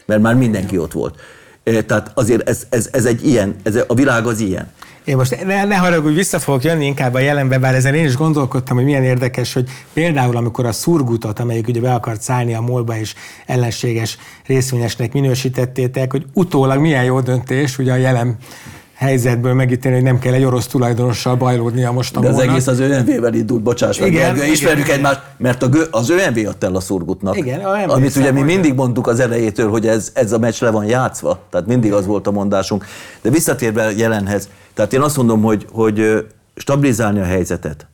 mert 0.06 0.20
már 0.20 0.34
mindenki 0.34 0.78
ott 0.78 0.92
volt. 0.92 1.20
Tehát 1.62 2.10
azért 2.14 2.48
ez, 2.48 2.66
ez, 2.68 2.88
ez 2.92 3.04
egy 3.04 3.26
ilyen, 3.26 3.56
ez 3.62 3.78
a 3.86 3.94
világ 3.94 4.26
az 4.26 4.40
ilyen. 4.40 4.70
Én 5.04 5.16
most 5.16 5.44
ne, 5.44 5.64
ne 5.64 5.76
haragudj, 5.76 6.14
vissza 6.14 6.38
fogok 6.38 6.64
jönni 6.64 6.84
inkább 6.84 7.14
a 7.14 7.18
jelenbe, 7.18 7.58
bár 7.58 7.74
ezen 7.74 7.94
én 7.94 8.04
is 8.04 8.16
gondolkodtam, 8.16 8.76
hogy 8.76 8.84
milyen 8.84 9.02
érdekes, 9.02 9.52
hogy 9.52 9.68
például 9.92 10.36
amikor 10.36 10.66
a 10.66 10.72
szurgutat, 10.72 11.38
amelyik 11.38 11.68
ugye 11.68 11.80
be 11.80 11.94
akart 11.94 12.20
szállni 12.22 12.54
a 12.54 12.60
molba 12.60 12.96
és 12.96 13.14
ellenséges 13.46 14.18
részvényesnek 14.46 15.12
minősítettétek, 15.12 16.10
hogy 16.10 16.26
utólag 16.32 16.80
milyen 16.80 17.04
jó 17.04 17.20
döntés, 17.20 17.78
ugye 17.78 17.92
a 17.92 17.96
jelen 17.96 18.36
helyzetből 19.00 19.54
megítélni, 19.54 19.96
hogy 19.96 20.06
nem 20.06 20.18
kell 20.18 20.32
egy 20.32 20.44
orosz 20.44 20.66
tulajdonossal 20.66 21.36
bajlódnia 21.36 21.92
most 21.92 22.16
a 22.16 22.20
De 22.20 22.28
az 22.28 22.38
egész 22.38 22.66
az 22.66 22.78
ÖMV-vel 22.78 23.34
indult, 23.34 23.62
bocsáss 23.62 23.98
meg, 23.98 24.12
igen, 24.12 24.36
igen, 24.36 24.50
ismerjük 24.50 24.84
igen. 24.84 24.96
egymást, 24.96 25.20
mert 25.36 25.62
a, 25.62 25.68
az 25.90 26.10
ÖMV 26.10 26.48
adta 26.48 26.66
el 26.66 26.74
a 26.74 26.80
szurgutnak. 26.80 27.36
Igen, 27.36 27.60
a 27.60 27.92
amit 27.92 28.16
ugye 28.16 28.32
mi 28.32 28.42
mindig 28.42 28.74
mondtuk 28.74 29.06
az 29.06 29.20
elejétől, 29.20 29.70
hogy 29.70 29.86
ez, 29.86 30.10
ez 30.14 30.32
a 30.32 30.38
meccs 30.38 30.60
le 30.60 30.70
van 30.70 30.84
játszva, 30.84 31.42
tehát 31.50 31.66
mindig 31.66 31.92
az 31.92 32.06
volt 32.06 32.26
a 32.26 32.30
mondásunk. 32.30 32.84
De 33.22 33.30
visszatérve 33.30 33.92
jelenhez, 33.96 34.48
tehát 34.74 34.92
én 34.92 35.00
azt 35.00 35.16
mondom, 35.16 35.42
hogy, 35.42 35.66
hogy 35.72 36.26
stabilizálni 36.54 37.20
a 37.20 37.24
helyzetet, 37.24 37.86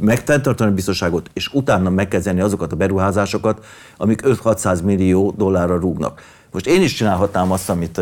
megtartani 0.00 0.70
a 0.70 0.74
biztonságot, 0.74 1.30
és 1.32 1.48
utána 1.52 1.90
megkezdeni 1.90 2.40
azokat 2.40 2.72
a 2.72 2.76
beruházásokat, 2.76 3.64
amik 3.96 4.22
5-600 4.24 4.82
millió 4.82 5.34
dollárra 5.36 5.78
rúgnak. 5.78 6.20
Most 6.56 6.68
én 6.68 6.82
is 6.82 6.92
csinálhatnám 6.92 7.52
azt, 7.52 7.70
amit 7.70 7.98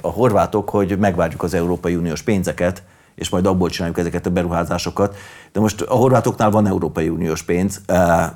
a 0.00 0.08
horvátok, 0.08 0.68
hogy 0.68 0.98
megvárjuk 0.98 1.42
az 1.42 1.54
Európai 1.54 1.96
Uniós 1.96 2.22
pénzeket, 2.22 2.82
és 3.14 3.28
majd 3.28 3.46
abból 3.46 3.70
csináljuk 3.70 3.98
ezeket 3.98 4.26
a 4.26 4.30
beruházásokat. 4.30 5.16
De 5.52 5.60
most 5.60 5.80
a 5.80 5.94
horvátoknál 5.94 6.50
van 6.50 6.66
Európai 6.66 7.08
Uniós 7.08 7.42
pénz, 7.42 7.80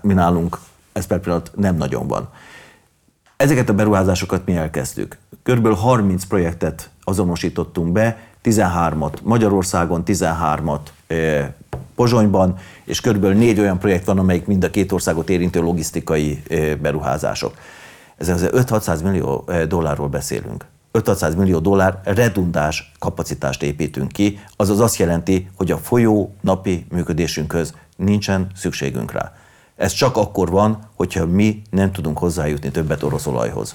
mi 0.00 0.12
nálunk 0.14 0.58
ez 0.92 1.06
per 1.06 1.20
pillanat 1.20 1.50
nem 1.54 1.76
nagyon 1.76 2.06
van. 2.06 2.28
Ezeket 3.36 3.68
a 3.68 3.74
beruházásokat 3.74 4.46
mi 4.46 4.56
elkezdtük. 4.56 5.18
Körülbelül 5.42 5.76
30 5.76 6.24
projektet 6.24 6.90
azonosítottunk 7.04 7.92
be, 7.92 8.18
13-at 8.44 9.22
Magyarországon, 9.22 10.02
13-at 10.06 10.80
Pozsonyban, 11.94 12.58
és 12.84 13.00
körülbelül 13.00 13.36
négy 13.36 13.60
olyan 13.60 13.78
projekt 13.78 14.04
van, 14.04 14.18
amelyik 14.18 14.46
mind 14.46 14.64
a 14.64 14.70
két 14.70 14.92
országot 14.92 15.30
érintő 15.30 15.60
logisztikai 15.60 16.42
beruházások. 16.80 17.54
Ez 18.18 18.28
az 18.28 18.48
5-600 18.52 19.02
millió 19.02 19.48
dollárról 19.68 20.08
beszélünk. 20.08 20.66
500 20.90 21.34
millió 21.34 21.58
dollár 21.58 22.00
redundás 22.04 22.92
kapacitást 22.98 23.62
építünk 23.62 24.12
ki, 24.12 24.38
azaz 24.56 24.80
azt 24.80 24.96
jelenti, 24.96 25.50
hogy 25.56 25.70
a 25.70 25.76
folyó 25.78 26.34
napi 26.40 26.86
működésünkhöz 26.90 27.74
nincsen 27.96 28.46
szükségünk 28.54 29.12
rá. 29.12 29.32
Ez 29.76 29.92
csak 29.92 30.16
akkor 30.16 30.50
van, 30.50 30.78
hogyha 30.94 31.26
mi 31.26 31.62
nem 31.70 31.92
tudunk 31.92 32.18
hozzájutni 32.18 32.70
többet 32.70 33.02
orosz 33.02 33.26
olajhoz. 33.26 33.74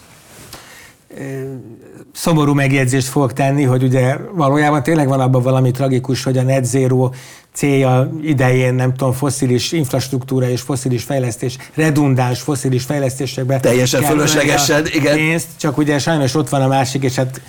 Szomorú 2.12 2.54
megjegyzést 2.54 3.08
fogok 3.08 3.34
tenni, 3.34 3.64
hogy 3.64 3.84
ugye 3.84 4.18
valójában 4.34 4.84
tényleg 4.84 5.08
van 5.08 5.20
abban 5.20 5.42
valami 5.42 5.72
tragikus, 5.72 6.24
hogy 6.24 6.38
a 6.38 6.42
net 6.42 6.66
zero 6.66 7.10
célja 7.54 8.12
idején, 8.22 8.74
nem 8.74 8.94
tudom, 8.94 9.14
foszilis 9.14 9.72
infrastruktúra 9.72 10.50
és 10.50 10.62
foszilis 10.62 11.04
fejlesztés, 11.04 11.58
redundáns 11.74 12.42
foszilis 12.42 12.84
fejlesztésekbe. 12.84 13.60
Teljesen 13.60 14.02
fölöslegesen, 14.02 14.86
igen. 14.94 15.16
Pénzt, 15.16 15.48
csak 15.58 15.78
ugye 15.78 16.00
sajnos 16.00 16.36
ott 16.36 16.50
van 16.50 16.62
a 16.62 16.68
másik, 16.68 17.04
és 17.04 17.16
hát 17.16 17.42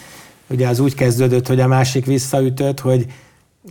ugye 0.50 0.68
az 0.68 0.78
úgy 0.78 0.94
kezdődött, 0.94 1.46
hogy 1.46 1.60
a 1.60 1.66
másik 1.66 2.06
visszaütött, 2.06 2.80
hogy 2.80 3.06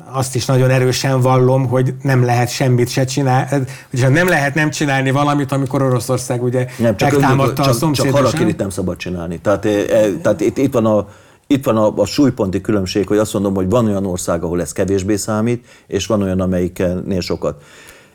azt 0.05 0.35
is 0.35 0.45
nagyon 0.45 0.69
erősen 0.69 1.21
vallom, 1.21 1.67
hogy 1.67 1.93
nem 2.01 2.23
lehet 2.23 2.49
semmit 2.49 2.89
se 2.89 3.05
csinálni, 3.05 3.65
ugye 3.93 4.09
nem 4.09 4.27
lehet 4.27 4.53
nem 4.53 4.69
csinálni 4.69 5.11
valamit, 5.11 5.51
amikor 5.51 5.81
Oroszország 5.81 6.43
ugye 6.43 6.67
nem, 6.77 6.97
csak 6.97 7.11
megtámadta 7.11 7.63
a 7.63 7.73
szomszédosan. 7.73 8.21
Csak 8.21 8.31
harakirit 8.31 8.57
nem 8.57 8.69
szabad 8.69 8.97
csinálni. 8.97 9.39
Tehát, 9.39 9.65
e, 9.65 9.69
e, 9.69 10.11
tehát 10.21 10.41
itt, 10.41 10.57
itt 10.57 10.73
van 10.73 10.85
a 10.85 11.07
itt 11.47 11.65
van 11.65 11.77
a, 11.77 11.93
a 11.95 12.05
súlyponti 12.05 12.61
különbség, 12.61 13.07
hogy 13.07 13.17
azt 13.17 13.33
mondom, 13.33 13.55
hogy 13.55 13.69
van 13.69 13.85
olyan 13.85 14.05
ország, 14.05 14.43
ahol 14.43 14.61
ez 14.61 14.71
kevésbé 14.71 15.15
számít, 15.15 15.65
és 15.87 16.05
van 16.05 16.21
olyan, 16.21 16.39
amelyiknél 16.39 17.21
sokat. 17.21 17.63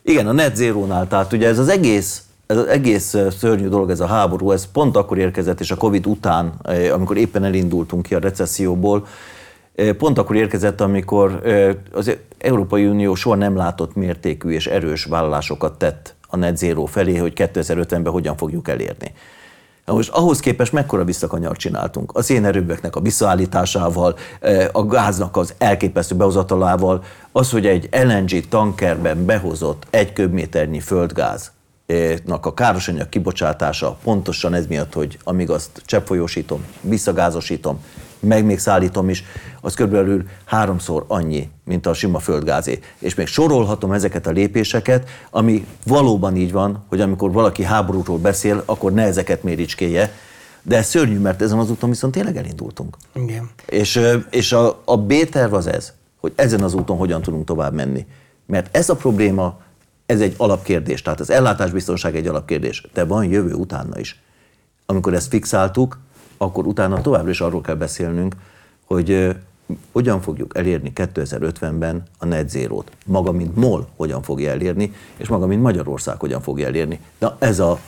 Igen, 0.03 0.27
a 0.27 0.33
net 0.33 0.57
zero-nál, 0.57 1.09
tehát 1.09 1.33
ugye 1.33 1.49
ez 1.49 1.59
az 1.59 1.69
egész 1.69 2.23
ez 2.47 2.57
az 2.57 2.67
egész 2.67 3.17
szörnyű 3.39 3.69
dolog, 3.69 3.91
ez 3.91 4.01
a 4.01 4.07
háború, 4.07 4.51
ez 4.51 4.71
pont 4.73 4.97
akkor 4.97 5.19
érkezett, 5.19 5.61
és 5.61 5.71
a 5.71 5.77
Covid 5.77 6.07
után, 6.07 6.53
amikor 6.93 7.17
éppen 7.17 7.45
elindultunk 7.45 8.03
ki 8.03 8.15
a 8.15 8.19
recesszióból, 8.19 9.07
pont 9.99 10.19
akkor 10.19 10.37
érkezett, 10.37 10.81
amikor 10.81 11.43
az 11.93 12.17
Európai 12.39 12.87
Unió 12.87 13.15
soha 13.15 13.37
nem 13.37 13.57
látott 13.57 13.95
mértékű 13.95 14.51
és 14.51 14.67
erős 14.67 15.05
vállalásokat 15.05 15.79
tett 15.79 16.15
a 16.29 16.37
net 16.37 16.57
zero 16.57 16.85
felé, 16.85 17.17
hogy 17.17 17.33
2050-ben 17.37 18.13
hogyan 18.13 18.37
fogjuk 18.37 18.69
elérni. 18.69 19.13
Na 19.85 19.95
most 19.95 20.11
ahhoz 20.11 20.41
képest 20.41 20.73
mekkora 20.73 21.05
visszakanyar 21.05 21.57
csináltunk? 21.57 22.17
A 22.17 22.23
szénerőbeknek 22.23 22.97
a 22.97 23.01
visszaállításával, 23.01 24.17
a 24.73 24.83
gáznak 24.83 25.37
az 25.37 25.55
elképesztő 25.59 26.15
behozatalával, 26.15 27.05
az, 27.33 27.51
hogy 27.51 27.67
egy 27.67 27.89
LNG 27.93 28.49
tankerben 28.49 29.25
behozott 29.25 29.87
egy 29.91 30.13
köbméternyi 30.13 30.81
földgáz 30.81 31.53
a 32.41 32.55
károsanyag 32.55 33.09
kibocsátása 33.09 33.99
pontosan 34.03 34.55
ez 34.55 34.67
miatt, 34.67 34.93
hogy 34.93 35.19
amíg 35.25 35.51
azt 35.51 35.83
cseppfolyósítom, 35.85 36.65
visszagázosítom, 36.81 37.85
meg 38.21 38.45
még 38.45 38.59
szállítom 38.59 39.09
is, 39.09 39.25
az 39.61 39.75
körülbelül 39.75 40.25
háromszor 40.45 41.05
annyi, 41.07 41.51
mint 41.65 41.87
a 41.87 41.95
sima 41.95 42.19
földgázé. 42.19 42.79
És 42.99 43.15
még 43.15 43.27
sorolhatom 43.27 43.93
ezeket 43.93 44.27
a 44.27 44.31
lépéseket, 44.31 45.09
ami 45.31 45.67
valóban 45.87 46.37
így 46.37 46.53
van, 46.53 46.85
hogy 46.89 47.01
amikor 47.01 47.33
valaki 47.33 47.63
háborúról 47.63 48.19
beszél, 48.19 48.63
akkor 48.65 48.93
ne 48.93 49.03
ezeket 49.03 49.43
méricskéje, 49.43 50.13
de 50.63 50.77
ez 50.77 50.87
szörnyű, 50.87 51.19
mert 51.19 51.43
ezen 51.43 51.59
az 51.59 51.71
úton 51.71 51.91
viszont 51.91 52.13
tényleg 52.13 52.37
elindultunk. 52.37 52.97
Igen. 53.15 53.51
És, 53.67 54.01
és 54.31 54.53
a, 54.53 54.83
a 54.85 54.97
B-terv 54.97 55.55
az 55.55 55.67
ez, 55.67 55.93
hogy 56.21 56.33
ezen 56.37 56.63
az 56.63 56.75
úton 56.75 56.97
hogyan 56.97 57.23
tudunk 57.23 57.45
tovább 57.45 57.75
menni. 57.75 58.07
Mert 58.47 58.77
ez 58.77 58.89
a 58.89 58.97
probléma, 58.97 59.61
ez 60.07 60.21
egy 60.21 60.35
alapkérdés, 60.37 61.03
tehát 61.03 61.21
az 61.21 61.31
ellátásbiztonság 61.31 62.17
egy 62.17 62.27
alapkérdés, 62.27 62.83
de 62.93 63.05
van 63.05 63.25
jövő 63.25 63.53
utána 63.53 63.99
is. 63.99 64.21
Amikor 64.87 65.15
ezt 65.15 65.29
fixáltuk, 65.29 65.99
akkor 66.39 66.67
utána 66.67 67.01
továbbra 67.01 67.31
is 67.31 67.41
arról 67.41 67.61
kell 67.61 67.75
beszélnünk, 67.75 68.35
hogy 68.85 69.37
hogyan 69.93 70.21
fogjuk 70.21 70.57
elérni 70.57 70.93
2050-ben 70.95 72.03
a 72.19 72.27
net 72.27 72.51
zero-t. 72.51 72.91
Maga, 73.07 73.33
mint 73.33 73.57
MOL 73.57 73.89
hogyan 73.97 74.23
fogja 74.23 74.51
elérni, 74.51 74.93
és 75.17 75.29
maga, 75.29 75.47
mint 75.47 75.63
Magyarország 75.63 76.21
hogyan 76.21 76.41
fogja 76.41 76.67
elérni. 76.67 77.01
Na 77.19 77.37
ez 77.39 77.59
a, 77.59 77.79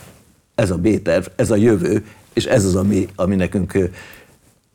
ez 0.55 0.71
a 0.71 0.77
B-terv, 0.77 1.25
ez 1.35 1.51
a 1.51 1.55
jövő, 1.55 2.05
és 2.33 2.45
ez 2.45 2.65
az, 2.65 2.75
ami, 2.75 3.07
ami 3.15 3.35
nekünk 3.35 3.77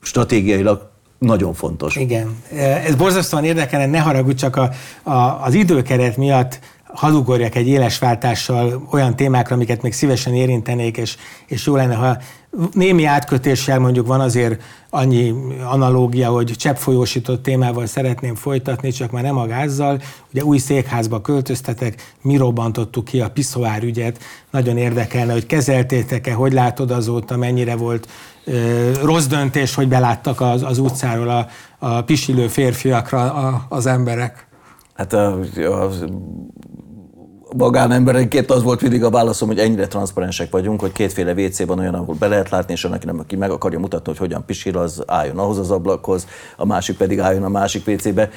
stratégiailag 0.02 0.88
nagyon 1.18 1.54
fontos. 1.54 1.96
Igen. 1.96 2.36
Ez 2.84 2.94
borzasztóan 2.94 3.44
érdekelne, 3.44 3.86
ne 3.86 3.98
haragudj, 3.98 4.36
csak 4.36 4.56
a, 4.56 4.70
a, 5.02 5.44
az 5.44 5.54
időkeret 5.54 6.16
miatt 6.16 6.60
hadugorjak 6.86 7.54
egy 7.54 7.68
éles 7.68 7.98
váltással 7.98 8.88
olyan 8.90 9.16
témákra, 9.16 9.54
amiket 9.54 9.82
még 9.82 9.92
szívesen 9.92 10.34
érintenék, 10.34 10.96
és, 10.96 11.16
és 11.46 11.66
jó 11.66 11.76
lenne, 11.76 11.94
ha 11.94 12.16
némi 12.72 13.04
átkötéssel 13.04 13.78
mondjuk 13.78 14.06
van 14.06 14.20
azért 14.20 14.62
annyi 14.90 15.34
analógia, 15.64 16.30
hogy 16.30 16.52
cseppfolyósított 16.56 17.42
témával 17.42 17.86
szeretném 17.86 18.34
folytatni, 18.34 18.90
csak 18.90 19.10
már 19.10 19.22
nem 19.22 19.38
a 19.38 19.46
gázzal. 19.46 20.00
Ugye 20.32 20.44
új 20.44 20.58
székházba 20.58 21.20
költöztetek, 21.20 22.14
mi 22.22 22.36
robbantottuk 22.36 23.04
ki 23.04 23.20
a 23.20 23.30
piszoár 23.30 23.82
ügyet. 23.82 24.18
Nagyon 24.50 24.76
érdekelne, 24.76 25.32
hogy 25.32 25.46
kezeltétek-e, 25.46 26.32
hogy 26.32 26.52
látod 26.52 26.90
azóta, 26.90 27.36
mennyire 27.36 27.76
volt 27.76 28.08
ö, 28.44 28.90
rossz 29.02 29.26
döntés, 29.26 29.74
hogy 29.74 29.88
beláttak 29.88 30.40
az, 30.40 30.62
az 30.62 30.78
utcáról 30.78 31.28
a, 31.28 31.46
a 31.78 32.02
pisilő 32.02 32.48
férfiakra 32.48 33.32
a, 33.32 33.66
az 33.68 33.86
emberek. 33.86 34.45
Hát 34.96 35.12
a, 35.12 35.38
a 35.56 35.90
magánemberenként 37.56 38.50
az 38.50 38.62
volt 38.62 38.80
mindig 38.82 39.04
a 39.04 39.10
válaszom, 39.10 39.48
hogy 39.48 39.58
ennyire 39.58 39.86
transzparensek 39.86 40.50
vagyunk, 40.50 40.80
hogy 40.80 40.92
kétféle 40.92 41.32
WC 41.32 41.66
van 41.66 41.78
olyan, 41.78 41.94
ahol 41.94 42.14
be 42.18 42.26
lehet 42.26 42.48
látni, 42.48 42.72
és 42.72 42.84
annak, 42.84 43.02
aki 43.18 43.36
meg 43.36 43.50
akarja 43.50 43.78
mutatni, 43.78 44.10
hogy 44.10 44.18
hogyan 44.18 44.44
pisil, 44.46 44.78
az 44.78 45.02
álljon 45.06 45.38
ahhoz 45.38 45.58
az 45.58 45.70
ablakhoz, 45.70 46.26
a 46.56 46.66
másik 46.66 46.96
pedig 46.96 47.20
álljon 47.20 47.42
a 47.44 47.48
másik 47.48 47.86
WC-be. 47.86 48.30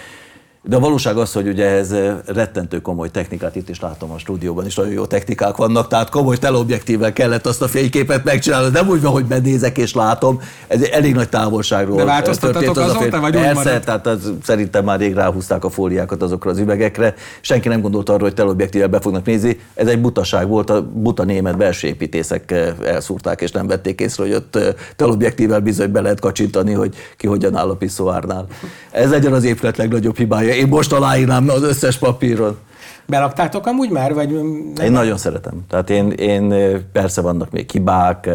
De 0.64 0.76
a 0.76 0.80
valóság 0.80 1.18
az, 1.18 1.34
hogy 1.34 1.48
ugye 1.48 1.66
ez 1.66 1.96
rettentő 2.26 2.82
komoly 2.82 3.10
technikát, 3.10 3.56
itt 3.56 3.70
is 3.70 3.80
látom 3.80 4.12
a 4.12 4.18
stúdióban 4.18 4.66
is, 4.66 4.76
nagyon 4.76 4.92
jó 4.92 5.06
technikák 5.06 5.56
vannak, 5.56 5.88
tehát 5.88 6.10
komoly 6.10 6.38
teleobjektívvel 6.38 7.14
kellett 7.14 7.46
azt 7.46 7.62
a 7.62 7.68
fényképet 7.68 8.24
megcsinálni, 8.24 8.70
nem 8.70 8.88
úgy 8.88 9.02
van, 9.02 9.12
hogy 9.12 9.26
benézek 9.26 9.78
és 9.78 9.94
látom, 9.94 10.42
ez 10.68 10.82
elég 10.82 11.14
nagy 11.14 11.30
távolságról 11.30 11.98
De 11.98 12.04
változtattatok 12.04 12.78
az 12.78 12.96
azóta, 12.96 13.20
vagy 13.20 13.34
Persze, 13.34 13.54
maradt? 13.54 13.86
tehát 13.86 14.08
az, 14.08 14.34
szerintem 14.44 14.84
már 14.84 15.00
rég 15.00 15.14
ráhúzták 15.14 15.64
a 15.64 15.70
fóliákat 15.70 16.22
azokra 16.22 16.52
az 16.52 16.58
üvegekre, 16.58 17.14
senki 17.42 17.68
nem 17.68 17.82
gondolt 17.82 18.10
arra, 18.10 18.24
hogy 18.24 18.34
teleobjektívvel 18.34 18.88
be 18.88 19.00
fognak 19.00 19.26
nézni, 19.26 19.60
ez 19.74 19.88
egy 19.88 20.02
butaság 20.02 20.48
volt, 20.48 20.70
a 20.70 20.82
buta 20.82 21.24
német 21.24 21.58
belső 21.58 21.88
építészek 21.88 22.52
elszúrták, 22.84 23.42
és 23.42 23.52
nem 23.52 23.68
vették 23.68 24.00
észre, 24.00 24.24
hogy 24.24 24.34
ott 24.34 24.58
teleobjektívvel 24.96 25.60
bizony 25.60 25.92
be 25.92 26.02
lehet 26.02 26.20
kacsintani, 26.20 26.74
hogy 26.74 26.96
ki 27.18 27.28
hogyan 27.28 27.56
áll 27.56 27.70
a 27.70 27.76
piszóárnál. 27.76 28.48
Ez 28.92 29.10
legyen 29.10 29.34
az 29.34 29.44
épület 29.44 29.78
legnagyobb 29.78 30.18
hibája 30.18 30.49
én 30.56 30.68
most 30.68 30.94
aláírnám 30.94 31.50
az 31.50 31.64
összes 31.64 31.98
papíron. 31.98 32.58
Beraktátok 33.06 33.66
amúgy 33.66 33.90
már? 33.90 34.14
Vagy 34.14 34.30
nem? 34.34 34.74
Én 34.84 34.92
nagyon 34.92 35.18
szeretem. 35.18 35.66
Tehát 35.70 35.90
én, 35.90 36.12
én 36.12 36.54
persze 36.92 37.22
vannak 37.22 37.52
még 37.52 37.72
hibák, 37.72 38.30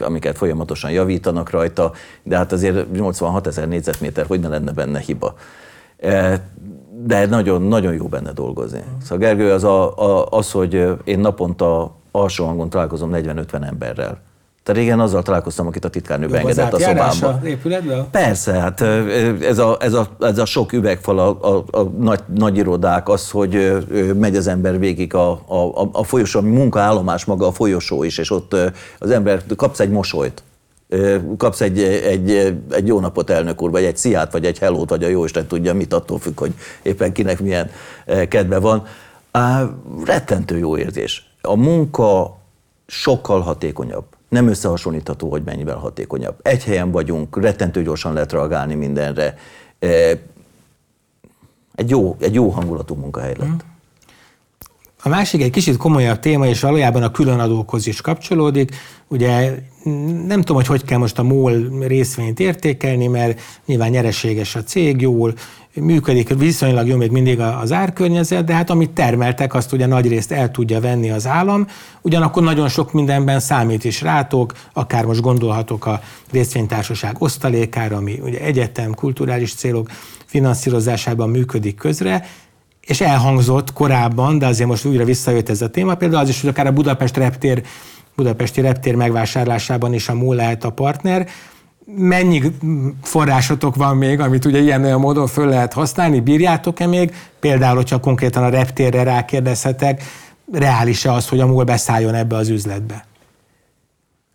amiket 0.00 0.36
folyamatosan 0.36 0.90
javítanak 0.90 1.50
rajta, 1.50 1.92
de 2.22 2.36
hát 2.36 2.52
azért 2.52 2.92
86 2.92 3.46
ezer 3.46 3.68
négyzetméter, 3.68 4.26
hogy 4.26 4.40
ne 4.40 4.48
lenne 4.48 4.72
benne 4.72 4.98
hiba. 4.98 5.34
De 7.04 7.26
nagyon, 7.26 7.62
nagyon 7.62 7.94
jó 7.94 8.06
benne 8.06 8.32
dolgozni. 8.32 8.82
Szóval 9.02 9.18
Gergő, 9.18 9.52
az, 9.52 9.64
a, 9.64 9.98
a, 9.98 10.26
az, 10.30 10.50
hogy 10.50 10.86
én 11.04 11.18
naponta 11.18 11.96
alsó 12.10 12.46
hangon 12.46 12.70
találkozom 12.70 13.10
40-50 13.14 13.64
emberrel, 13.64 14.20
tehát 14.68 14.82
régen 14.82 15.00
azzal 15.00 15.22
találkoztam, 15.22 15.66
akit 15.66 15.84
a 15.84 15.88
titkárnő 15.88 16.26
beengedett 16.26 16.72
a 16.72 16.78
szobámba. 16.78 17.40
épületbe? 17.44 18.06
Persze, 18.10 18.52
hát 18.52 18.80
ez 19.40 19.58
a, 19.58 19.76
ez 19.80 19.92
a, 19.92 20.08
ez 20.20 20.38
a 20.38 20.44
sok 20.44 20.72
üvegfal, 20.72 21.18
a, 21.18 21.56
a, 21.56 21.64
a 21.78 21.82
nagy, 21.82 22.20
nagy 22.34 22.56
irodák, 22.56 23.08
az, 23.08 23.30
hogy 23.30 23.86
megy 24.18 24.36
az 24.36 24.46
ember 24.46 24.78
végig 24.78 25.14
a, 25.14 25.30
a, 25.30 25.88
a 25.92 26.04
folyosó, 26.04 26.38
ami 26.38 26.50
munkaállomás 26.50 27.24
maga 27.24 27.46
a 27.46 27.52
folyosó 27.52 28.02
is, 28.02 28.18
és 28.18 28.30
ott 28.30 28.56
az 28.98 29.10
ember 29.10 29.42
kapsz 29.56 29.80
egy 29.80 29.90
mosolyt, 29.90 30.42
kapsz 31.36 31.60
egy, 31.60 31.82
egy, 31.82 32.30
egy 32.70 32.86
jó 32.86 33.00
napot 33.00 33.30
elnök 33.30 33.62
úr, 33.62 33.70
vagy 33.70 33.84
egy 33.84 33.96
sziát, 33.96 34.32
vagy 34.32 34.44
egy 34.44 34.58
hellót, 34.58 34.88
vagy 34.88 35.04
a 35.04 35.08
jóisten 35.08 35.46
tudja 35.46 35.74
mit, 35.74 35.92
attól 35.92 36.18
függ, 36.18 36.38
hogy 36.38 36.54
éppen 36.82 37.12
kinek 37.12 37.40
milyen 37.40 37.70
kedve 38.28 38.58
van. 38.58 38.86
Á, 39.30 39.68
rettentő 40.04 40.58
jó 40.58 40.76
érzés. 40.76 41.30
A 41.40 41.56
munka 41.56 42.36
sokkal 42.86 43.40
hatékonyabb 43.40 44.04
nem 44.28 44.48
összehasonlítható, 44.48 45.30
hogy 45.30 45.42
mennyivel 45.44 45.76
hatékonyabb. 45.76 46.38
Egy 46.42 46.64
helyen 46.64 46.90
vagyunk, 46.90 47.40
rettentő 47.40 47.82
gyorsan 47.82 48.12
lehet 48.12 48.32
reagálni 48.32 48.74
mindenre. 48.74 49.38
E, 49.78 49.88
egy 51.74 51.90
jó, 51.90 52.16
egy 52.20 52.34
jó 52.34 52.48
hangulatú 52.48 52.94
munkahely 52.94 53.34
lett. 53.38 53.48
Mhm. 53.48 53.56
A 55.02 55.08
másik 55.08 55.42
egy 55.42 55.50
kicsit 55.50 55.76
komolyabb 55.76 56.18
téma, 56.18 56.46
és 56.46 56.60
valójában 56.60 57.02
a 57.02 57.10
különadókhoz 57.10 57.86
is 57.86 58.00
kapcsolódik. 58.00 58.74
Ugye 59.08 59.54
nem 60.26 60.38
tudom, 60.40 60.56
hogy 60.56 60.66
hogy 60.66 60.84
kell 60.84 60.98
most 60.98 61.18
a 61.18 61.22
MOL 61.22 61.68
részvényt 61.80 62.40
értékelni, 62.40 63.06
mert 63.06 63.40
nyilván 63.66 63.90
nyereséges 63.90 64.54
a 64.54 64.62
cég, 64.62 65.00
jól 65.00 65.34
működik 65.80 66.38
viszonylag 66.38 66.86
jó 66.86 66.96
még 66.96 67.10
mindig 67.10 67.40
az 67.40 67.72
árkörnyezet, 67.72 68.44
de 68.44 68.54
hát 68.54 68.70
amit 68.70 68.90
termeltek, 68.90 69.54
azt 69.54 69.72
ugye 69.72 69.86
nagy 69.86 70.08
részt 70.08 70.32
el 70.32 70.50
tudja 70.50 70.80
venni 70.80 71.10
az 71.10 71.26
állam, 71.26 71.66
ugyanakkor 72.02 72.42
nagyon 72.42 72.68
sok 72.68 72.92
mindenben 72.92 73.40
számít 73.40 73.84
is 73.84 74.02
rátok, 74.02 74.52
akár 74.72 75.04
most 75.04 75.20
gondolhatok 75.20 75.86
a 75.86 76.00
részvénytársaság 76.30 77.16
osztalékára, 77.18 77.96
ami 77.96 78.20
ugye 78.22 78.40
egyetem, 78.40 78.94
kulturális 78.94 79.54
célok 79.54 79.88
finanszírozásában 80.24 81.28
működik 81.28 81.76
közre, 81.76 82.26
és 82.80 83.00
elhangzott 83.00 83.72
korábban, 83.72 84.38
de 84.38 84.46
azért 84.46 84.68
most 84.68 84.84
újra 84.84 85.04
visszajött 85.04 85.48
ez 85.48 85.62
a 85.62 85.70
téma, 85.70 85.94
például 85.94 86.22
az 86.22 86.28
is, 86.28 86.40
hogy 86.40 86.50
akár 86.50 86.66
a 86.66 86.72
Budapest 86.72 87.16
reptér, 87.16 87.62
Budapesti 88.16 88.60
reptér 88.60 88.94
megvásárlásában 88.94 89.92
is 89.92 90.08
a 90.08 90.14
MOL 90.14 90.34
lehet 90.34 90.64
a 90.64 90.70
partner, 90.70 91.28
mennyi 91.96 92.42
forrásotok 93.02 93.76
van 93.76 93.96
még, 93.96 94.20
amit 94.20 94.44
ugye 94.44 94.58
ilyen 94.58 94.84
olyan 94.84 95.00
módon 95.00 95.26
föl 95.26 95.48
lehet 95.48 95.72
használni, 95.72 96.20
bírjátok-e 96.20 96.86
még? 96.86 97.14
Például, 97.40 97.76
hogyha 97.76 98.00
konkrétan 98.00 98.42
a 98.42 98.48
reptérre 98.48 99.02
rákérdezhetek, 99.02 100.02
reális-e 100.52 101.12
az, 101.12 101.28
hogy 101.28 101.40
a 101.40 101.46
MOL 101.46 101.64
beszálljon 101.64 102.14
ebbe 102.14 102.36
az 102.36 102.48
üzletbe? 102.48 103.06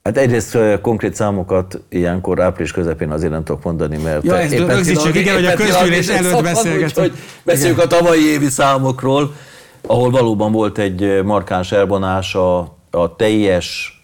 Hát 0.03 0.17
egyrészt 0.17 0.57
konkrét 0.81 1.15
számokat 1.15 1.81
ilyenkor 1.89 2.41
április 2.41 2.71
közepén 2.71 3.11
azért 3.11 3.31
nem 3.31 3.43
tudok 3.43 3.63
mondani, 3.63 3.97
mert 3.97 4.23
ja, 4.23 4.37
ezt 4.39 4.57
rögzítsük, 4.57 5.15
igen, 5.15 5.33
hogy 5.33 5.45
a 5.45 5.53
közgyűlés 5.53 6.07
előtt 6.07 6.43
beszélgetünk. 6.43 7.07
Hogy 7.07 7.17
beszéljük 7.43 7.79
a 7.79 7.87
tavalyi 7.87 8.25
évi 8.25 8.49
számokról, 8.49 9.33
ahol 9.87 10.09
valóban 10.09 10.51
volt 10.51 10.77
egy 10.77 11.23
markáns 11.23 11.71
elvonás 11.71 12.35
a, 12.35 12.59
a 12.91 13.15
teljes 13.15 13.99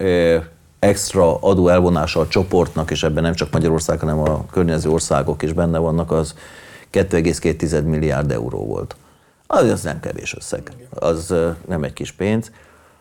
extra 0.80 1.36
adó 1.36 1.67
elvonása 1.67 2.19
a 2.19 2.27
csoportnak, 2.27 2.91
és 2.91 3.03
ebben 3.03 3.23
nem 3.23 3.34
csak 3.34 3.51
Magyarország, 3.51 3.99
hanem 3.99 4.19
a 4.19 4.45
környező 4.51 4.89
országok 4.89 5.43
is 5.43 5.53
benne 5.53 5.77
vannak, 5.77 6.11
az 6.11 6.34
2,2 6.93 7.84
milliárd 7.84 8.32
euró 8.32 8.65
volt. 8.65 8.95
Az, 9.47 9.69
az 9.69 9.82
nem 9.82 9.99
kevés 9.99 10.36
összeg, 10.36 10.71
az 10.89 11.34
nem 11.67 11.84
egy 11.84 11.93
kis 11.93 12.11
pénz. 12.11 12.51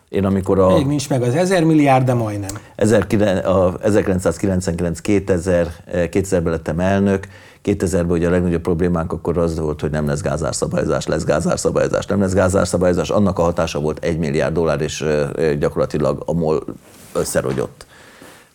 Én 0.09 0.25
amikor 0.25 0.59
a... 0.59 0.73
Még 0.73 0.85
nincs 0.85 1.09
meg 1.09 1.21
az 1.21 1.35
1000 1.35 1.63
milliárd, 1.63 2.05
de 2.05 2.13
majdnem. 2.13 2.49
1999 2.75 4.99
2000, 4.99 5.67
2000-ben 5.91 6.51
lettem 6.51 6.79
elnök, 6.79 7.27
2000-ben 7.63 8.11
ugye 8.11 8.27
a 8.27 8.29
legnagyobb 8.29 8.61
problémánk 8.61 9.13
akkor 9.13 9.37
az 9.37 9.59
volt, 9.59 9.81
hogy 9.81 9.91
nem 9.91 10.07
lesz 10.07 10.21
gázárszabályozás, 10.21 11.07
lesz 11.07 11.23
gázárszabályozás, 11.23 12.05
nem 12.05 12.19
lesz 12.19 12.33
gázárszabályozás. 12.33 13.09
Annak 13.09 13.39
a 13.39 13.41
hatása 13.41 13.79
volt 13.79 14.03
1 14.03 14.17
milliárd 14.17 14.53
dollár, 14.53 14.81
és 14.81 15.05
gyakorlatilag 15.59 16.23
a 16.25 16.33
MOL 16.33 16.63
összerogyott. 17.13 17.85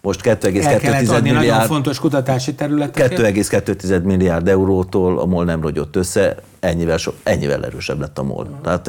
Most 0.05 0.21
2,2 0.23 1.23
milliárd... 1.23 1.47
nagyon 1.47 1.61
fontos 1.61 1.99
kutatási 1.99 2.55
területeket. 2.55 3.19
2,2 3.19 4.03
milliárd 4.03 4.49
eurótól 4.49 5.19
a 5.19 5.25
MOL 5.25 5.45
nem 5.45 5.61
rogyott 5.61 5.97
össze, 5.97 6.37
ennyivel, 6.61 6.97
so, 6.97 7.13
ennyivel 7.23 7.65
erősebb 7.65 8.01
lett 8.01 8.19
a 8.19 8.23
MOL. 8.23 8.45
Uh-huh. 8.45 8.61
Tehát 8.61 8.89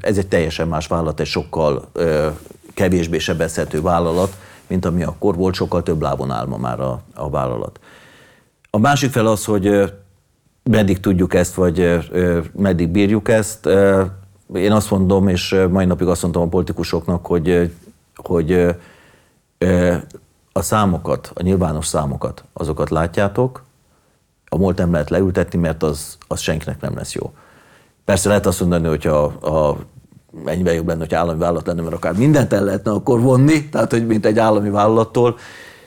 ez 0.00 0.18
egy 0.18 0.26
teljesen 0.26 0.68
más 0.68 0.86
vállalat, 0.86 1.20
egy 1.20 1.26
sokkal 1.26 1.90
kevésbé 2.74 3.18
sebezhető 3.18 3.80
vállalat, 3.80 4.36
mint 4.66 4.84
ami 4.84 5.02
akkor 5.02 5.36
volt, 5.36 5.54
sokkal 5.54 5.82
több 5.82 6.02
lábon 6.02 6.30
áll 6.30 6.46
ma 6.46 6.56
már 6.56 6.80
a, 6.80 7.02
a 7.14 7.30
vállalat. 7.30 7.80
A 8.70 8.78
másik 8.78 9.10
fel 9.10 9.26
az, 9.26 9.44
hogy 9.44 9.92
meddig 10.62 11.00
tudjuk 11.00 11.34
ezt, 11.34 11.54
vagy 11.54 11.98
meddig 12.52 12.88
bírjuk 12.88 13.28
ezt. 13.28 13.68
Én 14.54 14.72
azt 14.72 14.90
mondom, 14.90 15.28
és 15.28 15.56
mai 15.70 15.84
napig 15.84 16.06
azt 16.06 16.22
mondtam 16.22 16.42
a 16.42 16.48
politikusoknak, 16.48 17.26
hogy, 17.26 17.72
hogy 18.14 18.76
a 20.52 20.62
számokat, 20.62 21.30
a 21.34 21.42
nyilvános 21.42 21.86
számokat, 21.86 22.44
azokat 22.52 22.90
látjátok, 22.90 23.62
a 24.48 24.56
múlt 24.56 24.76
nem 24.76 24.92
lehet 24.92 25.10
leültetni, 25.10 25.58
mert 25.58 25.82
az, 25.82 26.18
az 26.28 26.40
senkinek 26.40 26.80
nem 26.80 26.96
lesz 26.96 27.14
jó. 27.14 27.32
Persze 28.04 28.28
lehet 28.28 28.46
azt 28.46 28.60
mondani, 28.60 28.88
hogy 28.88 29.06
a, 29.06 29.24
a 29.24 29.76
ennyivel 30.44 30.74
jobb 30.74 30.86
lenne, 30.86 31.00
hogy 31.00 31.14
állami 31.14 31.38
vállalat 31.38 31.66
lenne, 31.66 31.82
mert 31.82 31.94
akár 31.94 32.14
mindent 32.14 32.52
el 32.52 32.64
lehetne 32.64 32.90
akkor 32.90 33.20
vonni, 33.20 33.68
tehát 33.68 33.90
hogy 33.90 34.06
mint 34.06 34.26
egy 34.26 34.38
állami 34.38 34.70
vállalattól, 34.70 35.38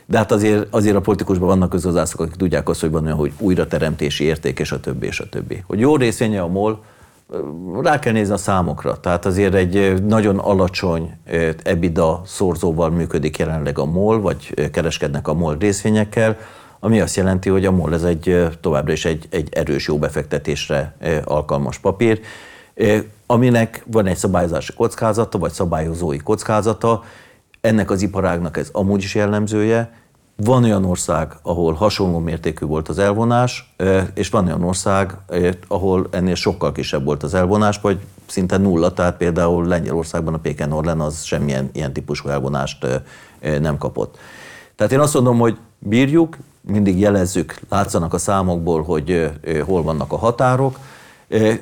de 0.06 0.18
hát 0.18 0.32
azért, 0.32 0.68
azért 0.74 0.96
a 0.96 1.02
politikusban 1.02 1.48
vannak 1.48 1.70
közgazdászok, 1.70 2.20
akik 2.20 2.36
tudják 2.36 2.70
azt, 2.70 2.82
hogy 2.82 2.92
van 2.92 3.04
olyan, 3.04 3.18
hogy 3.18 3.34
újrateremtési 3.40 4.24
érték, 4.24 4.60
és 4.60 4.72
a 4.72 4.80
többi, 4.80 5.06
és 5.06 5.20
a 5.20 5.30
többi. 5.30 5.64
Hogy 5.68 5.80
jó 5.80 5.96
részvénye 5.96 6.42
a 6.42 6.48
MOL, 6.48 6.84
rá 7.82 8.00
kell 8.00 8.14
nézni 8.14 8.34
a 8.34 8.38
számokra. 8.38 9.00
Tehát 9.00 9.26
azért 9.26 9.54
egy 9.54 10.04
nagyon 10.04 10.38
alacsony 10.38 11.18
EBITDA 11.64 12.22
szorzóval 12.26 12.90
működik 12.90 13.38
jelenleg 13.38 13.80
a 13.80 13.86
MOL, 13.86 14.22
vagy 14.22 14.70
kereskednek 14.72 15.28
a 15.28 15.34
MOL 15.34 15.58
részvényekkel, 15.58 16.38
ami 16.80 17.02
azt 17.02 17.16
jelenti, 17.16 17.50
hogy 17.50 17.66
a 17.66 17.72
MOL 17.72 17.94
ez 17.94 18.04
egy 18.04 18.48
továbbra 18.62 18.92
is 18.92 19.06
egy, 19.06 19.28
egy 19.30 19.50
erős 19.52 19.88
jó 19.88 19.98
befektetésre 19.98 20.96
alkalmas 21.24 21.78
papír, 21.78 22.20
aminek 23.26 23.84
van 23.92 24.06
egy 24.06 24.18
szabályozási 24.18 24.74
kockázata, 24.74 25.38
vagy 25.38 25.52
szabályozói 25.52 26.18
kockázata, 26.18 27.04
ennek 27.62 27.92
az 27.92 28.02
iparágnak 28.02 28.58
ez 28.58 28.70
amúgy 28.72 29.04
is 29.04 29.16
jellemzője, 29.16 29.92
van 30.36 30.64
olyan 30.64 30.86
ország, 30.86 31.38
ahol 31.42 31.74
hasonló 31.74 32.20
mértékű 32.20 32.66
volt 32.66 32.90
az 32.90 32.98
elvonás, 32.98 33.74
és 34.14 34.30
van 34.30 34.46
olyan 34.46 34.64
ország, 34.64 35.18
ahol 35.68 36.08
ennél 36.12 36.36
sokkal 36.36 36.72
kisebb 36.72 37.04
volt 37.06 37.24
az 37.24 37.34
elvonás, 37.34 37.80
vagy 37.82 38.00
szinte 38.26 38.58
nulla, 38.58 38.94
tehát 38.94 39.18
például 39.18 39.66
Lengyelországban 39.66 40.34
a 40.34 40.38
Péken 40.38 40.72
Orlen 40.72 41.00
az 41.00 41.24
semmilyen 41.24 41.70
ilyen 41.74 41.94
típusú 41.94 42.30
elvonást 42.30 42.86
nem 43.60 43.78
kapott. 43.78 44.18
Tehát 44.76 44.92
én 44.92 45.00
azt 45.00 45.14
mondom, 45.14 45.38
hogy 45.38 45.58
bírjuk, 45.80 46.38
mindig 46.62 47.00
jelezzük, 47.00 47.60
látszanak 47.70 48.14
a 48.14 48.18
számokból, 48.18 48.84
hogy 48.84 49.32
hol 49.66 49.84
vannak 49.84 50.12
a 50.12 50.18
határok. 50.18 50.80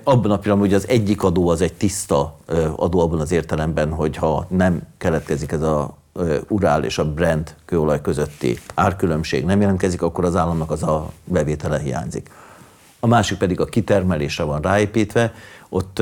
Abban 0.04 0.32
a 0.32 0.38
pillanatban 0.38 0.60
ugye 0.60 0.76
az 0.76 0.88
egyik 0.88 1.24
adó 1.24 1.50
az 1.50 1.62
egy 1.62 1.74
tiszta 1.74 2.36
adó 2.76 3.00
abban 3.00 3.20
az 3.20 3.32
értelemben, 3.32 3.92
hogy 3.92 4.16
ha 4.16 4.46
nem 4.50 4.82
keletkezik 4.98 5.52
ez 5.52 5.62
a 5.62 5.98
Urál 6.48 6.84
és 6.84 6.98
a 6.98 7.14
Brent 7.14 7.56
kőolaj 7.66 8.02
közötti 8.02 8.60
árkülönbség 8.74 9.46
nem 9.46 9.62
jelentkezik, 9.62 10.02
akkor 10.02 10.26
az 10.26 10.36
államnak 10.36 10.72
az 10.72 10.84
a 10.84 11.12
bevétele 11.24 11.80
hiányzik. 11.80 12.30
A 13.00 13.08
másik 13.08 13.38
pedig 13.38 13.60
a 13.60 13.66
kitermelésre 13.66 14.44
van 14.44 14.62
ráépítve, 14.62 15.34
ott 15.70 16.02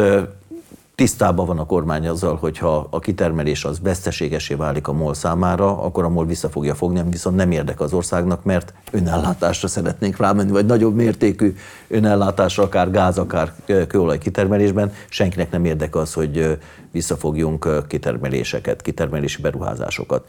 tisztában 1.01 1.45
van 1.45 1.59
a 1.59 1.65
kormány 1.65 2.07
azzal, 2.07 2.35
hogy 2.35 2.57
ha 2.57 2.87
a 2.89 2.99
kitermelés 2.99 3.65
az 3.65 3.79
veszteségesé 3.81 4.53
válik 4.53 4.87
a 4.87 4.93
MOL 4.93 5.13
számára, 5.13 5.83
akkor 5.83 6.03
a 6.03 6.09
MOL 6.09 6.25
vissza 6.25 6.49
fogja 6.49 6.75
fogni, 6.75 7.03
viszont 7.09 7.35
nem 7.35 7.51
érdek 7.51 7.79
az 7.79 7.93
országnak, 7.93 8.43
mert 8.43 8.73
önellátásra 8.91 9.67
szeretnénk 9.67 10.17
rámenni, 10.17 10.51
vagy 10.51 10.65
nagyobb 10.65 10.95
mértékű 10.95 11.55
önellátásra, 11.87 12.63
akár 12.63 12.91
gáz, 12.91 13.17
akár 13.17 13.53
kőolaj 13.87 14.17
kitermelésben. 14.17 14.93
Senkinek 15.09 15.51
nem 15.51 15.65
érdek 15.65 15.95
az, 15.95 16.13
hogy 16.13 16.57
visszafogjunk 16.91 17.87
kitermeléseket, 17.87 18.81
kitermelési 18.81 19.41
beruházásokat. 19.41 20.25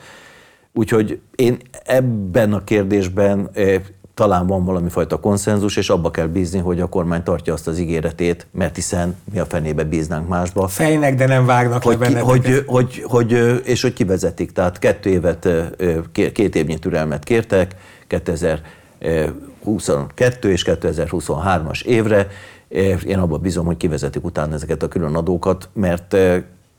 Úgyhogy 0.73 1.21
én 1.37 1.57
ebben 1.85 2.53
a 2.53 2.65
kérdésben 2.65 3.51
talán 4.15 4.47
van 4.47 4.65
valami 4.65 4.89
fajta 4.89 5.21
konszenzus, 5.21 5.77
és 5.77 5.91
abba 5.91 6.11
kell 6.11 6.27
bízni, 6.27 6.59
hogy 6.59 6.81
a 6.81 6.87
kormány 6.87 7.23
tartja 7.23 7.53
azt 7.53 7.69
az 7.69 7.79
ígéretét, 7.79 8.47
mert 8.51 8.75
hiszen 8.75 9.17
mi 9.33 9.39
a 9.39 9.45
fenébe 9.45 9.85
bíznánk 9.85 10.29
másba. 10.29 10.69
Fejnek, 10.69 11.15
de 11.15 11.27
nem 11.27 11.47
vágnak 11.47 11.83
hogy, 11.83 11.99
ki, 11.99 12.15
hogy, 12.15 12.63
hogy, 12.67 13.05
hogy, 13.07 13.61
és 13.65 13.83
hogy 13.83 13.93
kivezetik. 13.93 14.53
Tehát 14.53 14.79
kettő 14.79 15.11
évet, 15.11 15.49
két 16.13 16.55
évnyi 16.55 16.79
türelmet 16.79 17.25
kértek, 17.25 17.77
2022 18.07 20.51
és 20.51 20.65
2023-as 20.67 21.85
évre. 21.85 22.27
Én 23.07 23.19
abban 23.19 23.41
bízom, 23.41 23.67
hogy 23.67 23.77
kivezetik 23.77 24.25
utána 24.25 24.55
ezeket 24.55 24.83
a 24.83 24.89
külön 24.89 25.15
adókat, 25.15 25.69
mert 25.73 26.17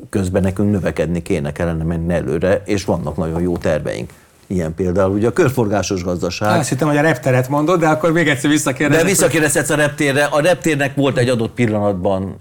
közben 0.09 0.41
nekünk 0.41 0.71
növekedni 0.71 1.21
kéne, 1.21 1.51
kellene 1.51 1.83
menni 1.83 2.13
előre, 2.13 2.61
és 2.65 2.85
vannak 2.85 3.17
nagyon 3.17 3.41
jó 3.41 3.57
terveink. 3.57 4.09
Ilyen 4.53 4.73
például 4.73 5.11
ugye 5.11 5.27
a 5.27 5.31
körforgásos 5.31 6.03
gazdaság. 6.03 6.59
Azt 6.59 6.69
hittem, 6.69 6.87
hogy 6.87 6.97
a 6.97 7.01
repteret 7.01 7.49
mondod, 7.49 7.79
de 7.79 7.87
akkor 7.87 8.11
még 8.11 8.27
egyszer 8.27 8.49
visszakérdezek. 8.49 9.03
De 9.03 9.09
visszakérdezhetsz 9.09 9.69
a 9.69 9.75
reptérre. 9.75 10.23
A 10.23 10.41
reptérnek 10.41 10.95
volt 10.95 11.17
egy 11.17 11.29
adott 11.29 11.53
pillanatban 11.53 12.35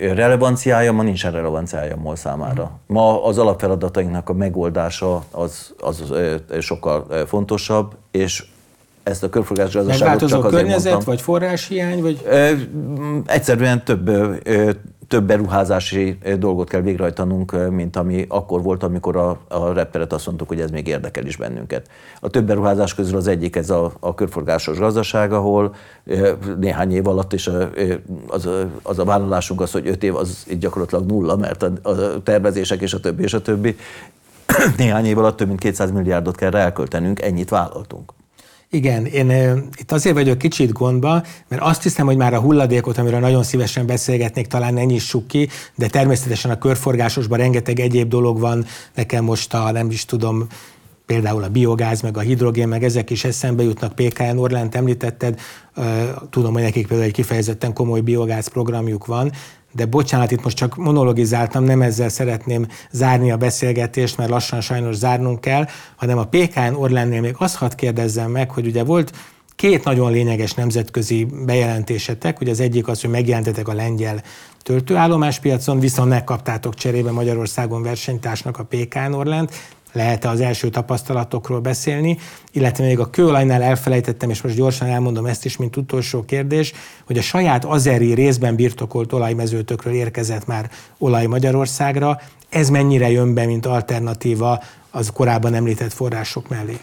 relevanciája, 0.00 0.92
ma 0.92 1.02
nincsen 1.02 1.32
relevanciája 1.32 1.96
MOL 1.96 2.16
számára. 2.16 2.78
Ma 2.86 3.24
az 3.24 3.38
alapfeladatainknak 3.38 4.28
a 4.28 4.32
megoldása 4.32 5.24
az, 5.30 5.72
az 5.80 6.02
sokkal 6.60 7.06
fontosabb, 7.26 7.94
és 8.10 8.44
ezt 9.02 9.22
a 9.22 9.28
körforgásos 9.28 9.74
gazdaságot 9.74 10.28
csak 10.28 10.44
azért 10.44 10.54
környezet, 10.54 10.92
mondtam. 10.92 11.14
vagy 11.14 11.22
forráshiány? 11.22 12.02
Vagy? 12.02 12.26
Egyszerűen 13.26 13.84
több 13.84 14.10
több 15.12 15.24
beruházási 15.24 16.18
dolgot 16.38 16.68
kell 16.68 16.80
végrehajtanunk, 16.80 17.70
mint 17.70 17.96
ami 17.96 18.24
akkor 18.28 18.62
volt, 18.62 18.82
amikor 18.82 19.16
a, 19.16 19.38
a 19.48 19.72
repperet 19.72 20.12
azt 20.12 20.26
mondtuk, 20.26 20.48
hogy 20.48 20.60
ez 20.60 20.70
még 20.70 20.86
érdekel 20.86 21.26
is 21.26 21.36
bennünket. 21.36 21.88
A 22.20 22.28
több 22.28 22.46
beruházás 22.46 22.94
közül 22.94 23.16
az 23.16 23.26
egyik 23.26 23.56
ez 23.56 23.70
a, 23.70 23.92
a 24.00 24.14
körforgásos 24.14 24.78
gazdaság, 24.78 25.32
ahol 25.32 25.74
néhány 26.58 26.92
év 26.92 27.06
alatt 27.06 27.32
is 27.32 27.50
az, 28.26 28.48
az 28.82 28.98
a 28.98 29.04
vállalásunk 29.04 29.60
az, 29.60 29.72
hogy 29.72 29.88
öt 29.88 30.02
év 30.02 30.16
az 30.16 30.46
gyakorlatilag 30.58 31.06
nulla, 31.06 31.36
mert 31.36 31.62
a, 31.62 31.72
a 31.82 32.22
tervezések 32.22 32.80
és 32.80 32.94
a 32.94 33.00
többi 33.00 33.22
és 33.22 33.34
a 33.34 33.42
többi 33.42 33.76
néhány 34.76 35.04
év 35.04 35.18
alatt 35.18 35.36
több 35.36 35.48
mint 35.48 35.60
200 35.60 35.90
milliárdot 35.90 36.36
kell 36.36 36.54
elköltenünk, 36.54 37.22
ennyit 37.22 37.48
vállaltunk. 37.48 38.12
Igen, 38.74 39.06
én 39.06 39.30
itt 39.78 39.92
azért 39.92 40.14
vagyok 40.14 40.38
kicsit 40.38 40.72
gondba, 40.72 41.22
mert 41.48 41.62
azt 41.62 41.82
hiszem, 41.82 42.06
hogy 42.06 42.16
már 42.16 42.34
a 42.34 42.40
hulladékot, 42.40 42.98
amiről 42.98 43.20
nagyon 43.20 43.42
szívesen 43.42 43.86
beszélgetnék, 43.86 44.46
talán 44.46 44.74
ne 44.74 44.84
nyissuk 44.84 45.26
ki, 45.26 45.48
de 45.74 45.88
természetesen 45.88 46.50
a 46.50 46.58
körforgásosban 46.58 47.38
rengeteg 47.38 47.80
egyéb 47.80 48.08
dolog 48.08 48.38
van. 48.40 48.64
Nekem 48.94 49.24
most 49.24 49.54
a, 49.54 49.70
nem 49.70 49.90
is 49.90 50.04
tudom, 50.04 50.46
például 51.06 51.42
a 51.42 51.48
biogáz, 51.48 52.00
meg 52.00 52.16
a 52.16 52.20
hidrogén, 52.20 52.68
meg 52.68 52.84
ezek 52.84 53.10
is 53.10 53.24
eszembe 53.24 53.62
jutnak. 53.62 53.94
PKN 53.94 54.36
Orlánt 54.36 54.74
említetted, 54.74 55.40
tudom, 56.30 56.52
hogy 56.52 56.62
nekik 56.62 56.86
például 56.86 57.08
egy 57.08 57.14
kifejezetten 57.14 57.72
komoly 57.72 58.00
biogáz 58.00 58.46
programjuk 58.48 59.06
van, 59.06 59.32
de 59.74 59.86
bocsánat, 59.86 60.30
itt 60.30 60.42
most 60.42 60.56
csak 60.56 60.76
monologizáltam, 60.76 61.64
nem 61.64 61.82
ezzel 61.82 62.08
szeretném 62.08 62.66
zárni 62.90 63.30
a 63.30 63.36
beszélgetést, 63.36 64.16
mert 64.16 64.30
lassan 64.30 64.60
sajnos 64.60 64.94
zárnunk 64.94 65.40
kell, 65.40 65.66
hanem 65.96 66.18
a 66.18 66.26
PKN 66.26 66.74
Orlánnél 66.74 67.20
még 67.20 67.34
azt 67.38 67.56
hadd 67.56 67.76
kérdezzem 67.76 68.30
meg, 68.30 68.50
hogy 68.50 68.66
ugye 68.66 68.84
volt 68.84 69.12
két 69.56 69.84
nagyon 69.84 70.12
lényeges 70.12 70.54
nemzetközi 70.54 71.26
bejelentésetek, 71.44 72.40
ugye 72.40 72.50
az 72.50 72.60
egyik 72.60 72.88
az, 72.88 73.00
hogy 73.00 73.10
megjelentetek 73.10 73.68
a 73.68 73.72
lengyel 73.74 74.22
töltőállomáspiacon, 74.62 75.80
viszont 75.80 76.08
megkaptátok 76.08 76.74
cserébe 76.74 77.10
Magyarországon 77.10 77.82
versenytársnak 77.82 78.58
a 78.58 78.64
PKN 78.64 79.12
Orlent, 79.12 79.52
lehet-e 79.92 80.28
az 80.28 80.40
első 80.40 80.68
tapasztalatokról 80.68 81.60
beszélni, 81.60 82.18
illetve 82.52 82.84
még 82.84 82.98
a 82.98 83.10
kőolajnál 83.10 83.62
elfelejtettem, 83.62 84.30
és 84.30 84.42
most 84.42 84.56
gyorsan 84.56 84.88
elmondom 84.88 85.26
ezt 85.26 85.44
is, 85.44 85.56
mint 85.56 85.76
utolsó 85.76 86.24
kérdés, 86.24 86.72
hogy 87.06 87.18
a 87.18 87.22
saját 87.22 87.64
azeri 87.64 88.14
részben 88.14 88.54
birtokolt 88.54 89.12
olajmezőtökről 89.12 89.94
érkezett 89.94 90.46
már 90.46 90.70
olaj 90.98 91.26
Magyarországra, 91.26 92.20
ez 92.48 92.68
mennyire 92.68 93.10
jön 93.10 93.34
be, 93.34 93.46
mint 93.46 93.66
alternatíva 93.66 94.62
az 94.90 95.10
korábban 95.14 95.54
említett 95.54 95.92
források 95.92 96.48
mellé? 96.48 96.76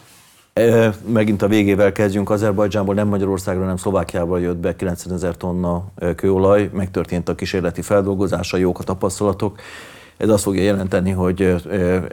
Megint 1.05 1.41
a 1.41 1.47
végével 1.47 1.91
kezdjünk. 1.91 2.30
Azerbajdzsánból 2.30 2.95
nem 2.95 3.07
Magyarországra, 3.07 3.62
hanem 3.62 3.78
Szlovákiából 3.78 4.39
jött 4.39 4.57
be 4.57 4.76
90 4.76 5.14
ezer 5.14 5.38
tonna 5.38 5.86
kőolaj, 6.16 6.70
megtörtént 6.74 7.30
a 7.30 7.36
kísérleti 7.36 7.82
feldolgozása, 7.82 8.57
jók 8.57 8.80
a 8.80 8.84
tapasztalatok. 8.84 9.60
Ez 10.20 10.30
azt 10.30 10.43
fogja 10.43 10.61
jelenteni, 10.61 11.11
hogy 11.11 11.55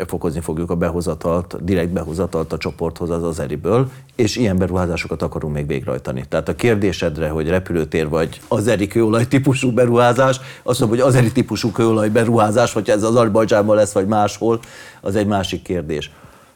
fokozni 0.07 0.41
fogjuk 0.41 0.71
a 0.71 0.75
behozatalt, 0.75 1.65
direkt 1.65 1.93
behozatalt 1.93 2.53
a 2.53 2.59
csoporthoz 2.59 3.11
az 3.11 3.23
azeriből, 3.23 3.91
és 4.15 4.37
ilyen 4.37 4.59
beruházásokat 4.59 5.23
akarunk 5.23 5.55
még 5.55 5.67
végrehajtani. 5.67 6.25
Tehát 6.29 6.49
a 6.49 6.55
kérdésedre, 6.55 7.29
hogy 7.29 7.49
repülőtér 7.49 8.09
vagy 8.09 8.41
azeri 8.49 8.87
kőolaj 8.87 9.27
típusú 9.27 9.73
beruházás, 9.73 10.41
azt 10.63 10.81
mondom, 10.81 10.99
hogy 10.99 11.09
azeri 11.09 11.33
típusú 11.33 11.71
kőolaj 11.71 12.09
beruházás, 12.09 12.73
vagy 12.73 12.91
ez 12.91 13.03
az 13.03 13.15
Azerbajdzsánban 13.15 13.77
lesz, 13.77 13.93
vagy 13.93 14.07
máshol, 14.07 14.61
az 15.01 15.17
egy 15.17 15.27
másik 15.27 15.63
kérdés. 15.63 16.11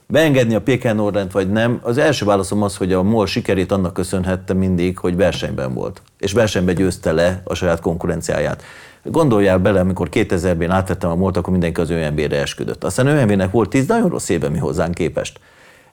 Beengedni 0.07 0.55
a 0.55 0.61
PKN 0.61 0.99
Orrent 0.99 1.33
vagy 1.33 1.51
nem, 1.51 1.81
az 1.83 1.99
első 1.99 2.25
válaszom 2.25 2.63
az, 2.63 2.77
hogy 2.77 2.93
a 2.93 3.03
MOL 3.03 3.27
sikerét 3.27 3.73
annak 3.73 3.93
köszönhette 3.93 4.55
mindig, 4.55 4.99
hogy 4.99 5.17
versenyben 5.17 5.75
volt. 5.75 6.03
És 6.19 6.33
versenyben 6.33 6.75
győzte 6.75 7.13
le 7.13 7.43
a 7.45 7.55
saját 7.55 7.81
konkurenciáját. 7.81 8.63
Gondoljál 9.05 9.59
bele, 9.59 9.81
amikor 9.81 10.09
2000-ben 10.13 10.71
átvettem 10.71 11.11
a 11.11 11.15
MOL-t, 11.15 11.37
akkor 11.37 11.53
mindenki 11.53 11.81
az 11.81 11.91
ÖMB-re 11.91 12.41
esküdött. 12.41 12.85
Aztán 12.85 13.07
ÖMB-nek 13.07 13.51
volt 13.51 13.69
10 13.69 13.87
nagyon 13.87 14.09
rossz 14.09 14.29
éve 14.29 14.49
mi 14.49 14.59
hozzánk 14.59 14.95
képest. 14.95 15.41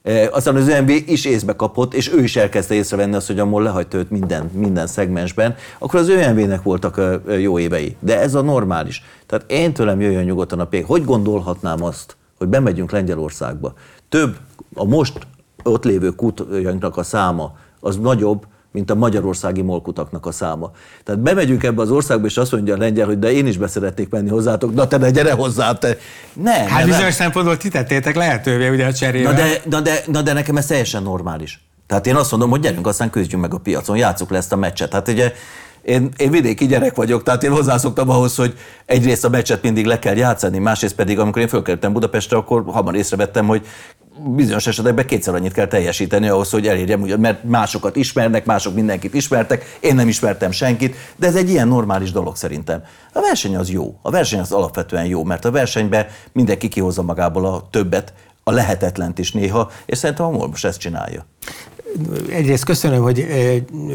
E, 0.04 0.30
aztán 0.32 0.56
az 0.56 0.68
ÖMB 0.68 0.90
is 0.90 1.26
észbe 1.26 1.56
kapott, 1.56 1.94
és 1.94 2.14
ő 2.14 2.24
is 2.24 2.36
elkezdte 2.36 2.74
észrevenni 2.74 3.16
azt, 3.16 3.28
hogy 3.28 3.40
a 3.40 3.46
MOL 3.46 3.64
lehagyta 3.64 3.98
őt 3.98 4.10
minden, 4.10 4.50
minden 4.54 4.88
szegmensben, 4.88 5.56
akkor 5.80 6.00
az 6.00 6.10
ÖMB-nek 6.10 6.64
voltak 6.64 7.02
jó 7.40 7.60
évei. 7.60 7.96
De 8.00 8.20
ez 8.20 8.36
a 8.36 8.42
normális. 8.42 9.04
Tehát 9.26 9.52
én 9.52 9.74
tőlem 9.74 10.02
jöjjön 10.02 10.24
nyugodtan 10.24 10.60
a 10.60 10.66
pék. 10.66 10.86
Hogy 10.86 11.06
gondolhatnám 11.06 11.84
azt, 11.84 12.18
hogy 12.38 12.48
bemegyünk 12.48 12.92
Lengyelországba? 12.92 13.74
Több, 14.10 14.38
a 14.74 14.84
most 14.84 15.28
ott 15.64 15.84
lévő 15.84 16.10
kutjainknak 16.10 16.98
a 16.98 17.04
száma 17.04 17.56
az 17.80 17.98
nagyobb, 17.98 18.46
mint 18.78 18.92
a 18.92 18.96
magyarországi 18.96 19.62
molkutaknak 19.62 20.26
a 20.26 20.32
száma. 20.32 20.72
Tehát 21.04 21.22
bemegyünk 21.22 21.64
ebbe 21.64 21.82
az 21.82 21.92
országba, 21.92 22.28
és 22.28 22.38
azt 22.38 22.52
mondja 22.52 22.74
a 22.74 22.78
lengyel, 22.78 23.06
hogy 23.06 23.20
de 23.20 23.32
én 23.32 23.48
is 23.48 23.58
beszeretnék 23.58 24.10
menni 24.10 24.30
hozzátok, 24.30 24.74
na 24.74 24.88
te 24.88 24.98
ne 24.98 25.10
gyere 25.10 25.32
hozzá, 25.32 25.74
te. 25.74 25.98
Nem. 26.34 26.68
Hát 26.68 26.86
bizonyos 26.86 27.14
szempontból 27.14 27.58
ti 27.58 27.70
tettétek 27.70 28.16
lehetővé 28.16 28.70
ugye 28.70 28.86
a 28.86 28.94
cserével. 28.94 29.32
Na 29.32 29.38
de, 29.38 29.62
na, 29.70 29.82
de, 29.82 30.04
na 30.06 30.22
de 30.22 30.34
nekem 30.34 30.58
ez 30.58 30.66
teljesen 30.66 31.04
normális. 31.04 31.66
Tehát 31.88 32.08
én 32.08 32.16
azt 32.16 32.32
mondom, 32.32 32.50
hogy 32.50 32.60
gyerünk, 32.60 32.88
aztán 32.88 33.10
küzdjünk 33.10 33.42
meg 33.42 33.54
a 33.54 33.58
piacon, 33.58 33.98
játsszuk 33.98 34.30
le 34.30 34.38
ezt 34.38 34.52
a 34.52 34.56
meccset. 34.56 34.94
Hát 34.94 35.08
ugye 35.08 35.34
én, 35.82 36.10
én 36.18 36.32
vidéki 36.32 36.66
gyerek 36.66 36.96
vagyok, 36.96 37.24
tehát 37.24 37.44
én 37.44 37.52
hozzászoktam 37.52 38.10
ahhoz, 38.10 38.36
hogy 38.36 38.58
egyrészt 38.86 39.26
a 39.26 39.30
meccset 39.30 39.62
mindig 39.62 39.86
le 39.86 40.00
kell 40.00 40.16
játszani, 40.16 40.58
másrészt 40.58 40.96
pedig, 40.96 41.20
amikor 41.20 41.42
én 41.42 41.48
fölkerültem 41.48 41.94
Budapestre, 41.94 42.38
akkor 42.38 42.64
hamar 42.66 42.96
észrevettem, 42.96 43.46
hogy 43.46 43.66
bizonyos 44.26 44.68
esetekben 44.68 45.06
kétszer 45.06 45.36
annyit 45.36 45.54
kell 45.54 45.68
teljesíteni 45.68 46.28
ahhoz, 46.28 46.50
hogy 46.50 46.68
elérjem, 46.68 47.00
mert 47.00 47.44
másokat 47.44 47.96
ismernek, 47.96 48.46
mások 48.46 48.74
mindenkit 48.74 49.14
ismertek, 49.14 49.78
én 49.80 49.96
nem 49.96 50.08
ismertem 50.08 50.52
senkit, 50.52 50.96
de 51.16 51.28
ez 51.28 51.36
egy 51.36 51.50
ilyen 51.50 51.68
normális 51.68 52.12
dolog 52.12 52.36
szerintem. 52.36 52.84
A 53.14 53.22
verseny 53.22 53.56
az 53.56 53.70
jó, 53.70 54.00
a 54.02 54.10
verseny 54.10 54.40
az 54.40 54.52
alapvetően 54.52 55.06
jó, 55.06 55.24
mert 55.24 55.46
a 55.46 55.52
versenyben 55.52 56.06
mindenki 56.32 56.68
kihozza 56.68 57.02
magából 57.02 57.46
a 57.46 57.68
többet, 57.72 58.14
a 58.44 58.52
lehetetlent 58.52 59.20
is 59.20 59.32
néha, 59.32 59.72
és 59.86 59.98
szerintem 59.98 60.26
a 60.26 60.30
MOL 60.30 60.48
most 60.48 60.66
ezt 60.66 60.80
csinálja. 60.80 61.26
Egyrészt 62.30 62.64
köszönöm, 62.64 63.02
hogy 63.02 63.28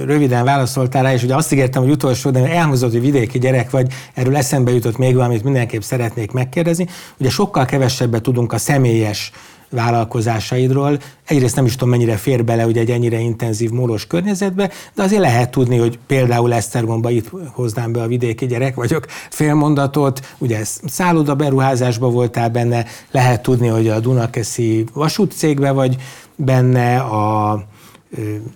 röviden 0.05 0.45
válaszoltál 0.45 1.03
rá, 1.03 1.13
és 1.13 1.23
ugye 1.23 1.35
azt 1.35 1.53
ígértem, 1.53 1.83
hogy 1.83 1.91
utolsó, 1.91 2.31
de 2.31 2.49
elhangzott, 2.49 2.91
hogy 2.91 3.01
vidéki 3.01 3.39
gyerek 3.39 3.71
vagy, 3.71 3.93
erről 4.15 4.37
eszembe 4.37 4.73
jutott 4.73 4.97
még 4.97 5.15
valamit 5.15 5.45
mindenképp 5.45 5.81
szeretnék 5.81 6.33
megkérdezni. 6.33 6.89
Ugye 7.19 7.31
sokkal 7.31 7.65
kevesebbet 7.65 8.23
tudunk 8.23 8.53
a 8.53 8.59
személyes 8.59 9.33
vállalkozásaidról. 9.73 10.99
Egyrészt 11.25 11.57
nem 11.57 11.65
is 11.65 11.73
tudom, 11.73 11.89
mennyire 11.89 12.17
fér 12.17 12.45
bele 12.45 12.67
ugye 12.67 12.81
egy 12.81 12.91
ennyire 12.91 13.19
intenzív 13.19 13.71
mólos 13.71 14.07
környezetbe, 14.07 14.71
de 14.95 15.03
azért 15.03 15.21
lehet 15.21 15.51
tudni, 15.51 15.77
hogy 15.77 15.99
például 16.07 16.55
Esztergomba 16.55 17.11
itt 17.11 17.31
hoznám 17.53 17.93
be 17.93 18.03
a 18.03 18.07
vidéki 18.07 18.47
gyerek 18.47 18.75
vagyok, 18.75 19.07
félmondatot, 19.31 20.35
ugye 20.39 20.65
szálloda 20.87 21.35
beruházásba 21.35 22.11
voltál 22.11 22.49
benne, 22.49 22.85
lehet 23.11 23.43
tudni, 23.43 23.67
hogy 23.67 23.89
a 23.89 24.01
Dunakeszi 24.01 24.85
vasútcégbe 24.93 25.71
vagy 25.71 25.97
benne, 26.37 26.99
a 26.99 27.65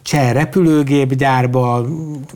cseh 0.03 0.33
repülőgépgyárba, 0.33 1.87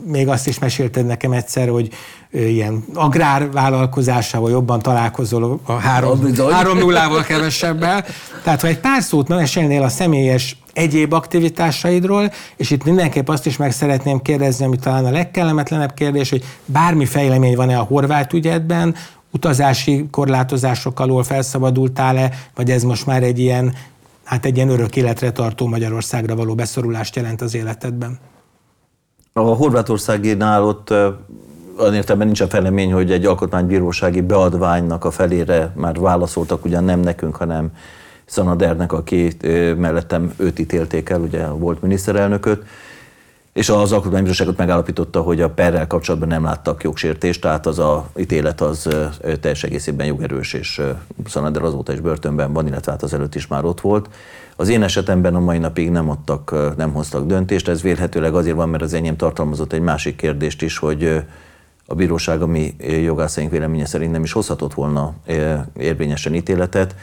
még 0.05 0.27
azt 0.27 0.47
is 0.47 0.59
mesélted 0.59 1.05
nekem 1.05 1.31
egyszer, 1.31 1.69
hogy 1.69 1.89
ilyen 2.31 2.83
agrárvállalkozásával 2.93 4.49
jobban 4.49 4.79
találkozol 4.79 5.59
a 5.63 5.71
három, 5.71 6.19
három 6.51 6.77
nullával 6.77 7.23
kevesebbel. 7.23 8.05
Tehát, 8.43 8.61
ha 8.61 8.67
egy 8.67 8.79
pár 8.79 9.01
szót 9.01 9.27
mesélnél 9.27 9.83
a 9.83 9.89
személyes 9.89 10.57
egyéb 10.73 11.13
aktivitásaidról, 11.13 12.31
és 12.55 12.69
itt 12.69 12.83
mindenképp 12.83 13.27
azt 13.27 13.45
is 13.45 13.57
meg 13.57 13.71
szeretném 13.71 14.21
kérdezni, 14.21 14.65
ami 14.65 14.77
talán 14.77 15.05
a 15.05 15.11
legkellemetlenebb 15.11 15.93
kérdés, 15.93 16.29
hogy 16.29 16.43
bármi 16.65 17.05
fejlemény 17.05 17.55
van-e 17.55 17.77
a 17.77 17.83
horvát 17.83 18.33
ügyetben, 18.33 18.95
utazási 19.31 20.07
korlátozások 20.11 20.99
alól 20.99 21.23
felszabadultál-e, 21.23 22.31
vagy 22.55 22.71
ez 22.71 22.83
most 22.83 23.05
már 23.05 23.23
egy 23.23 23.39
ilyen, 23.39 23.73
hát 24.23 24.45
egy 24.45 24.55
ilyen 24.55 24.69
örök 24.69 24.95
életre 24.95 25.31
tartó 25.31 25.67
Magyarországra 25.67 26.35
való 26.35 26.55
beszorulást 26.55 27.15
jelent 27.15 27.41
az 27.41 27.55
életedben? 27.55 28.19
A 29.33 29.39
horvátországinál 29.39 30.63
ott 30.63 30.91
olyan 31.79 31.93
értelemben 31.93 32.27
nincs 32.27 32.41
a 32.41 32.47
felemény, 32.47 32.93
hogy 32.93 33.11
egy 33.11 33.25
alkotmánybírósági 33.25 34.21
beadványnak 34.21 35.05
a 35.05 35.11
felére 35.11 35.71
már 35.75 35.99
válaszoltak, 35.99 36.65
ugyan 36.65 36.83
nem 36.83 36.99
nekünk, 36.99 37.35
hanem 37.35 37.71
Szanadernek, 38.25 38.91
aki 38.91 39.31
mellettem 39.77 40.33
őt 40.37 40.59
ítélték 40.59 41.09
el, 41.09 41.19
ugye 41.19 41.47
volt 41.47 41.81
miniszterelnököt, 41.81 42.63
és 43.53 43.69
az 43.69 43.91
alkotmánybíróságot 43.91 44.57
megállapította, 44.57 45.21
hogy 45.21 45.41
a 45.41 45.49
perrel 45.49 45.87
kapcsolatban 45.87 46.29
nem 46.29 46.43
láttak 46.43 46.83
jogsértést, 46.83 47.41
tehát 47.41 47.65
az 47.65 47.79
a 47.79 48.09
ítélet 48.17 48.61
az 48.61 48.89
teljes 49.41 49.63
egészében 49.63 50.07
jogerős, 50.07 50.53
és 50.53 50.81
Szanader 51.25 51.63
azóta 51.63 51.93
is 51.93 51.99
börtönben 51.99 52.53
van, 52.53 52.67
illetve 52.67 52.91
hát 52.91 53.03
az 53.03 53.13
előtt 53.13 53.35
is 53.35 53.47
már 53.47 53.65
ott 53.65 53.81
volt. 53.81 54.09
Az 54.55 54.69
én 54.69 54.83
esetemben 54.83 55.35
a 55.35 55.39
mai 55.39 55.57
napig 55.57 55.89
nem 55.89 56.09
adtak, 56.09 56.75
nem 56.77 56.93
hoztak 56.93 57.25
döntést, 57.25 57.67
ez 57.67 57.81
vélhetőleg 57.81 58.33
azért 58.33 58.55
van, 58.55 58.69
mert 58.69 58.83
az 58.83 58.93
enyém 58.93 59.15
tartalmazott 59.15 59.73
egy 59.73 59.81
másik 59.81 60.15
kérdést 60.15 60.61
is, 60.61 60.77
hogy 60.77 61.23
a 61.85 61.95
bíróság 61.95 62.41
a 62.41 62.47
mi 62.47 62.75
jogászaink 63.03 63.51
véleménye 63.51 63.85
szerint 63.85 64.11
nem 64.11 64.23
is 64.23 64.31
hozhatott 64.31 64.73
volna 64.73 65.13
érvényesen 65.77 66.33
ítéletet, 66.33 66.95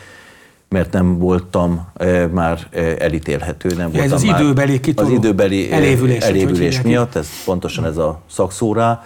mert 0.68 0.92
nem 0.92 1.18
voltam 1.18 1.88
már 2.30 2.66
elítélhető, 2.98 3.68
nem 3.68 3.78
ja, 3.78 3.84
voltam 3.84 4.04
ez 4.04 4.12
az 4.12 4.22
már, 4.22 4.40
időbeli 4.40 4.80
kitoló, 4.80 5.08
az 5.08 5.14
időbeli 5.14 5.72
elévülés, 5.72 6.24
elévülés 6.24 6.82
miatt, 6.82 7.14
ez 7.14 7.28
pontosan 7.44 7.84
ez 7.84 7.96
a 7.96 8.20
szakszórá, 8.30 9.04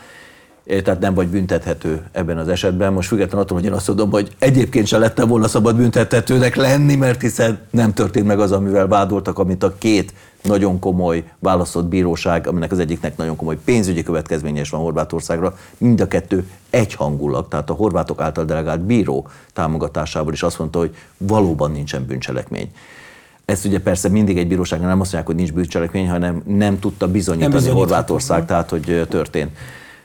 tehát 0.67 1.01
nem 1.01 1.15
vagy 1.15 1.29
büntethető 1.29 2.03
ebben 2.13 2.39
az 2.39 2.49
esetben. 2.49 2.93
Most 2.93 3.09
függetlenül 3.09 3.45
attól, 3.45 3.57
hogy 3.57 3.67
én 3.67 3.73
azt 3.73 3.87
tudom, 3.87 4.11
hogy 4.11 4.29
egyébként 4.39 4.87
se 4.87 4.99
lettem 4.99 5.29
volna 5.29 5.49
szabad 5.49 5.77
büntethetőnek 5.77 6.57
lenni, 6.57 6.95
mert 6.95 7.21
hiszen 7.21 7.59
nem 7.71 7.93
történt 7.93 8.27
meg 8.27 8.41
az, 8.41 8.53
amivel 8.53 8.87
vádoltak, 8.87 9.39
amit 9.39 9.63
a 9.63 9.75
két 9.79 10.13
nagyon 10.43 10.79
komoly 10.79 11.25
választott 11.39 11.87
bíróság, 11.87 12.47
aminek 12.47 12.73
az 12.73 12.79
egyiknek 12.79 13.17
nagyon 13.17 13.37
komoly 13.37 13.59
pénzügyi 13.65 14.03
következménye 14.03 14.61
is 14.61 14.71
van 14.71 14.81
Horvátországra, 14.81 15.59
mind 15.79 16.01
a 16.01 16.09
kettő 16.09 16.51
egyhangulag, 16.71 17.49
tehát 17.49 17.71
a 17.71 17.75
horvátok 17.75 18.21
által 18.21 18.45
delegált 18.45 18.81
bíró 18.81 19.29
támogatásával 19.53 20.33
is 20.33 20.43
azt 20.43 20.59
mondta, 20.59 20.79
hogy 20.79 20.95
valóban 21.17 21.71
nincsen 21.71 22.07
bűncselekmény. 22.07 22.71
Ezt 23.45 23.65
ugye 23.65 23.81
persze 23.81 24.09
mindig 24.09 24.39
egy 24.39 24.49
bíróságnál 24.49 24.89
nem 24.89 25.01
azt 25.01 25.13
mondják, 25.13 25.35
hogy 25.35 25.45
nincs 25.45 25.53
bűncselekmény, 25.53 26.09
hanem 26.09 26.43
nem 26.47 26.79
tudta 26.79 27.09
bizonyítani 27.09 27.65
nem 27.65 27.75
Horvátország, 27.75 28.47
tehát 28.47 28.71
hogy 28.71 29.07
történt. 29.09 29.57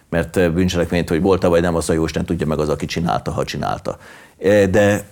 Mert 0.09 0.53
bűncselekményt, 0.53 1.09
hogy 1.09 1.21
volt-e 1.21 1.47
vagy 1.47 1.61
nem, 1.61 1.75
az 1.75 1.89
a 1.89 1.93
Jóisten 1.93 2.25
tudja 2.25 2.47
meg 2.47 2.59
az, 2.59 2.69
aki 2.69 2.85
csinálta, 2.85 3.31
ha 3.31 3.43
csinálta. 3.43 3.97
De 4.69 5.07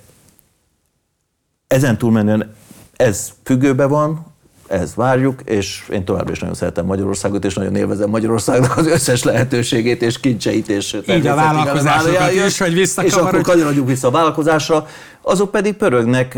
ezen 1.67 1.97
túlmenően 1.97 2.55
ez 2.95 3.34
függőbe 3.43 3.86
van, 3.86 4.26
ezt 4.68 4.95
várjuk, 4.95 5.41
és 5.45 5.84
én 5.91 6.05
továbbra 6.05 6.32
is 6.32 6.39
nagyon 6.39 6.55
szeretem 6.55 6.86
Magyarországot, 6.86 7.45
és 7.45 7.53
nagyon 7.53 7.76
élvezem 7.76 8.09
Magyarországnak 8.09 8.78
az 8.78 8.88
összes 8.88 9.24
lehetőségét 9.24 10.01
és 10.01 10.20
kincseit, 10.20 10.70
és 10.70 10.97
Így 11.07 11.28
a 11.28 11.36
vállalkozásokat 11.36 12.32
is, 12.32 12.57
hogy 12.57 12.78
És 12.78 13.13
akkor 13.13 13.41
kanyarodjunk 13.41 13.88
vissza 13.88 14.07
a 14.07 14.11
vállalkozásra. 14.11 14.88
Azok 15.22 15.51
pedig 15.51 15.74
pörögnek, 15.74 16.38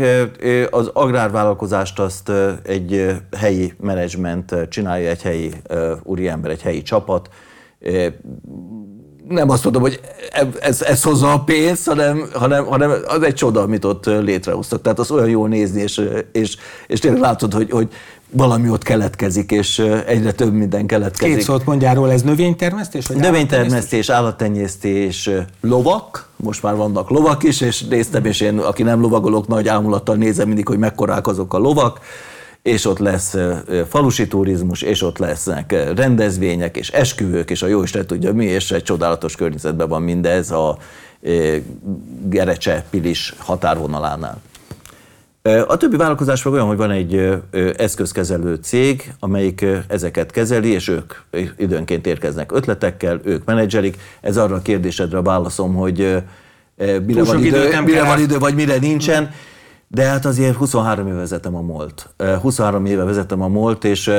az 0.70 0.90
agrárvállalkozást 0.92 1.98
azt 1.98 2.32
egy 2.62 3.16
helyi 3.36 3.72
menedzsment 3.80 4.54
csinálja, 4.68 5.10
egy 5.10 5.22
helyi 5.22 5.52
úriember, 6.02 6.50
egy 6.50 6.62
helyi 6.62 6.82
csapat, 6.82 7.28
nem 9.28 9.50
azt 9.50 9.64
mondom, 9.64 9.82
hogy 9.82 10.00
ez, 10.60 10.82
ez 10.82 11.02
hozza 11.02 11.32
a 11.32 11.40
pénzt, 11.40 11.86
hanem, 11.86 12.28
hanem, 12.32 12.64
hanem 12.64 12.92
az 13.06 13.22
egy 13.22 13.34
csoda, 13.34 13.60
amit 13.60 13.84
ott 13.84 14.06
létrehoztak. 14.06 14.82
Tehát 14.82 14.98
az 14.98 15.10
olyan 15.10 15.28
jól 15.28 15.48
nézni, 15.48 15.80
és, 15.80 16.08
és, 16.32 16.56
és 16.86 16.98
tényleg 16.98 17.20
látod, 17.20 17.52
hogy, 17.52 17.70
hogy 17.70 17.88
valami 18.30 18.70
ott 18.70 18.82
keletkezik, 18.82 19.50
és 19.50 19.78
egyre 20.06 20.32
több 20.32 20.52
minden 20.52 20.86
keletkezik. 20.86 21.34
Két 21.34 21.44
szót 21.44 21.64
mondjál 21.64 21.94
róla, 21.94 22.12
ez 22.12 22.22
növénytermesztés? 22.22 23.06
Vagy 23.06 23.16
növénytermesztés, 23.16 24.08
állattenyésztés, 24.08 25.30
lovak, 25.60 26.28
most 26.36 26.62
már 26.62 26.76
vannak 26.76 27.10
lovak 27.10 27.42
is, 27.42 27.60
és 27.60 27.82
néztem, 27.82 28.24
és 28.24 28.40
én, 28.40 28.58
aki 28.58 28.82
nem 28.82 29.00
lovagolok, 29.00 29.46
nagy 29.46 29.68
ámulattal 29.68 30.16
nézem 30.16 30.46
mindig, 30.46 30.66
hogy 30.66 30.78
mekkorák 30.78 31.26
azok 31.26 31.54
a 31.54 31.58
lovak, 31.58 32.00
és 32.62 32.84
ott 32.84 32.98
lesz 32.98 33.34
falusi 33.88 34.28
turizmus, 34.28 34.82
és 34.82 35.02
ott 35.02 35.18
lesznek 35.18 35.92
rendezvények, 35.96 36.76
és 36.76 36.90
esküvők, 36.90 37.50
és 37.50 37.62
a 37.62 37.66
jó 37.66 37.82
Isten 37.82 38.06
tudja 38.06 38.32
mi, 38.32 38.44
és 38.44 38.70
egy 38.70 38.82
csodálatos 38.82 39.36
környezetben 39.36 39.88
van 39.88 40.02
mindez 40.02 40.50
a 40.50 40.78
Gerecse-Pilis 42.28 43.34
határvonalánál. 43.38 44.40
A 45.42 45.76
többi 45.76 45.96
vállalkozás 45.96 46.44
olyan, 46.44 46.66
hogy 46.66 46.76
van 46.76 46.90
egy 46.90 47.38
eszközkezelő 47.76 48.54
cég, 48.54 49.12
amelyik 49.20 49.64
ezeket 49.88 50.30
kezeli, 50.30 50.68
és 50.68 50.88
ők 50.88 51.14
időnként 51.56 52.06
érkeznek 52.06 52.52
ötletekkel, 52.52 53.20
ők 53.24 53.44
menedzselik. 53.44 53.98
Ez 54.20 54.36
arra 54.36 54.54
a 54.54 54.62
kérdésedre 54.62 55.22
válaszom, 55.22 55.74
hogy 55.74 56.22
mire 57.06 57.22
van, 57.22 57.44
idő, 57.44 57.80
mire 57.84 58.04
van 58.04 58.20
idő, 58.20 58.38
vagy 58.38 58.54
mire 58.54 58.78
nincsen. 58.78 59.30
De 59.90 60.04
hát 60.04 60.24
azért 60.24 60.56
23 60.56 61.06
éve 61.06 61.16
vezetem 61.16 61.56
a 61.56 61.60
MOLT. 61.60 62.14
23 62.42 62.86
éve 62.86 63.04
vezetem 63.04 63.42
a 63.42 63.48
MOLT, 63.48 63.84
és 63.84 64.12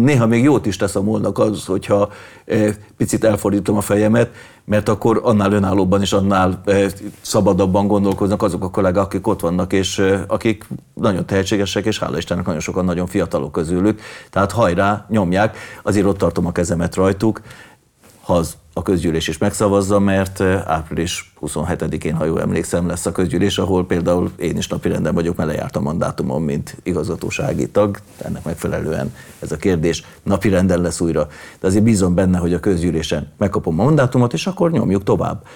néha 0.00 0.26
még 0.26 0.42
jót 0.42 0.66
is 0.66 0.76
tesz 0.76 0.96
a 0.96 1.02
molnak 1.02 1.38
az, 1.38 1.64
hogyha 1.64 2.08
picit 2.96 3.24
elfordítom 3.24 3.76
a 3.76 3.80
fejemet, 3.80 4.30
mert 4.64 4.88
akkor 4.88 5.20
annál 5.22 5.52
önállóbban 5.52 6.00
és 6.00 6.12
annál 6.12 6.62
szabadabban 7.20 7.86
gondolkoznak 7.86 8.42
azok 8.42 8.64
a 8.64 8.70
kollégák, 8.70 9.04
akik 9.04 9.26
ott 9.26 9.40
vannak, 9.40 9.72
és 9.72 10.02
akik 10.26 10.66
nagyon 10.94 11.26
tehetségesek, 11.26 11.84
és 11.84 11.98
hála 11.98 12.16
Istennek 12.16 12.46
nagyon 12.46 12.60
sokan 12.60 12.84
nagyon 12.84 13.06
fiatalok 13.06 13.52
közülük. 13.52 14.00
Tehát 14.30 14.52
hajrá, 14.52 15.06
nyomják, 15.08 15.56
azért 15.82 16.06
ott 16.06 16.18
tartom 16.18 16.46
a 16.46 16.52
kezemet 16.52 16.94
rajtuk, 16.94 17.40
ha 18.24 18.34
az 18.34 18.56
a 18.72 18.82
közgyűlés 18.82 19.28
is 19.28 19.38
megszavazza, 19.38 19.98
mert 19.98 20.40
április 20.64 21.32
27-én, 21.40 22.14
ha 22.14 22.24
jól 22.24 22.40
emlékszem, 22.40 22.86
lesz 22.86 23.06
a 23.06 23.12
közgyűlés, 23.12 23.58
ahol 23.58 23.86
például 23.86 24.30
én 24.36 24.56
is 24.56 24.68
napirenden 24.68 25.14
vagyok, 25.14 25.36
mert 25.36 25.48
lejárt 25.48 25.76
a 25.76 25.80
mandátumom, 25.80 26.44
mint 26.44 26.76
igazgatósági 26.82 27.68
tag. 27.68 27.98
Ennek 28.18 28.44
megfelelően 28.44 29.14
ez 29.38 29.52
a 29.52 29.56
kérdés 29.56 30.04
napirenden 30.22 30.80
lesz 30.80 31.00
újra. 31.00 31.28
De 31.60 31.66
azért 31.66 31.84
bízom 31.84 32.14
benne, 32.14 32.38
hogy 32.38 32.54
a 32.54 32.60
közgyűlésen 32.60 33.32
megkapom 33.36 33.80
a 33.80 33.84
mandátumot, 33.84 34.32
és 34.32 34.46
akkor 34.46 34.70
nyomjuk 34.70 35.02
tovább. 35.02 35.46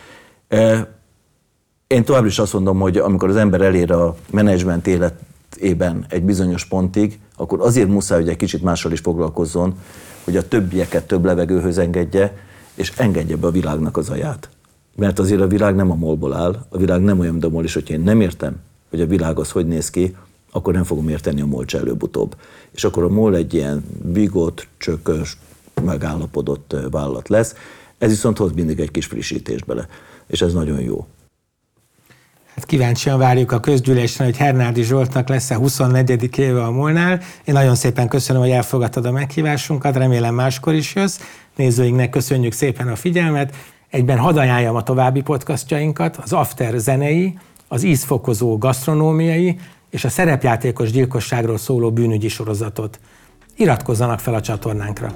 Én 1.87 2.05
tovább 2.05 2.25
is 2.25 2.39
azt 2.39 2.53
mondom, 2.53 2.79
hogy 2.81 2.97
amikor 2.97 3.29
az 3.29 3.37
ember 3.37 3.61
elér 3.61 3.93
a 3.93 4.17
menedzsment 4.31 4.87
életében 4.87 6.07
egy 6.09 6.23
bizonyos 6.23 6.65
pontig, 6.65 7.19
akkor 7.37 7.61
azért 7.61 7.89
muszáj, 7.89 8.21
hogy 8.21 8.29
egy 8.29 8.37
kicsit 8.37 8.63
mással 8.63 8.93
is 8.93 9.01
foglalkozzon, 9.01 9.75
hogy 10.25 10.37
a 10.37 10.49
többieket 10.49 11.07
több 11.07 11.25
levegőhöz 11.25 11.79
engedje, 11.79 12.47
és 12.79 12.93
engedje 12.97 13.37
be 13.37 13.47
a 13.47 13.51
világnak 13.51 13.97
az 13.97 14.11
aját. 14.11 14.49
Mert 14.97 15.19
azért 15.19 15.41
a 15.41 15.47
világ 15.47 15.75
nem 15.75 15.91
a 15.91 15.95
molból 15.95 16.35
áll, 16.35 16.67
a 16.69 16.79
világ 16.79 17.03
nem 17.03 17.19
olyan, 17.19 17.33
mint 17.33 17.45
a 17.45 17.49
mol, 17.49 17.65
és 17.65 17.75
hogyha 17.75 17.95
én 17.95 18.01
nem 18.01 18.21
értem, 18.21 18.57
hogy 18.91 19.01
a 19.01 19.07
világ 19.07 19.39
az 19.39 19.51
hogy 19.51 19.67
néz 19.67 19.91
ki, 19.91 20.17
akkor 20.51 20.73
nem 20.75 20.85
fogom 20.85 21.09
érteni 21.09 21.41
a 21.41 21.47
molcs 21.47 21.75
előbb-utóbb. 21.75 22.37
És 22.71 22.85
akkor 22.85 23.03
a 23.03 23.09
mol 23.09 23.37
egy 23.37 23.55
ilyen 23.55 23.85
bigott, 24.03 24.67
csökös, 24.77 25.39
megállapodott 25.85 26.77
vállalat 26.91 27.29
lesz. 27.29 27.55
Ez 27.99 28.09
viszont 28.09 28.39
hoz 28.39 28.53
mindig 28.53 28.81
egy 28.81 28.91
kis 28.91 29.07
frissítést 29.07 29.67
bele, 29.67 29.89
és 30.27 30.41
ez 30.41 30.53
nagyon 30.53 30.81
jó. 30.81 31.07
Hát 32.59 32.67
kíváncsian 32.67 33.19
várjuk 33.19 33.53
a 33.53 33.61
közgyűlésen, 33.61 34.27
hogy 34.27 34.37
Hernádi 34.37 34.83
Zsoltnak 34.83 35.29
lesz-e 35.29 35.57
24. 35.57 36.39
éve 36.39 36.63
a 36.63 36.71
Molnál. 36.71 37.21
Én 37.45 37.55
nagyon 37.55 37.75
szépen 37.75 38.09
köszönöm, 38.09 38.43
hogy 38.43 38.51
elfogadtad 38.51 39.05
a 39.05 39.11
meghívásunkat, 39.11 39.97
remélem 39.97 40.35
máskor 40.35 40.75
is 40.75 40.95
jössz. 40.95 41.21
Nézőinknek 41.57 42.11
köszönjük 42.11 42.53
szépen 42.53 42.89
a 42.89 42.97
figyelmet. 42.97 43.55
Egyben 43.91 44.19
hadd 44.19 44.39
ajánljam 44.39 44.77
a 44.77 44.83
további 44.83 45.21
podcastjainkat, 45.21 46.17
az 46.17 46.33
After 46.33 46.79
zenei, 46.79 47.39
az 47.69 47.83
ízfokozó 47.83 48.59
gasztronómiai 48.59 49.59
és 49.91 50.05
a 50.05 50.09
szerepjátékos 50.09 50.91
gyilkosságról 50.91 51.59
szóló 51.59 51.91
bűnügyi 51.91 52.29
sorozatot. 52.29 53.01
Iratkozzanak 53.57 54.21
fel 54.21 54.35
a 54.35 54.41
csatornánkra! 54.41 55.13